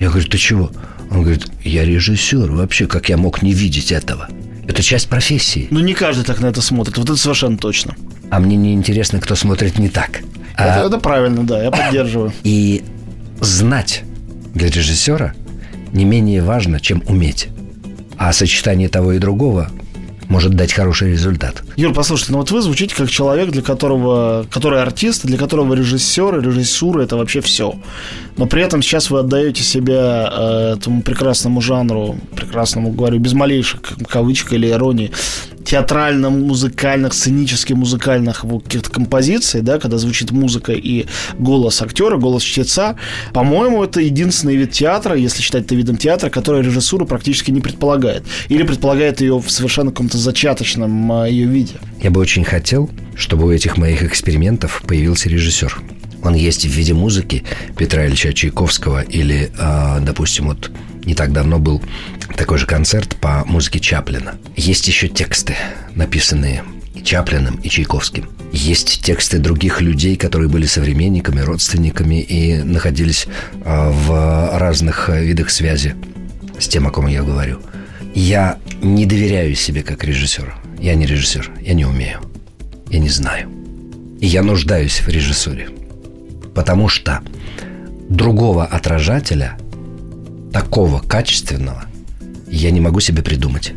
Я 0.00 0.08
говорю, 0.08 0.26
ты 0.26 0.38
чего? 0.38 0.70
Он 1.10 1.22
говорит, 1.22 1.46
я 1.64 1.84
режиссер, 1.84 2.50
вообще, 2.50 2.86
как 2.86 3.08
я 3.08 3.16
мог 3.16 3.42
не 3.42 3.52
видеть 3.52 3.92
этого? 3.92 4.28
Это 4.66 4.82
часть 4.82 5.08
профессии. 5.08 5.68
Ну, 5.70 5.80
не 5.80 5.94
каждый 5.94 6.24
так 6.24 6.40
на 6.40 6.46
это 6.46 6.62
смотрит, 6.62 6.96
вот 6.96 7.10
это 7.10 7.16
совершенно 7.16 7.58
точно. 7.58 7.94
А 8.30 8.38
мне 8.38 8.56
не 8.56 8.72
интересно, 8.72 9.20
кто 9.20 9.34
смотрит 9.34 9.78
не 9.78 9.88
так. 9.88 10.20
Это, 10.54 10.82
а... 10.82 10.86
это 10.86 10.98
правильно, 10.98 11.44
да, 11.44 11.62
я 11.62 11.70
поддерживаю. 11.72 12.32
И 12.44 12.82
знать 13.40 14.04
для 14.54 14.68
режиссера 14.68 15.34
не 15.92 16.04
менее 16.04 16.42
важно, 16.42 16.80
чем 16.80 17.02
уметь. 17.06 17.48
А 18.16 18.32
сочетание 18.32 18.88
того 18.88 19.12
и 19.12 19.18
другого 19.18 19.70
может 20.32 20.54
дать 20.54 20.72
хороший 20.72 21.12
результат. 21.12 21.62
Юр, 21.76 21.92
послушайте, 21.92 22.32
ну 22.32 22.38
вот 22.38 22.50
вы 22.50 22.62
звучите 22.62 22.94
как 22.96 23.10
человек, 23.10 23.50
для 23.50 23.60
которого, 23.60 24.46
который 24.50 24.80
артист, 24.80 25.26
для 25.26 25.36
которого 25.36 25.74
режиссер 25.74 26.38
и 26.38 26.42
режиссура 26.42 27.02
это 27.02 27.16
вообще 27.16 27.42
все. 27.42 27.74
Но 28.38 28.46
при 28.46 28.62
этом 28.62 28.80
сейчас 28.82 29.10
вы 29.10 29.18
отдаете 29.18 29.62
себя 29.62 30.32
э, 30.32 30.74
этому 30.78 31.02
прекрасному 31.02 31.60
жанру, 31.60 32.16
прекрасному, 32.34 32.92
говорю, 32.92 33.18
без 33.18 33.34
малейших 33.34 33.80
кавычек 34.08 34.54
или 34.54 34.70
иронии, 34.70 35.12
театрально-музыкальных, 35.64 37.12
сценически-музыкальных 37.12 38.44
каких-то 38.64 38.90
композиций, 38.90 39.62
да, 39.62 39.78
когда 39.78 39.98
звучит 39.98 40.30
музыка 40.30 40.72
и 40.72 41.06
голос 41.38 41.82
актера, 41.82 42.16
голос 42.16 42.42
чтеца, 42.42 42.96
по-моему, 43.32 43.84
это 43.84 44.00
единственный 44.00 44.56
вид 44.56 44.72
театра, 44.72 45.16
если 45.16 45.42
считать 45.42 45.64
это 45.64 45.74
видом 45.74 45.96
театра, 45.96 46.30
который 46.30 46.62
режиссура 46.62 47.04
практически 47.04 47.50
не 47.50 47.60
предполагает. 47.60 48.24
Или 48.48 48.62
предполагает 48.62 49.20
ее 49.20 49.38
в 49.38 49.50
совершенно 49.50 49.90
каком-то 49.90 50.18
зачаточном 50.18 51.12
а, 51.12 51.28
ее 51.28 51.46
виде. 51.46 51.74
Я 52.02 52.10
бы 52.10 52.20
очень 52.20 52.44
хотел, 52.44 52.90
чтобы 53.14 53.46
у 53.46 53.50
этих 53.50 53.76
моих 53.76 54.02
экспериментов 54.02 54.82
появился 54.86 55.28
режиссер. 55.28 55.80
Он 56.22 56.34
есть 56.34 56.64
в 56.64 56.70
виде 56.70 56.94
музыки 56.94 57.44
Петра 57.76 58.06
Ильича 58.06 58.32
Чайковского 58.32 59.02
или, 59.02 59.50
э, 59.58 60.00
допустим, 60.00 60.48
вот 60.48 60.70
не 61.04 61.14
так 61.14 61.32
давно 61.32 61.58
был 61.58 61.82
такой 62.36 62.58
же 62.58 62.66
концерт 62.66 63.16
по 63.16 63.44
музыке 63.46 63.80
Чаплина. 63.80 64.36
Есть 64.56 64.88
еще 64.88 65.08
тексты, 65.08 65.56
написанные 65.94 66.62
Чаплиным, 67.04 67.56
и 67.56 67.68
Чайковским. 67.68 68.28
Есть 68.52 69.02
тексты 69.02 69.38
других 69.38 69.80
людей, 69.80 70.16
которые 70.16 70.48
были 70.48 70.66
современниками, 70.66 71.40
родственниками 71.40 72.20
и 72.20 72.62
находились 72.62 73.26
э, 73.64 73.90
в 73.90 74.58
разных 74.58 75.08
видах 75.08 75.50
связи 75.50 75.94
с 76.58 76.68
тем, 76.68 76.86
о 76.86 76.90
ком 76.90 77.06
я 77.06 77.22
говорю. 77.22 77.60
Я 78.14 78.58
не 78.82 79.06
доверяю 79.06 79.54
себе 79.54 79.82
как 79.82 80.04
режиссеру. 80.04 80.52
Я 80.78 80.94
не 80.94 81.06
режиссер, 81.06 81.50
я 81.60 81.74
не 81.74 81.84
умею, 81.84 82.20
я 82.90 82.98
не 82.98 83.08
знаю. 83.08 83.48
И 84.20 84.26
я 84.26 84.42
нуждаюсь 84.42 85.00
в 85.00 85.08
режиссуре. 85.08 85.68
Потому 86.54 86.88
что 86.88 87.20
другого 88.08 88.64
отражателя, 88.66 89.56
такого 90.52 91.00
качественного, 91.00 91.84
я 92.48 92.70
не 92.70 92.80
могу 92.80 93.00
себе 93.00 93.22
придумать. 93.22 93.72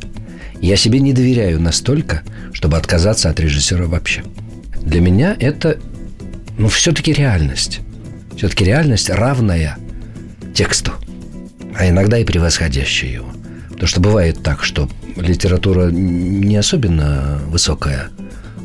Я 0.62 0.76
себе 0.78 1.00
не 1.00 1.14
доверяю 1.14 1.62
настолько, 1.62 2.24
чтобы 2.54 2.78
отказаться 2.78 3.30
от 3.30 3.40
режиссера 3.40 3.86
вообще. 3.86 4.24
Для 4.82 5.02
меня 5.02 5.36
это, 5.40 5.80
ну, 6.58 6.68
все-таки 6.68 7.14
реальность. 7.14 7.82
Все-таки 8.36 8.66
реальность 8.66 9.10
равная 9.10 9.78
тексту, 10.54 10.94
а 11.78 11.88
иногда 11.88 12.18
и 12.18 12.26
превосходящая 12.26 13.12
его. 13.12 13.28
Потому 13.70 13.88
что 13.88 14.02
бывает 14.02 14.42
так, 14.44 14.64
что 14.64 14.90
литература 15.16 15.90
не 15.92 16.56
особенно 16.56 17.42
высокая, 17.48 18.10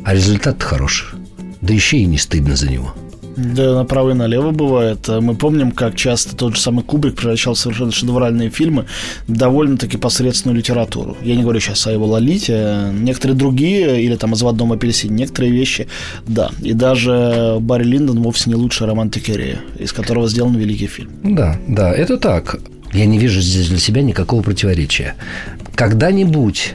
а 0.03 0.13
результат 0.13 0.61
хороший. 0.63 1.19
Да 1.61 1.73
еще 1.73 1.97
и 1.97 2.05
не 2.05 2.17
стыдно 2.17 2.55
за 2.55 2.69
него. 2.69 2.95
Да, 3.35 3.75
направо 3.75 4.11
и 4.11 4.13
налево 4.13 4.51
бывает. 4.51 5.07
Мы 5.07 5.35
помним, 5.35 5.71
как 5.71 5.95
часто 5.95 6.35
тот 6.35 6.55
же 6.55 6.61
самый 6.61 6.83
Кубрик 6.83 7.15
превращал 7.15 7.53
в 7.53 7.59
совершенно 7.59 7.91
шедевральные 7.91 8.49
фильмы 8.49 8.85
довольно-таки 9.27 9.97
посредственную 9.97 10.57
литературу. 10.57 11.17
Я 11.21 11.35
не 11.35 11.43
говорю 11.43 11.59
сейчас 11.59 11.87
о 11.87 11.91
его 11.91 12.05
Лолите. 12.05 12.91
Некоторые 12.93 13.37
другие, 13.37 14.03
или 14.03 14.15
там 14.15 14.33
из 14.33 14.43
одном 14.43 14.73
апельсине, 14.73 15.15
некоторые 15.15 15.53
вещи, 15.53 15.87
да. 16.27 16.51
И 16.61 16.73
даже 16.73 17.57
Барри 17.59 17.83
Линдон 17.83 18.21
вовсе 18.21 18.49
не 18.49 18.55
лучший 18.55 18.87
роман 18.87 19.09
Текерея, 19.09 19.59
из 19.79 19.93
которого 19.93 20.27
сделан 20.27 20.55
великий 20.55 20.87
фильм. 20.87 21.11
Да, 21.23 21.57
да, 21.67 21.91
это 21.91 22.17
так. 22.17 22.59
Я 22.93 23.05
не 23.05 23.17
вижу 23.17 23.39
здесь 23.39 23.69
для 23.69 23.79
себя 23.79 24.01
никакого 24.01 24.41
противоречия. 24.41 25.15
Когда-нибудь, 25.75 26.73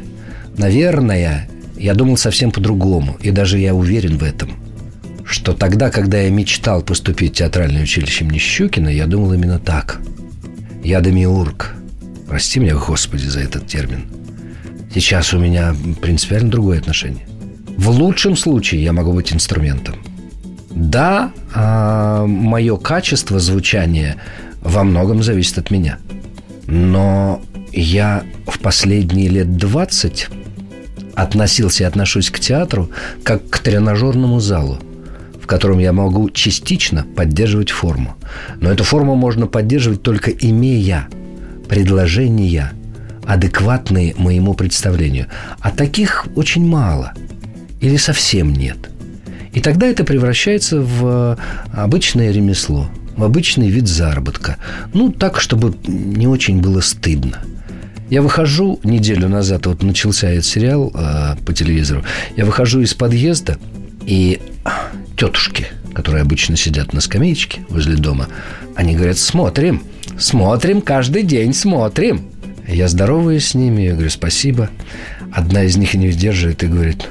наверное, 0.56 1.48
я 1.76 1.94
думал 1.94 2.16
совсем 2.16 2.50
по-другому, 2.50 3.18
и 3.20 3.30
даже 3.30 3.58
я 3.58 3.74
уверен 3.74 4.16
в 4.16 4.22
этом– 4.22 4.50
что 5.26 5.52
тогда, 5.54 5.90
когда 5.90 6.18
я 6.18 6.30
мечтал 6.30 6.82
поступить 6.82 7.32
в 7.32 7.36
театральное 7.36 7.82
училище 7.82 8.24
имени 8.24 8.38
Щукина, 8.38 8.88
я 8.88 9.06
думал 9.06 9.32
именно 9.32 9.58
так. 9.58 10.00
Я 10.84 11.00
демиург. 11.00 11.74
Прости 12.28 12.60
меня, 12.60 12.76
Господи, 12.76 13.26
за 13.26 13.40
этот 13.40 13.66
термин. 13.66 14.06
Сейчас 14.94 15.34
у 15.34 15.38
меня 15.38 15.74
принципиально 16.00 16.50
другое 16.50 16.78
отношение. 16.78 17.26
В 17.76 17.90
лучшем 17.90 18.36
случае 18.36 18.82
я 18.82 18.92
могу 18.92 19.12
быть 19.12 19.32
инструментом. 19.32 19.96
Да, 20.70 21.32
а, 21.52 22.24
мое 22.26 22.76
качество 22.76 23.40
звучания 23.40 24.16
во 24.60 24.84
многом 24.84 25.22
зависит 25.22 25.58
от 25.58 25.70
меня. 25.70 25.98
Но 26.66 27.42
я 27.72 28.24
в 28.46 28.60
последние 28.60 29.28
лет 29.28 29.56
20 29.56 30.28
относился 31.14 31.82
и 31.82 31.86
отношусь 31.86 32.30
к 32.30 32.38
театру 32.38 32.90
как 33.24 33.48
к 33.50 33.58
тренажерному 33.58 34.38
залу 34.38 34.78
в 35.46 35.48
котором 35.48 35.78
я 35.78 35.92
могу 35.92 36.28
частично 36.28 37.06
поддерживать 37.14 37.70
форму. 37.70 38.16
Но 38.60 38.72
эту 38.72 38.82
форму 38.82 39.14
можно 39.14 39.46
поддерживать 39.46 40.02
только 40.02 40.32
имея 40.32 41.06
предложения, 41.68 42.72
адекватные 43.24 44.16
моему 44.18 44.54
представлению. 44.54 45.26
А 45.60 45.70
таких 45.70 46.26
очень 46.34 46.66
мало 46.66 47.12
или 47.80 47.96
совсем 47.96 48.52
нет. 48.52 48.90
И 49.52 49.60
тогда 49.60 49.86
это 49.86 50.02
превращается 50.02 50.80
в 50.80 51.38
обычное 51.72 52.32
ремесло, 52.32 52.88
в 53.16 53.22
обычный 53.22 53.70
вид 53.70 53.86
заработка. 53.86 54.56
Ну, 54.94 55.12
так, 55.12 55.40
чтобы 55.40 55.76
не 55.86 56.26
очень 56.26 56.60
было 56.60 56.80
стыдно. 56.80 57.38
Я 58.10 58.20
выхожу 58.20 58.80
неделю 58.82 59.28
назад, 59.28 59.66
вот 59.66 59.84
начался 59.84 60.28
этот 60.28 60.44
сериал 60.44 60.90
э, 60.92 61.36
по 61.46 61.52
телевизору, 61.52 62.02
я 62.36 62.44
выхожу 62.44 62.80
из 62.80 62.94
подъезда, 62.94 63.58
и 64.04 64.40
тетушки 65.16 65.66
которые 65.96 66.20
обычно 66.20 66.58
сидят 66.58 66.92
на 66.92 67.00
скамеечке 67.00 67.62
возле 67.70 67.96
дома, 67.96 68.28
они 68.74 68.94
говорят, 68.94 69.16
смотрим, 69.16 69.82
смотрим, 70.18 70.82
каждый 70.82 71.22
день 71.22 71.54
смотрим. 71.54 72.26
Я 72.68 72.88
здороваюсь 72.88 73.46
с 73.46 73.54
ними, 73.54 73.80
я 73.80 73.92
говорю, 73.94 74.10
спасибо. 74.10 74.68
Одна 75.32 75.62
из 75.64 75.78
них 75.78 75.94
не 75.94 76.08
выдерживает 76.08 76.62
и 76.62 76.66
говорит, 76.66 77.08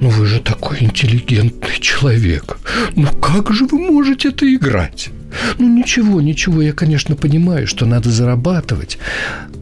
ну 0.00 0.08
вы 0.08 0.24
же 0.24 0.40
такой 0.40 0.82
интеллигентный 0.82 1.78
человек. 1.78 2.56
Ну 2.96 3.06
как 3.20 3.52
же 3.52 3.66
вы 3.66 3.78
можете 3.80 4.30
это 4.30 4.46
играть? 4.52 5.10
Ну 5.58 5.68
ничего, 5.68 6.22
ничего, 6.22 6.62
я, 6.62 6.72
конечно, 6.72 7.16
понимаю, 7.16 7.66
что 7.66 7.84
надо 7.84 8.10
зарабатывать. 8.10 8.96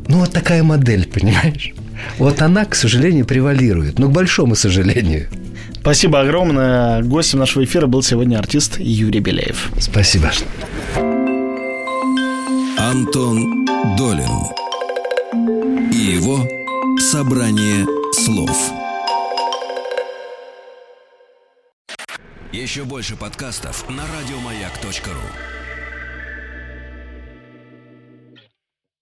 Ну 0.07 0.19
вот 0.19 0.31
такая 0.31 0.63
модель, 0.63 1.09
понимаешь? 1.09 1.73
Вот 2.19 2.41
она, 2.41 2.67
к 2.67 2.77
сожалению, 2.77 3.27
превалирует. 3.27 3.99
Ну, 3.99 4.09
к 4.09 4.13
большому 4.13 4.55
сожалению. 4.55 5.29
Спасибо 5.81 6.21
огромное. 6.21 7.03
Гостем 7.03 7.39
нашего 7.39 7.65
эфира 7.65 7.87
был 7.87 8.03
сегодня 8.03 8.39
артист 8.39 8.79
Юрий 8.79 9.21
Беляев. 9.21 9.71
Спасибо. 9.79 10.31
Антон 12.79 13.67
Долин 13.97 14.31
и 15.93 15.97
его 15.97 16.47
собрание 16.99 17.87
слов. 18.13 18.73
Еще 22.53 22.85
больше 22.85 23.17
подкастов 23.17 23.89
на 23.89 24.03
радиомаяк.ру. 24.03 25.60